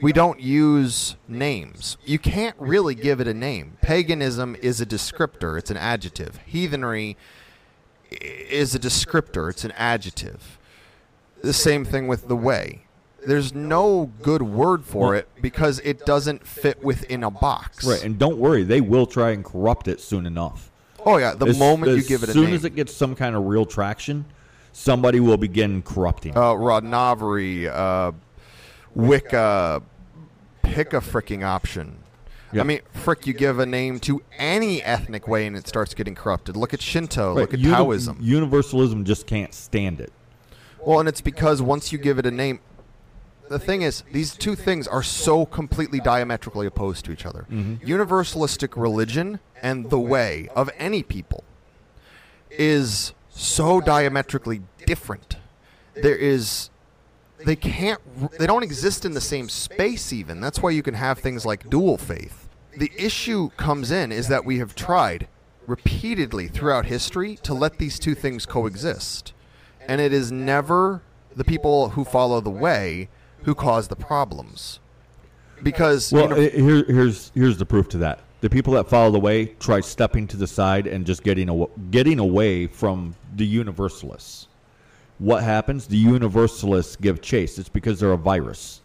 We 0.00 0.12
don't 0.12 0.40
use 0.40 1.16
names. 1.26 1.96
You 2.04 2.18
can't 2.18 2.56
really 2.58 2.94
give 2.94 3.20
it 3.20 3.26
a 3.26 3.34
name. 3.34 3.78
Paganism 3.80 4.54
is 4.60 4.80
a 4.80 4.86
descriptor, 4.86 5.58
it's 5.58 5.70
an 5.70 5.76
adjective. 5.78 6.38
Heathenry 6.46 7.16
is 8.10 8.74
a 8.74 8.78
descriptor, 8.78 9.48
it's 9.50 9.64
an 9.64 9.72
adjective. 9.72 10.58
The 11.42 11.52
same 11.52 11.84
thing 11.84 12.08
with 12.08 12.28
the 12.28 12.36
way. 12.36 12.82
There's 13.26 13.54
no 13.54 14.12
good 14.22 14.42
word 14.42 14.84
for 14.84 15.16
it 15.16 15.28
because 15.40 15.80
it 15.80 16.06
doesn't 16.06 16.46
fit 16.46 16.84
within 16.84 17.24
a 17.24 17.30
box. 17.30 17.84
Right, 17.84 18.02
and 18.04 18.18
don't 18.18 18.38
worry, 18.38 18.62
they 18.62 18.80
will 18.80 19.06
try 19.06 19.30
and 19.30 19.44
corrupt 19.44 19.88
it 19.88 20.00
soon 20.00 20.26
enough. 20.26 20.70
Oh 21.04 21.16
yeah, 21.16 21.34
the 21.34 21.46
As- 21.46 21.58
moment 21.58 21.96
you 21.96 22.02
give 22.02 22.22
it 22.22 22.28
a 22.28 22.34
name. 22.34 22.42
as 22.42 22.46
soon 22.48 22.54
as 22.54 22.64
it 22.64 22.74
gets 22.76 22.94
some 22.94 23.14
kind 23.16 23.34
of 23.34 23.44
real 23.46 23.64
traction, 23.66 24.26
somebody 24.72 25.20
will 25.20 25.36
begin 25.38 25.82
corrupting. 25.82 26.32
it. 26.32 26.36
uh, 26.36 26.52
Rodnovery, 26.54 27.66
uh, 27.66 28.12
Wicca, 28.96 29.82
pick 30.62 30.92
a 30.94 31.00
freaking 31.00 31.44
option. 31.44 31.98
Yeah. 32.52 32.62
I 32.62 32.64
mean, 32.64 32.80
frick, 32.92 33.26
you 33.26 33.34
give 33.34 33.58
a 33.58 33.66
name 33.66 34.00
to 34.00 34.22
any 34.38 34.82
ethnic 34.82 35.28
way 35.28 35.46
and 35.46 35.54
it 35.56 35.66
starts 35.68 35.92
getting 35.94 36.14
corrupted. 36.14 36.56
Look 36.56 36.72
at 36.72 36.80
Shinto, 36.80 37.30
Right, 37.34 37.40
look 37.42 37.52
at 37.54 37.60
uni- 37.60 37.74
Taoism. 37.74 38.18
Universalism 38.20 39.04
just 39.04 39.26
can't 39.26 39.52
stand 39.52 40.00
it. 40.00 40.12
well, 40.84 41.00
and 41.00 41.08
it's 41.08 41.20
because 41.20 41.60
once 41.60 41.92
you 41.92 41.98
give 41.98 42.18
it 42.18 42.24
a 42.26 42.30
name, 42.30 42.60
the 43.50 43.58
thing 43.58 43.82
is, 43.82 44.02
these 44.12 44.34
two 44.34 44.54
things 44.56 44.88
are 44.88 45.02
so 45.02 45.44
completely 45.44 46.00
diametrically 46.00 46.66
opposed 46.66 47.04
to 47.04 47.12
each 47.12 47.26
other. 47.26 47.46
Mm-hmm. 47.50 47.84
Universalistic 47.86 48.80
religion 48.80 49.38
and 49.62 49.90
the 49.90 50.00
way 50.00 50.48
of 50.56 50.70
any 50.78 51.02
people 51.02 51.44
is 52.50 53.12
so 53.28 53.80
diametrically 53.80 54.62
different. 54.86 55.36
There 55.94 56.16
is 56.16 56.70
they 57.44 57.56
can't 57.56 58.00
they 58.38 58.46
don't 58.46 58.62
exist 58.62 59.04
in 59.04 59.12
the 59.12 59.20
same 59.20 59.48
space 59.48 60.12
even. 60.12 60.40
That's 60.40 60.60
why 60.60 60.70
you 60.70 60.82
can 60.82 60.94
have 60.94 61.18
things 61.18 61.44
like 61.44 61.68
dual 61.68 61.98
faith. 61.98 62.48
The 62.76 62.92
issue 62.96 63.50
comes 63.56 63.90
in 63.90 64.12
is 64.12 64.28
that 64.28 64.44
we 64.44 64.58
have 64.58 64.74
tried 64.74 65.28
repeatedly 65.66 66.48
throughout 66.48 66.86
history 66.86 67.36
to 67.42 67.54
let 67.54 67.78
these 67.78 67.98
two 67.98 68.14
things 68.14 68.46
coexist. 68.46 69.32
And 69.88 70.00
it 70.00 70.12
is 70.12 70.30
never 70.32 71.02
the 71.34 71.44
people 71.44 71.90
who 71.90 72.04
follow 72.04 72.40
the 72.40 72.50
way 72.50 73.08
who 73.42 73.54
cause 73.54 73.88
the 73.88 73.96
problems. 73.96 74.80
Because 75.62 76.12
Well, 76.12 76.24
you 76.24 76.28
know, 76.28 76.36
eh, 76.36 76.50
here, 76.50 76.84
here's 76.84 77.32
here's 77.34 77.58
the 77.58 77.66
proof 77.66 77.88
to 77.90 77.98
that. 77.98 78.20
The 78.40 78.50
people 78.50 78.74
that 78.74 78.88
follow 78.88 79.10
the 79.10 79.20
way 79.20 79.46
try 79.58 79.80
stepping 79.80 80.26
to 80.28 80.36
the 80.36 80.46
side 80.46 80.86
and 80.86 81.06
just 81.06 81.22
getting 81.22 81.48
aw- 81.48 81.70
getting 81.90 82.18
away 82.18 82.66
from 82.66 83.14
the 83.34 83.46
universalists. 83.46 84.48
What 85.18 85.42
happens? 85.42 85.86
The 85.86 85.96
universalists 85.96 86.96
give 86.96 87.20
chase. 87.22 87.58
It's 87.58 87.68
because 87.68 88.00
they're 88.00 88.12
a 88.12 88.18
virus, 88.18 88.80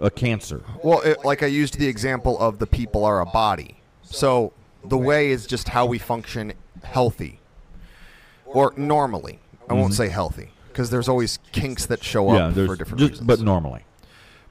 a 0.00 0.10
cancer. 0.10 0.62
Well, 0.82 1.00
it, 1.02 1.24
like 1.24 1.42
I 1.42 1.46
used 1.46 1.78
the 1.78 1.86
example 1.88 2.38
of 2.38 2.58
the 2.58 2.66
people 2.66 3.04
are 3.04 3.20
a 3.20 3.26
body. 3.26 3.78
So 4.02 4.52
the 4.84 4.98
way 4.98 5.30
is 5.30 5.46
just 5.46 5.68
how 5.68 5.86
we 5.86 5.98
function 5.98 6.52
healthy 6.84 7.40
or 8.44 8.72
normally. 8.76 9.40
I 9.68 9.74
won't 9.74 9.94
say 9.94 10.08
healthy 10.08 10.50
because 10.68 10.90
there's 10.90 11.08
always 11.08 11.38
kinks 11.50 11.86
that 11.86 12.04
show 12.04 12.26
Mm-hmm. 12.26 12.36
yeah, 12.58 12.62
up 12.62 12.68
for 12.68 12.76
different 12.76 12.98
just- 13.00 13.10
reasons. 13.12 13.26
but 13.26 13.40
normally. 13.40 13.84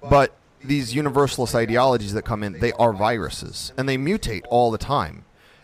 But 0.07 0.35
these 0.63 0.93
universalist 0.93 1.55
ideologies 1.55 2.13
that 2.13 2.23
come 2.23 2.43
in, 2.43 2.59
they 2.59 2.73
are 2.73 2.91
viruses 2.93 3.71
and 3.77 3.87
they 3.87 3.97
mutate 3.97 4.41
all 4.49 4.69
the 4.71 4.77
time. 4.77 5.23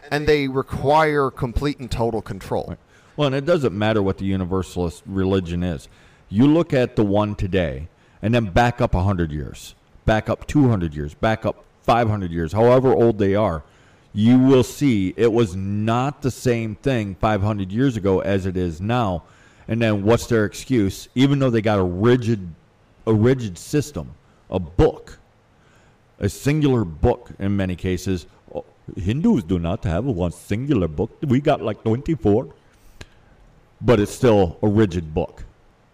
And 0.10 0.28
they 0.28 0.48
require 0.48 1.30
complete 1.32 1.80
and 1.80 1.90
total 1.90 2.22
control. 2.22 2.76
Well, 3.18 3.28
and 3.28 3.36
it 3.36 3.46
doesn't 3.46 3.78
matter 3.78 4.02
what 4.02 4.18
the 4.18 4.26
universalist 4.26 5.04
religion 5.06 5.64
is. 5.64 5.88
You 6.30 6.48
look 6.48 6.74
at 6.74 6.96
the 6.96 7.04
one 7.04 7.36
today, 7.36 7.90
and 8.22 8.34
then 8.34 8.46
back 8.46 8.80
up 8.82 8.94
100 8.94 9.32
years, 9.32 9.76
back 10.06 10.30
up 10.30 10.48
200 10.48 10.96
years, 10.96 11.14
back 11.14 11.46
up 11.46 11.64
500 11.84 12.32
years, 12.32 12.54
however 12.54 12.94
old 12.94 13.18
they 13.18 13.36
are, 13.36 13.64
you 14.14 14.38
will 14.38 14.64
see 14.64 15.14
it 15.18 15.32
was 15.32 15.56
not 15.56 16.22
the 16.22 16.32
same 16.32 16.76
thing 16.76 17.16
500 17.16 17.72
years 17.72 17.98
ago 17.98 18.20
as 18.20 18.46
it 18.46 18.58
is 18.58 18.82
now. 18.82 19.24
And 19.68 19.82
then 19.82 20.04
what's 20.04 20.28
their 20.28 20.46
excuse? 20.46 21.08
Even 21.16 21.40
though 21.40 21.50
they 21.50 21.62
got 21.62 21.80
a 21.80 21.84
rigid, 21.84 22.54
a 23.08 23.14
rigid 23.14 23.58
system, 23.58 24.14
a 24.50 24.60
book, 24.60 25.18
a 26.20 26.28
singular 26.30 26.84
book 26.84 27.32
in 27.40 27.56
many 27.56 27.76
cases. 27.76 28.26
Oh, 28.54 28.66
Hindus 28.98 29.44
do 29.44 29.60
not 29.60 29.84
have 29.86 30.06
one 30.06 30.32
singular 30.32 30.88
book. 30.88 31.12
We 31.22 31.40
got 31.40 31.62
like 31.62 31.84
24 31.84 32.54
but 33.82 34.00
it's 34.00 34.12
still 34.12 34.58
a 34.62 34.68
rigid 34.68 35.14
book. 35.14 35.44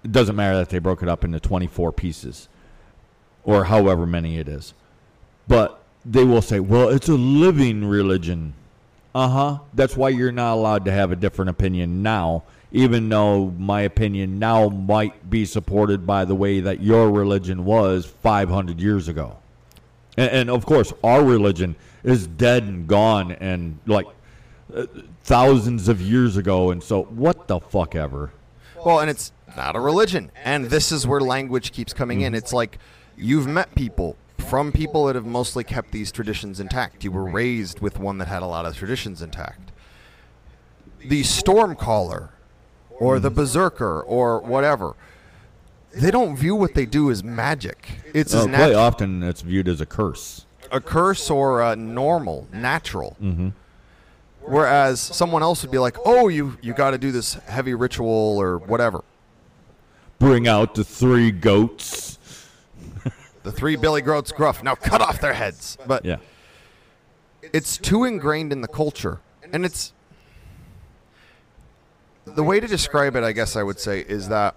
It 0.04 0.12
doesn't 0.12 0.36
matter 0.36 0.58
that 0.58 0.70
they 0.70 0.80
broke 0.80 1.02
it 1.02 1.10
up 1.10 1.24
into 1.24 1.40
24 1.40 1.92
pieces 1.92 2.48
or 3.44 3.64
however 3.64 4.06
many 4.06 4.38
it 4.38 4.48
is. 4.48 4.74
But 5.48 5.82
they 6.06 6.24
will 6.24 6.42
say, 6.42 6.60
well, 6.60 6.90
it's 6.90 7.10
a 7.10 7.16
living 7.16 7.86
religion. 7.86 8.54
Uh 9.16 9.30
huh. 9.30 9.60
That's 9.74 9.96
why 9.96 10.10
you're 10.10 10.32
not 10.32 10.54
allowed 10.54 10.86
to 10.86 10.92
have 10.92 11.12
a 11.12 11.16
different 11.16 11.50
opinion 11.50 12.04
now, 12.04 12.44
even 12.72 13.10
though 13.10 13.52
my 13.58 13.82
opinion 13.82 14.38
now 14.38 14.68
might 14.68 15.30
be 15.30 15.46
supported 15.46 16.06
by 16.06 16.26
the 16.26 16.36
way 16.36 16.60
that 16.60 16.82
your 16.82 17.10
religion 17.10 17.66
was 17.66 18.06
500 18.06 18.80
years 18.80 19.08
ago. 19.08 19.38
And, 20.18 20.32
and 20.32 20.50
of 20.50 20.66
course, 20.66 20.94
our 21.04 21.24
religion 21.24 21.76
is 22.04 22.28
dead 22.28 22.64
and 22.64 22.88
gone 22.88 23.32
and 23.32 23.80
like 23.86 24.06
uh, 24.76 24.86
thousands 25.24 25.88
of 25.88 26.02
years 26.02 26.38
ago. 26.38 26.72
And 26.72 26.84
so, 26.84 27.04
what 27.04 27.48
the 27.48 27.60
fuck 27.60 27.96
ever? 27.96 28.32
Well, 28.86 29.00
and 29.00 29.10
it's 29.10 29.32
not 29.56 29.76
a 29.76 29.80
religion. 29.80 30.32
And 30.44 30.66
this 30.66 30.92
is 30.92 31.06
where 31.08 31.20
language 31.20 31.72
keeps 31.72 31.94
coming 31.94 32.22
in. 32.22 32.34
It's 32.36 32.54
like 32.54 32.78
you've 33.18 33.48
met 33.48 33.74
people 33.76 34.16
from 34.38 34.72
people 34.72 35.06
that 35.06 35.16
have 35.16 35.26
mostly 35.26 35.64
kept 35.64 35.92
these 35.92 36.12
traditions 36.12 36.60
intact. 36.60 37.04
You 37.04 37.12
were 37.12 37.26
raised 37.26 37.80
with 37.80 38.00
one 38.00 38.18
that 38.20 38.28
had 38.28 38.42
a 38.44 38.46
lot 38.46 38.66
of 38.66 38.78
traditions 38.78 39.22
intact. 39.22 39.72
The 41.00 41.24
storm 41.24 41.76
caller, 41.76 42.32
or 42.92 43.20
the 43.20 43.30
Berserker 43.32 44.02
or 44.02 44.40
whatever, 44.40 44.96
they 45.94 46.12
don't 46.12 46.36
view 46.36 46.56
what 46.56 46.76
they 46.76 46.86
do 46.86 47.10
as 47.10 47.24
magic. 47.24 48.00
It's 48.14 48.34
Uh, 48.34 48.40
as 48.40 48.46
quite 48.48 48.74
often, 48.76 49.24
it's 49.24 49.42
viewed 49.42 49.68
as 49.68 49.82
a 49.82 49.86
curse. 49.86 50.46
a 50.72 50.80
curse 50.82 51.30
or 51.30 51.62
a 51.62 51.76
normal, 51.76 52.48
natural. 52.52 53.16
Mm-hmm. 53.22 53.50
Whereas 54.48 55.00
someone 55.00 55.42
else 55.44 55.62
would 55.62 55.72
be 55.72 55.78
like, 55.78 55.98
"Oh, 56.06 56.28
you 56.30 56.58
you 56.62 56.74
got 56.74 56.92
to 56.92 56.98
do 56.98 57.12
this 57.12 57.34
heavy 57.34 57.74
ritual 57.74 58.38
or 58.38 58.58
whatever." 58.60 59.04
Bring 60.20 60.48
out 60.48 60.76
the 60.76 60.84
three 60.84 61.32
goats. 61.32 62.18
The 63.44 63.52
three 63.54 63.78
Billy 63.78 64.02
Groats 64.02 64.34
gruff. 64.34 64.62
Now 64.62 64.76
cut 64.76 65.00
off 65.00 65.22
their 65.22 65.32
heads. 65.34 65.78
But 65.88 66.04
Yeah. 66.04 66.18
it's 67.54 67.78
too 67.78 68.04
ingrained 68.04 68.52
in 68.52 68.60
the 68.60 68.68
culture, 68.68 69.20
and 69.54 69.64
it's 69.64 69.94
the 72.26 72.44
way 72.44 72.60
to 72.60 72.68
describe 72.68 73.16
it. 73.16 73.24
I 73.24 73.32
guess 73.32 73.56
I 73.56 73.64
would 73.64 73.80
say 73.80 74.02
is 74.02 74.28
that 74.30 74.56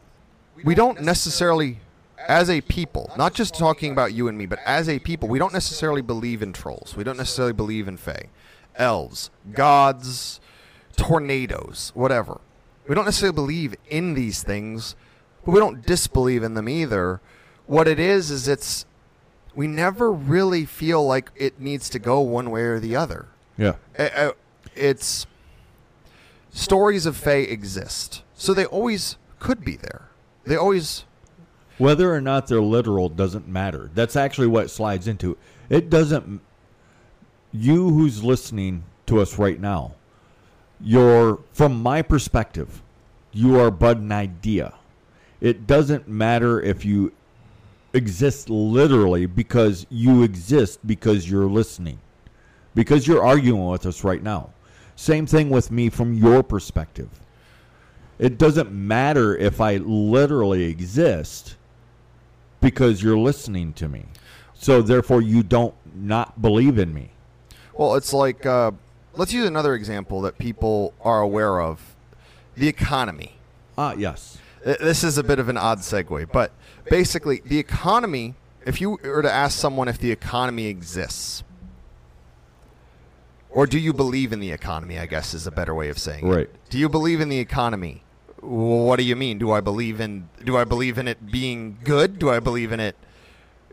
we 0.65 0.75
don't 0.75 1.03
necessarily, 1.03 1.79
as 2.27 2.51
a 2.51 2.61
people, 2.63 3.13
not 3.17 3.33
just 3.33 3.55
talking 3.55 3.93
about 3.93 4.13
you 4.13 4.27
and 4.29 4.37
me, 4.37 4.47
but 4.47 4.59
as 4.67 4.89
a 4.89 4.99
people, 4.99 5.29
we 5.29 5.39
don't 5.39 5.53
necessarily 5.53 6.03
believe 6.03 6.43
in 6.43 6.53
trolls. 6.53 6.95
We 6.97 7.05
don't 7.05 7.17
necessarily 7.17 7.53
believe 7.53 7.87
in 7.87 7.97
fae, 7.97 8.25
elves, 8.77 9.31
gods, 9.53 10.41
tornadoes, 10.97 11.93
whatever. 11.95 12.41
We 12.89 12.95
don't 12.95 13.05
necessarily 13.05 13.35
believe 13.35 13.75
in 13.89 14.15
these 14.15 14.43
things, 14.43 14.97
but 15.45 15.53
we 15.53 15.61
don't 15.61 15.85
disbelieve 15.87 16.43
in 16.43 16.55
them 16.55 16.69
either. 16.69 17.21
What 17.67 17.87
it 17.87 18.01
is 18.01 18.31
is 18.31 18.49
it's 18.49 18.85
we 19.55 19.67
never 19.67 20.11
really 20.11 20.65
feel 20.65 21.07
like 21.07 21.31
it 21.37 21.61
needs 21.61 21.89
to 21.91 21.99
go 21.99 22.21
one 22.21 22.51
way 22.51 22.63
or 22.63 22.81
the 22.81 22.97
other. 22.97 23.29
Yeah. 23.57 23.75
It's 24.75 25.27
stories 26.51 27.07
of 27.07 27.17
Fae 27.17 27.39
exist, 27.39 28.23
so 28.35 28.55
they 28.55 28.65
always 28.65 29.17
could 29.39 29.65
be 29.65 29.77
there. 29.77 30.09
They 30.45 30.57
always 30.57 31.05
Whether 31.79 32.13
or 32.13 32.21
not 32.21 32.47
they're 32.47 32.61
literal 32.61 33.09
doesn't 33.09 33.49
matter. 33.49 33.91
That's 33.95 34.17
actually 34.17 34.49
what 34.49 34.67
it 34.67 34.69
slides 34.69 35.09
into. 35.09 35.39
It 35.69 35.89
doesn't. 35.89 36.41
You 37.53 37.91
who's 37.91 38.23
listening 38.23 38.85
to 39.07 39.21
us 39.21 39.39
right 39.39 39.61
now, 39.61 39.95
you're, 40.81 41.41
from 41.53 41.83
my 41.83 42.03
perspective, 42.03 42.83
you 43.33 43.59
are 43.59 43.71
but 43.71 43.99
an 43.99 44.13
idea. 44.13 44.75
It 45.41 45.67
doesn't 45.67 46.09
matter 46.09 46.61
if 46.61 46.85
you 46.85 47.13
exist 47.93 48.49
literally 48.49 49.27
because 49.27 49.87
you 49.91 50.23
exist 50.23 50.87
because 50.87 51.29
you're 51.29 51.49
listening, 51.49 51.99
because 52.75 53.07
you're 53.07 53.25
arguing 53.25 53.67
with 53.67 53.85
us 53.85 54.05
right 54.05 54.23
now. 54.23 54.51
Same 54.95 55.27
thing 55.27 55.51
with 55.51 55.71
me 55.71 55.89
from 55.89 56.15
your 56.15 56.43
perspective. 56.43 57.09
It 58.19 58.39
doesn't 58.39 58.71
matter 58.71 59.37
if 59.37 59.61
I 59.61 59.79
literally 59.79 60.65
exist 60.65 61.57
because 62.61 63.03
you're 63.03 63.19
listening 63.19 63.73
to 63.73 63.89
me. 63.89 64.05
So 64.55 64.83
therefore 64.83 65.23
you 65.23 65.43
don't 65.43 65.75
not 65.95 66.43
believe 66.43 66.79
in 66.79 66.93
me. 66.93 67.11
Well, 67.81 67.95
it's 67.95 68.13
like 68.13 68.45
uh, 68.45 68.73
let's 69.15 69.33
use 69.33 69.47
another 69.47 69.75
example 69.75 70.21
that 70.21 70.37
people 70.37 70.93
are 71.01 71.23
aware 71.23 71.63
of: 71.63 71.97
the 72.55 72.69
economy. 72.69 73.37
Ah, 73.79 73.95
yes. 73.95 74.37
This 74.63 75.03
is 75.03 75.17
a 75.17 75.25
bit 75.25 75.39
of 75.39 75.49
an 75.49 75.57
odd 75.57 75.79
segue, 75.79 76.31
but 76.31 76.53
basically, 76.91 77.41
the 77.43 77.59
economy. 77.59 78.35
If 78.67 78.83
you 78.83 78.99
were 79.03 79.23
to 79.23 79.33
ask 79.33 79.59
someone 79.59 79.89
if 79.89 79.97
the 79.97 80.11
economy 80.11 80.67
exists, 80.67 81.43
or 83.49 83.67
do 83.67 83.79
you 83.79 83.95
believe 83.95 84.35
in 84.35 84.41
the 84.41 84.53
economy, 84.53 84.99
I 84.99 85.07
guess 85.07 85.33
is 85.33 85.47
a 85.47 85.51
better 85.51 85.75
way 85.75 85.89
of 85.89 85.99
saying 85.99 86.27
it. 86.27 86.31
Right. 86.31 86.51
Do 86.69 86.77
you 86.77 86.91
believe 86.91 87.23
in 87.23 87.31
the 87.31 87.39
economy? 87.39 88.03
What 88.41 88.97
do 88.97 89.05
you 89.05 89.17
mean? 89.17 89.39
Do 89.39 89.53
I 89.53 89.63
believe 89.63 90.03
in 90.03 90.29
do 90.45 90.59
I 90.59 90.65
believe 90.65 90.99
in 90.99 91.09
it 91.09 91.31
being 91.33 91.79
good? 91.83 92.19
Do 92.19 92.29
I 92.29 92.41
believe 92.41 92.73
in 92.73 92.81
it 92.81 92.97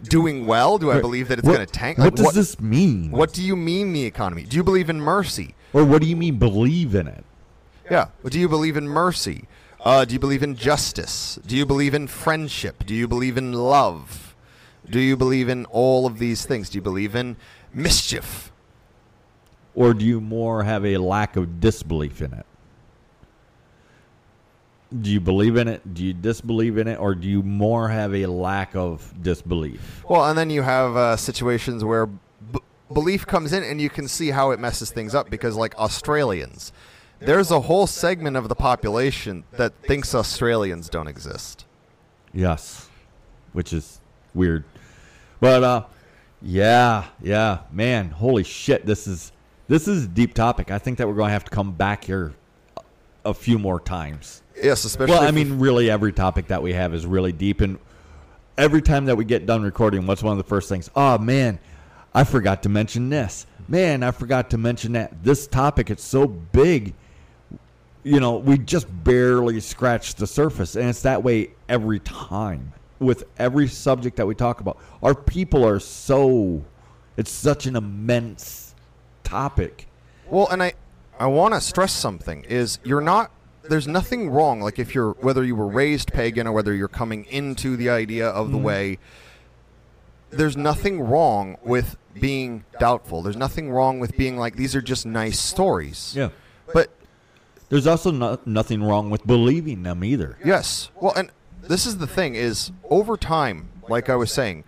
doing 0.04 0.46
well? 0.46 0.78
Do 0.78 0.92
I 0.92 1.00
believe 1.02 1.28
that 1.30 1.40
it's 1.40 1.48
going 1.48 1.60
to 1.60 1.66
tank? 1.66 1.98
What 1.98 2.06
Like, 2.06 2.16
does 2.16 2.34
this 2.34 2.60
mean? 2.60 3.12
What 3.12 3.34
do 3.34 3.44
you 3.44 3.56
mean 3.56 3.94
the 3.94 4.06
economy? 4.06 4.44
Do 4.44 4.58
you 4.58 4.64
believe 4.64 4.90
in 4.90 5.02
mercy? 5.02 5.56
Or 5.74 5.84
what 5.84 6.02
do 6.02 6.08
you 6.08 6.16
mean 6.16 6.38
believe 6.38 6.96
in 6.96 7.08
it? 7.08 7.26
Yeah. 7.90 8.08
Do 8.26 8.40
you 8.40 8.50
believe 8.50 8.78
in 8.78 8.88
mercy? 8.88 9.48
Uh, 9.84 10.06
do 10.06 10.14
you 10.14 10.20
believe 10.20 10.44
in 10.44 10.56
justice? 10.56 11.40
Do 11.46 11.56
you 11.56 11.66
believe 11.66 11.94
in 11.94 12.08
friendship? 12.08 12.86
Do 12.86 12.94
you 12.94 13.08
believe 13.08 13.38
in 13.38 13.54
love? 13.54 14.36
Do 14.90 15.00
you 15.00 15.16
believe 15.16 15.50
in 15.50 15.66
all 15.66 16.06
of 16.06 16.20
these 16.20 16.46
things? 16.46 16.70
Do 16.70 16.78
you 16.78 16.82
believe 16.82 17.16
in 17.16 17.38
mischief? 17.74 18.52
Or 19.76 19.94
do 19.94 20.06
you 20.06 20.20
more 20.20 20.64
have 20.64 20.86
a 20.86 20.98
lack 20.98 21.36
of 21.36 21.60
disbelief 21.60 22.22
in 22.22 22.34
it? 22.34 22.46
Do 25.02 25.10
you 25.10 25.20
believe 25.20 25.58
in 25.58 25.68
it? 25.68 25.94
Do 25.94 26.04
you 26.04 26.14
disbelieve 26.14 26.78
in 26.78 26.88
it? 26.88 26.98
Or 26.98 27.14
do 27.14 27.28
you 27.28 27.44
more 27.44 27.90
have 27.90 28.14
a 28.16 28.26
lack 28.26 28.76
of 28.76 29.14
disbelief? 29.22 30.04
Well, 30.08 30.26
and 30.26 30.38
then 30.38 30.50
you 30.50 30.62
have 30.62 30.96
uh, 30.96 31.18
situations 31.18 31.84
where 31.84 32.06
b- 32.06 32.60
belief 32.94 33.28
comes 33.28 33.52
in, 33.52 33.64
and 33.64 33.82
you 33.82 33.90
can 33.90 34.08
see 34.08 34.30
how 34.32 34.52
it 34.52 34.60
messes 34.60 34.90
things 34.90 35.14
up 35.14 35.30
because, 35.30 35.56
like 35.58 35.76
Australians, 35.76 36.72
there's 37.20 37.52
a 37.52 37.60
whole 37.62 37.86
segment 37.88 38.38
of 38.38 38.48
the 38.48 38.56
population 38.56 39.44
that 39.52 39.74
thinks 39.84 40.16
Australians 40.16 40.88
don't 40.88 41.08
exist. 41.08 41.66
Yes. 42.34 42.90
Which 43.54 43.74
is 43.74 44.00
weird. 44.34 44.64
But 45.40 45.64
uh 45.64 45.84
yeah, 46.42 47.06
yeah, 47.22 47.62
man, 47.72 48.12
holy 48.12 48.44
shit, 48.44 48.86
this 48.86 49.08
is 49.08 49.32
this 49.68 49.88
is 49.88 50.06
a 50.06 50.08
deep 50.08 50.34
topic. 50.36 50.70
I 50.72 50.78
think 50.78 51.00
that 51.00 51.08
we're 51.08 51.16
going 51.16 51.30
to 51.30 51.34
have 51.34 51.44
to 51.46 51.50
come 51.50 51.72
back 51.74 52.04
here 52.04 52.34
a- 52.78 52.82
a 53.30 53.34
few 53.34 53.58
more 53.58 53.80
times. 53.80 54.44
Yes, 54.62 54.86
especially. 54.86 55.14
Well, 55.16 55.24
I 55.24 55.32
mean, 55.32 55.60
really 55.60 55.90
every 55.90 56.14
topic 56.14 56.48
that 56.48 56.62
we 56.64 56.74
have 56.74 56.94
is 56.94 57.06
really 57.06 57.32
deep 57.32 57.62
and 57.62 57.78
every 58.58 58.82
time 58.82 59.06
that 59.06 59.16
we 59.16 59.24
get 59.24 59.46
done 59.46 59.62
recording, 59.62 60.08
what's 60.08 60.24
one 60.24 60.32
of 60.32 60.38
the 60.38 60.50
first 60.50 60.68
things? 60.70 60.90
Oh 60.96 61.18
man, 61.20 61.60
I 62.14 62.24
forgot 62.24 62.64
to 62.64 62.70
mention 62.70 63.10
this. 63.10 63.46
Man, 63.68 64.02
I 64.02 64.12
forgot 64.12 64.50
to 64.52 64.58
mention 64.58 64.94
that. 64.94 65.24
This 65.24 65.46
topic 65.48 65.90
it's 65.90 66.04
so 66.04 66.28
big. 66.28 66.94
you 68.04 68.20
know, 68.20 68.38
we 68.38 68.58
just 68.58 68.88
barely 69.04 69.60
scratched 69.60 70.18
the 70.18 70.28
surface, 70.28 70.76
and 70.76 70.90
it's 70.90 71.02
that 71.02 71.24
way 71.24 71.52
every 71.68 72.00
time 72.00 72.74
with 73.00 73.26
every 73.38 73.68
subject 73.68 74.18
that 74.18 74.26
we 74.26 74.34
talk 74.34 74.62
about. 74.62 74.78
Our 75.04 75.14
people 75.14 75.66
are 75.66 75.80
so 75.80 76.64
it's 77.18 77.32
such 77.32 77.66
an 77.66 77.76
immense 77.76 78.74
topic. 79.24 79.88
Well, 80.30 80.48
and 80.50 80.64
I 80.64 80.74
I 81.20 81.28
want 81.28 81.54
to 81.54 81.62
stress 81.62 81.94
something 81.94 82.44
is 82.46 82.80
you're 82.84 83.02
not 83.02 83.32
there's 83.70 83.88
nothing 83.88 84.30
wrong 84.30 84.62
like 84.62 84.80
if 84.80 84.96
you're 84.96 85.12
whether 85.14 85.44
you 85.44 85.56
were 85.56 85.68
raised 85.68 86.14
pagan 86.14 86.48
or 86.48 86.52
whether 86.52 86.74
you're 86.74 86.88
coming 86.88 87.26
into 87.26 87.76
the 87.76 87.90
idea 87.90 88.28
of 88.28 88.52
the 88.52 88.58
mm-hmm. 88.58 88.66
way 88.66 89.00
there's 90.30 90.58
nothing 90.58 91.02
wrong 91.02 91.58
with 91.64 91.98
being 92.14 92.66
doubtful. 92.80 93.22
There's 93.22 93.38
nothing 93.38 93.72
wrong 93.72 94.00
with 94.00 94.18
being 94.18 94.38
like 94.38 94.56
these 94.56 94.76
are 94.76 94.82
just 94.82 95.06
nice 95.06 95.40
stories. 95.40 96.14
Yeah. 96.16 96.30
But 96.74 96.90
There's 97.70 97.88
also 97.88 98.12
no, 98.12 98.40
nothing 98.46 98.84
wrong 98.84 99.10
with 99.10 99.26
believing 99.26 99.84
them 99.84 100.04
either. 100.04 100.38
Yes. 100.44 100.90
Well, 101.00 101.14
and 101.16 101.32
this 101.62 101.86
is 101.86 101.98
the 101.98 102.08
thing 102.08 102.36
is 102.36 102.72
over 102.90 103.18
time, 103.18 103.70
like 103.88 104.10
I 104.10 104.16
was 104.16 104.32
saying, 104.32 104.64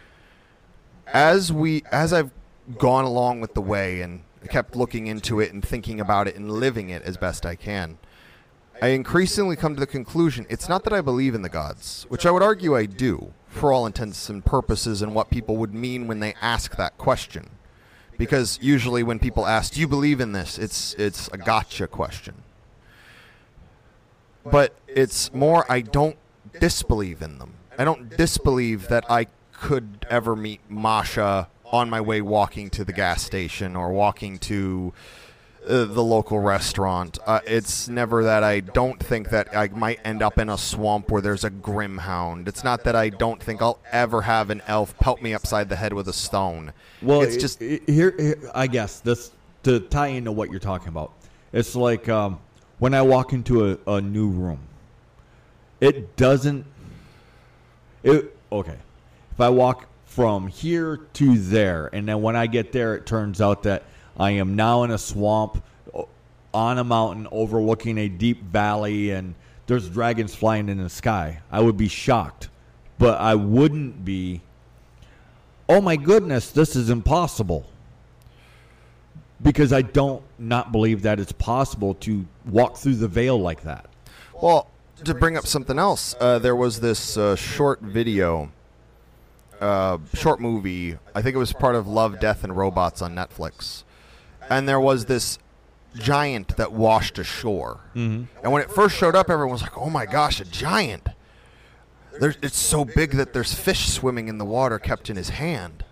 as 1.07 1.51
we 1.51 1.83
as 1.91 2.13
I've 2.13 2.31
gone 2.77 3.03
along 3.03 3.41
with 3.41 3.53
the 3.53 3.61
way 3.61 4.01
and 4.01 4.21
kept 4.47 4.75
looking 4.75 5.07
into 5.07 5.39
it 5.39 5.51
and 5.51 5.63
thinking 5.63 5.99
about 5.99 6.27
it 6.27 6.35
and 6.35 6.51
living 6.51 6.89
it 6.89 7.01
as 7.03 7.17
best 7.17 7.45
I 7.45 7.55
can, 7.55 7.97
I 8.81 8.89
increasingly 8.89 9.55
come 9.55 9.75
to 9.75 9.79
the 9.79 9.87
conclusion 9.87 10.45
it's 10.49 10.69
not 10.69 10.83
that 10.85 10.93
I 10.93 11.01
believe 11.01 11.35
in 11.35 11.41
the 11.41 11.49
gods, 11.49 12.05
which 12.09 12.25
I 12.25 12.31
would 12.31 12.43
argue 12.43 12.75
I 12.75 12.85
do 12.85 13.33
for 13.47 13.73
all 13.73 13.85
intents 13.85 14.29
and 14.29 14.45
purposes 14.45 15.01
and 15.01 15.13
what 15.13 15.29
people 15.29 15.57
would 15.57 15.73
mean 15.73 16.07
when 16.07 16.19
they 16.19 16.33
ask 16.41 16.75
that 16.77 16.97
question. 16.97 17.49
Because 18.17 18.59
usually 18.61 19.01
when 19.03 19.19
people 19.19 19.45
ask, 19.45 19.73
"Do 19.73 19.79
you 19.79 19.87
believe 19.87 20.19
in 20.19 20.33
this?" 20.33 20.57
it's 20.57 20.93
it's 20.95 21.29
a 21.29 21.37
gotcha 21.37 21.87
question 21.87 22.43
but 24.45 24.73
it's 24.87 25.33
more 25.33 25.69
I 25.71 25.81
don't 25.81 26.17
disbelieve 26.59 27.21
in 27.21 27.37
them. 27.39 27.53
I 27.77 27.85
don't 27.85 28.15
disbelieve 28.15 28.87
that 28.89 29.09
I 29.09 29.27
could 29.53 30.05
ever 30.09 30.35
meet 30.35 30.61
Masha 30.69 31.47
on 31.65 31.89
my 31.89 32.01
way 32.01 32.21
walking 32.21 32.69
to 32.71 32.83
the 32.83 32.93
gas 32.93 33.23
station 33.23 33.75
or 33.75 33.91
walking 33.91 34.37
to 34.39 34.93
uh, 35.69 35.85
the 35.85 36.03
local 36.03 36.39
restaurant. 36.39 37.19
Uh, 37.25 37.39
it's 37.45 37.87
never 37.87 38.23
that 38.23 38.43
I 38.43 38.59
don't 38.59 39.01
think 39.01 39.29
that 39.29 39.55
I 39.55 39.67
might 39.67 39.99
end 40.03 40.23
up 40.23 40.39
in 40.39 40.49
a 40.49 40.57
swamp 40.57 41.11
where 41.11 41.21
there's 41.21 41.43
a 41.43 41.49
grim 41.49 41.99
hound. 41.99 42.47
It's 42.47 42.63
not 42.63 42.83
that 42.85 42.95
I 42.95 43.09
don't 43.09 43.41
think 43.41 43.61
I'll 43.61 43.79
ever 43.91 44.23
have 44.23 44.49
an 44.49 44.61
elf 44.67 44.97
pelt 44.97 45.21
me 45.21 45.33
upside 45.33 45.69
the 45.69 45.75
head 45.75 45.93
with 45.93 46.07
a 46.07 46.13
stone. 46.13 46.73
Well, 47.01 47.21
it's 47.21 47.35
it- 47.35 47.39
just 47.39 47.61
it- 47.61 47.87
here, 47.87 48.15
here. 48.17 48.51
I 48.55 48.67
guess 48.67 48.99
this 48.99 49.31
to 49.63 49.79
tie 49.79 50.07
into 50.07 50.31
what 50.31 50.49
you're 50.49 50.59
talking 50.59 50.87
about. 50.87 51.11
It's 51.53 51.75
like 51.75 52.09
um, 52.09 52.39
when 52.79 52.93
I 52.93 53.01
walk 53.01 53.33
into 53.33 53.71
a, 53.71 53.95
a 53.95 54.01
new 54.01 54.29
room. 54.29 54.59
It 55.81 56.17
doesn't. 56.17 56.65
It 58.03 58.35
okay. 58.51 58.77
If 59.31 59.39
I 59.39 59.49
walk 59.49 59.87
from 60.05 60.47
here 60.47 60.97
to 61.13 61.37
there, 61.37 61.89
and 61.93 62.07
then 62.07 62.21
when 62.21 62.35
I 62.35 62.47
get 62.47 62.71
there, 62.73 62.95
it 62.95 63.05
turns 63.05 63.39
out 63.39 63.63
that 63.63 63.83
I 64.19 64.31
am 64.31 64.55
now 64.55 64.83
in 64.83 64.91
a 64.91 64.97
swamp, 64.97 65.63
on 66.53 66.77
a 66.77 66.83
mountain, 66.83 67.27
overlooking 67.31 67.97
a 67.97 68.09
deep 68.09 68.43
valley, 68.43 69.11
and 69.11 69.33
there's 69.65 69.89
dragons 69.89 70.35
flying 70.35 70.67
in 70.67 70.77
the 70.77 70.89
sky. 70.89 71.41
I 71.51 71.61
would 71.61 71.77
be 71.77 71.87
shocked, 71.87 72.49
but 72.97 73.19
I 73.19 73.35
wouldn't 73.35 74.03
be 74.03 74.41
oh 75.69 75.79
my 75.79 75.95
goodness, 75.95 76.49
this 76.49 76.75
is 76.75 76.89
impossible. 76.89 77.65
Because 79.41 79.71
I 79.71 79.83
don't 79.83 80.21
not 80.37 80.73
believe 80.73 81.03
that 81.03 81.17
it's 81.17 81.31
possible 81.31 81.93
to 81.95 82.25
walk 82.45 82.75
through 82.75 82.95
the 82.95 83.07
veil 83.07 83.39
like 83.39 83.63
that. 83.63 83.85
Well, 84.41 84.67
to 85.05 85.13
bring 85.13 85.37
up 85.37 85.47
something 85.47 85.79
else, 85.79 86.13
uh, 86.19 86.39
there 86.39 86.57
was 86.57 86.81
this 86.81 87.15
uh, 87.15 87.37
short 87.37 87.79
video, 87.79 88.51
uh, 89.61 89.99
short 90.13 90.41
movie. 90.41 90.97
I 91.15 91.21
think 91.21 91.35
it 91.35 91.39
was 91.39 91.53
part 91.53 91.75
of 91.75 91.87
Love, 91.87 92.19
Death, 92.19 92.43
and 92.43 92.57
Robots 92.57 93.01
on 93.01 93.15
Netflix. 93.15 93.83
And 94.49 94.67
there 94.67 94.79
was 94.79 95.05
this 95.05 95.37
giant 95.95 96.57
that 96.57 96.71
washed 96.71 97.17
ashore. 97.19 97.79
Mm-hmm. 97.95 98.25
And 98.43 98.51
when 98.51 98.61
it 98.61 98.71
first 98.71 98.95
showed 98.95 99.15
up, 99.15 99.29
everyone 99.29 99.53
was 99.53 99.61
like, 99.61 99.77
oh 99.77 99.89
my 99.89 100.05
gosh, 100.05 100.39
a 100.39 100.45
giant. 100.45 101.07
There's, 102.19 102.37
it's 102.41 102.57
so 102.57 102.83
big 102.83 103.11
that 103.11 103.33
there's 103.33 103.53
fish 103.53 103.87
swimming 103.87 104.27
in 104.27 104.37
the 104.37 104.45
water 104.45 104.79
kept 104.79 105.09
in 105.09 105.15
his 105.15 105.29
hand 105.29 105.85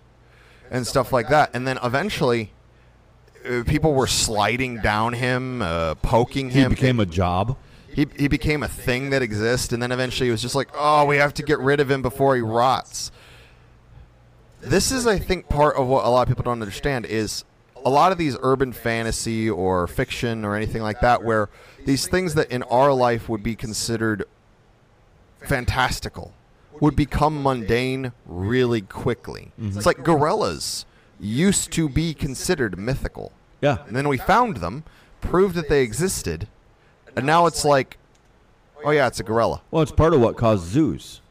and 0.70 0.86
stuff 0.86 1.12
like 1.12 1.28
that. 1.28 1.50
And 1.54 1.66
then 1.66 1.78
eventually, 1.82 2.52
uh, 3.48 3.62
people 3.66 3.94
were 3.94 4.06
sliding 4.06 4.80
down 4.80 5.14
him, 5.14 5.62
uh, 5.62 5.94
poking 5.96 6.50
him. 6.50 6.70
He 6.70 6.76
became 6.76 7.00
a 7.00 7.06
job. 7.06 7.56
He, 7.88 8.06
he 8.16 8.28
became 8.28 8.62
a 8.62 8.68
thing 8.68 9.10
that 9.10 9.22
exists, 9.22 9.72
and 9.72 9.82
then 9.82 9.90
eventually 9.90 10.28
it 10.28 10.32
was 10.32 10.42
just 10.42 10.54
like, 10.54 10.68
oh, 10.74 11.06
we 11.06 11.16
have 11.16 11.34
to 11.34 11.42
get 11.42 11.58
rid 11.58 11.80
of 11.80 11.90
him 11.90 12.02
before 12.02 12.36
he 12.36 12.42
rots. 12.42 13.10
This 14.60 14.92
is, 14.92 15.06
I 15.06 15.18
think, 15.18 15.48
part 15.48 15.76
of 15.76 15.86
what 15.86 16.04
a 16.04 16.08
lot 16.08 16.22
of 16.22 16.28
people 16.28 16.44
don't 16.44 16.60
understand 16.60 17.06
is 17.06 17.44
a 17.88 17.90
lot 17.90 18.12
of 18.12 18.18
these 18.18 18.36
urban 18.42 18.70
fantasy 18.70 19.48
or 19.48 19.86
fiction 19.86 20.44
or 20.44 20.54
anything 20.54 20.82
like 20.82 21.00
that, 21.00 21.24
where 21.24 21.48
these 21.86 22.06
things 22.06 22.34
that 22.34 22.50
in 22.50 22.62
our 22.64 22.92
life 22.92 23.30
would 23.30 23.42
be 23.42 23.56
considered 23.56 24.24
fantastical 25.40 26.34
would 26.82 26.94
become 26.94 27.42
mundane 27.42 28.12
really 28.26 28.82
quickly. 28.82 29.52
Mm-hmm. 29.58 29.78
It's 29.78 29.86
like 29.86 30.04
gorillas 30.04 30.84
used 31.18 31.72
to 31.72 31.88
be 31.88 32.12
considered 32.12 32.78
mythical. 32.78 33.32
Yeah. 33.62 33.78
And 33.86 33.96
then 33.96 34.06
we 34.06 34.18
found 34.18 34.58
them, 34.58 34.84
proved 35.22 35.54
that 35.54 35.70
they 35.70 35.82
existed, 35.82 36.46
and 37.16 37.24
now 37.24 37.46
it's 37.46 37.64
like, 37.64 37.96
oh 38.84 38.90
yeah, 38.90 39.06
it's 39.06 39.18
a 39.18 39.24
gorilla. 39.24 39.62
Well, 39.70 39.82
it's 39.82 39.92
part 39.92 40.12
of 40.12 40.20
what 40.20 40.36
caused 40.36 40.66
zoos. 40.66 41.22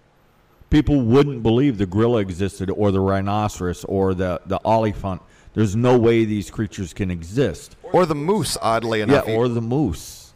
People 0.72 1.02
wouldn't 1.02 1.44
believe 1.44 1.78
the 1.78 1.86
gorilla 1.86 2.20
existed 2.20 2.72
or 2.72 2.92
the 2.92 3.00
rhinoceros 3.00 3.84
or 3.86 4.16
the, 4.16 4.42
the 4.48 4.60
oliphant. 4.66 5.22
There's 5.58 5.76
no 5.76 5.98
way 5.98 6.24
these 6.24 6.52
creatures 6.52 6.94
can 6.94 7.10
exist. 7.10 7.76
Or 7.82 8.06
the 8.06 8.14
moose, 8.14 8.60
oddly 8.62 9.02
enough. 9.02 9.28
Yeah, 9.28 9.34
or 9.34 9.48
the 9.48 9.60
moose. 9.60 10.36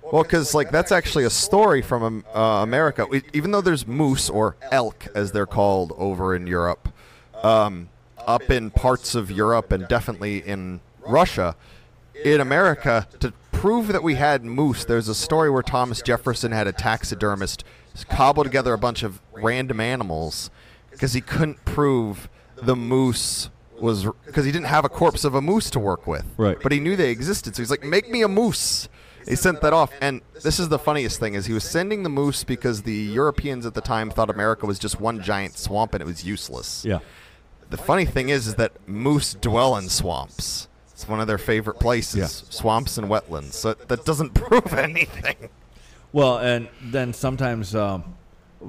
well, 0.00 0.22
because 0.22 0.54
like 0.54 0.70
that's 0.70 0.90
actually 0.90 1.24
a 1.24 1.30
story 1.30 1.82
from 1.82 2.02
um, 2.02 2.24
uh, 2.34 2.62
America. 2.62 3.06
Even 3.34 3.50
though 3.50 3.60
there's 3.60 3.86
moose 3.86 4.30
or 4.30 4.56
elk, 4.70 5.08
as 5.14 5.32
they're 5.32 5.44
called 5.44 5.92
over 5.98 6.34
in 6.34 6.46
Europe, 6.46 6.88
um, 7.42 7.90
up 8.26 8.50
in 8.50 8.70
parts 8.70 9.14
of 9.14 9.30
Europe 9.30 9.72
and 9.72 9.86
definitely 9.88 10.38
in 10.38 10.80
Russia, 11.06 11.54
in 12.24 12.40
America, 12.40 13.06
to 13.20 13.34
prove 13.52 13.88
that 13.88 14.02
we 14.02 14.14
had 14.14 14.42
moose, 14.42 14.86
there's 14.86 15.08
a 15.08 15.14
story 15.14 15.50
where 15.50 15.62
Thomas 15.62 16.00
Jefferson 16.00 16.50
had 16.50 16.66
a 16.66 16.72
taxidermist 16.72 17.62
cobble 18.08 18.42
together 18.42 18.72
a 18.72 18.78
bunch 18.78 19.02
of 19.02 19.20
random 19.32 19.80
animals 19.80 20.48
because 20.90 21.12
he 21.12 21.20
couldn't 21.20 21.62
prove 21.66 22.30
the 22.56 22.74
moose 22.74 23.50
was 23.82 24.06
because 24.24 24.44
he 24.44 24.52
didn't 24.52 24.66
have 24.68 24.84
a 24.84 24.88
corpse 24.88 25.24
of 25.24 25.34
a 25.34 25.40
moose 25.42 25.68
to 25.70 25.78
work 25.78 26.06
with. 26.06 26.24
Right. 26.36 26.56
But 26.62 26.72
he 26.72 26.80
knew 26.80 26.96
they 26.96 27.10
existed, 27.10 27.54
so 27.56 27.62
he's 27.62 27.70
like, 27.70 27.84
"Make 27.84 28.08
me 28.10 28.22
a 28.22 28.28
moose." 28.28 28.88
He 29.28 29.36
sent 29.36 29.60
that 29.60 29.72
off, 29.72 29.92
and 30.00 30.20
this 30.42 30.58
is 30.58 30.68
the 30.68 30.78
funniest 30.78 31.20
thing: 31.20 31.34
is 31.34 31.46
he 31.46 31.52
was 31.52 31.64
sending 31.64 32.02
the 32.02 32.08
moose 32.08 32.42
because 32.44 32.82
the 32.82 32.94
Europeans 32.94 33.66
at 33.66 33.74
the 33.74 33.80
time 33.80 34.10
thought 34.10 34.30
America 34.30 34.66
was 34.66 34.78
just 34.78 35.00
one 35.00 35.22
giant 35.22 35.56
swamp 35.58 35.94
and 35.94 36.02
it 36.02 36.06
was 36.06 36.24
useless. 36.24 36.84
Yeah. 36.84 37.00
The 37.70 37.76
funny 37.76 38.04
thing 38.04 38.28
is, 38.28 38.46
is 38.48 38.54
that 38.56 38.72
moose 38.88 39.34
dwell 39.34 39.76
in 39.76 39.88
swamps. 39.88 40.68
It's 40.92 41.08
one 41.08 41.20
of 41.20 41.26
their 41.26 41.38
favorite 41.38 41.80
places, 41.80 42.16
Yeah. 42.18 42.26
swamps 42.26 42.98
and 42.98 43.08
wetlands. 43.08 43.52
So 43.54 43.74
that 43.74 44.04
doesn't 44.04 44.30
prove 44.34 44.72
anything. 44.74 45.48
Well, 46.12 46.38
and 46.38 46.68
then 46.82 47.12
sometimes 47.14 47.74
um, 47.74 48.04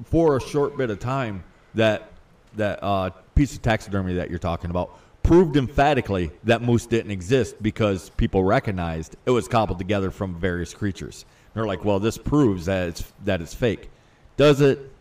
for 0.06 0.38
a 0.38 0.42
short 0.42 0.78
bit 0.78 0.90
of 0.90 1.00
time, 1.00 1.44
that 1.76 2.10
that 2.56 2.80
uh, 2.84 3.10
piece 3.36 3.54
of 3.56 3.62
taxidermy 3.64 4.14
that 4.14 4.30
you're 4.30 4.40
talking 4.40 4.70
about 4.70 4.98
proved 5.24 5.56
emphatically 5.56 6.32
that 6.44 6.62
moose 6.62 6.86
didn't 6.86 7.12
exist 7.12 7.56
because 7.62 8.10
people 8.12 8.44
recognized 8.44 9.16
it 9.26 9.32
was 9.32 9.48
cobbled 9.48 9.80
together 9.80 10.12
from 10.12 10.36
various 10.36 10.74
creatures. 10.74 11.26
They're 11.54 11.66
like, 11.66 11.86
well, 11.86 12.00
this 12.00 12.18
proves 12.18 12.66
that 12.66 12.90
it's 12.90 13.12
that 13.26 13.42
it's 13.42 13.54
fake. 13.54 13.90
Does 14.38 14.62
it? 14.62 14.92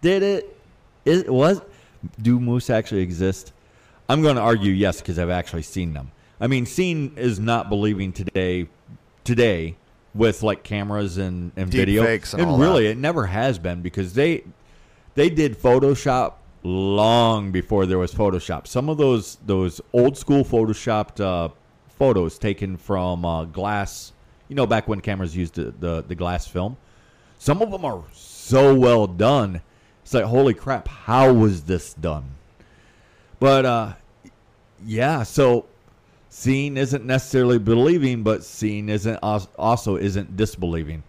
Did 0.00 0.22
it? 0.22 0.56
It 1.04 1.32
was. 1.32 1.60
Do 2.20 2.38
moose 2.38 2.70
actually 2.70 3.02
exist? 3.02 3.52
I'm 4.08 4.22
going 4.22 4.36
to 4.36 4.42
argue 4.42 4.72
yes 4.72 5.00
because 5.00 5.18
I've 5.18 5.30
actually 5.30 5.62
seen 5.62 5.94
them. 5.94 6.10
I 6.40 6.48
mean, 6.48 6.66
seeing 6.66 7.16
is 7.16 7.38
not 7.38 7.68
believing 7.68 8.12
today. 8.12 8.68
Today, 9.24 9.76
with 10.14 10.42
like 10.42 10.64
cameras 10.64 11.16
and, 11.16 11.52
and 11.56 11.70
Deep 11.70 11.78
video, 11.78 12.04
and 12.04 12.34
and 12.34 12.42
all 12.42 12.58
really, 12.58 12.84
that. 12.84 12.90
it 12.90 12.98
never 12.98 13.26
has 13.26 13.58
been 13.58 13.82
because 13.82 14.14
they 14.14 14.44
they 15.14 15.30
did 15.30 15.58
Photoshop 15.58 16.34
long 16.62 17.50
before 17.50 17.86
there 17.86 17.98
was 17.98 18.12
Photoshop. 18.12 18.66
Some 18.66 18.88
of 18.88 18.98
those 18.98 19.36
those 19.46 19.80
old 19.92 20.16
school 20.16 20.44
photoshopped 20.44 21.20
uh, 21.20 21.48
photos 21.88 22.38
taken 22.38 22.76
from 22.76 23.24
uh, 23.24 23.44
glass, 23.44 24.12
you 24.48 24.56
know, 24.56 24.66
back 24.66 24.88
when 24.88 25.00
cameras 25.00 25.36
used 25.36 25.54
the, 25.54 25.72
the 25.78 26.02
the 26.02 26.14
glass 26.14 26.46
film. 26.46 26.76
Some 27.38 27.62
of 27.62 27.70
them 27.70 27.84
are 27.84 28.04
so 28.12 28.74
well 28.74 29.06
done. 29.06 29.62
It's 30.02 30.14
like 30.14 30.24
holy 30.24 30.54
crap, 30.54 30.88
how 30.88 31.32
was 31.32 31.62
this 31.62 31.94
done? 31.94 32.24
But 33.40 33.66
uh, 33.66 33.92
yeah, 34.84 35.22
so 35.22 35.66
seeing 36.28 36.76
isn't 36.76 37.04
necessarily 37.04 37.58
believing, 37.58 38.22
but 38.22 38.44
seeing 38.44 38.88
isn't 38.88 39.16
also 39.16 39.96
isn't 39.96 40.36
disbelieving. 40.36 41.02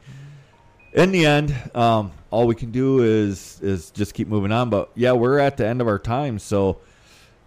In 0.94 1.12
the 1.12 1.26
end, 1.26 1.56
um, 1.74 2.12
all 2.34 2.48
we 2.48 2.56
can 2.56 2.72
do 2.72 3.04
is 3.04 3.60
is 3.62 3.92
just 3.92 4.16
keep 4.16 4.28
moving 4.28 4.52
on. 4.52 4.72
But 4.72 4.90
yeah, 4.96 5.12
we're 5.12 5.38
at 5.38 5.56
the 5.58 5.68
end 5.68 5.82
of 5.82 5.88
our 5.88 6.00
time, 6.00 6.40
so 6.40 6.80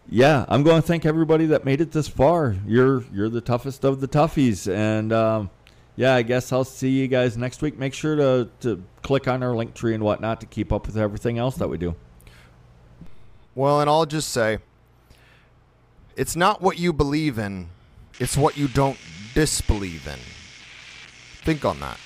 yeah, 0.08 0.44
I'm 0.48 0.62
going 0.62 0.80
to 0.80 0.86
thank 0.86 1.04
everybody 1.04 1.46
that 1.46 1.64
made 1.64 1.80
it 1.80 1.90
this 1.90 2.06
far. 2.06 2.54
You're 2.66 3.02
you're 3.12 3.28
the 3.28 3.40
toughest 3.40 3.84
of 3.84 4.00
the 4.00 4.06
toughies, 4.06 4.72
and 4.72 5.12
um, 5.12 5.50
yeah, 5.96 6.14
I 6.14 6.22
guess 6.22 6.52
I'll 6.52 6.62
see 6.62 6.90
you 6.90 7.08
guys 7.08 7.36
next 7.36 7.62
week. 7.62 7.76
Make 7.76 7.94
sure 7.94 8.14
to 8.14 8.48
to 8.60 8.84
click 9.02 9.26
on 9.26 9.42
our 9.42 9.56
link 9.56 9.74
tree 9.74 9.94
and 9.94 10.04
whatnot 10.04 10.40
to 10.42 10.46
keep 10.46 10.72
up 10.72 10.86
with 10.86 10.96
everything 10.96 11.36
else 11.36 11.56
that 11.56 11.68
we 11.68 11.78
do. 11.78 11.96
Well, 13.56 13.80
and 13.80 13.90
I'll 13.90 14.06
just 14.06 14.28
say 14.28 14.58
it's 16.14 16.36
not 16.36 16.62
what 16.62 16.78
you 16.78 16.92
believe 16.92 17.38
in, 17.38 17.70
it's 18.20 18.36
what 18.36 18.56
you 18.56 18.68
don't 18.68 18.98
disbelieve 19.34 20.06
in. 20.06 20.20
Think 21.44 21.64
on 21.64 21.80
that. 21.80 21.98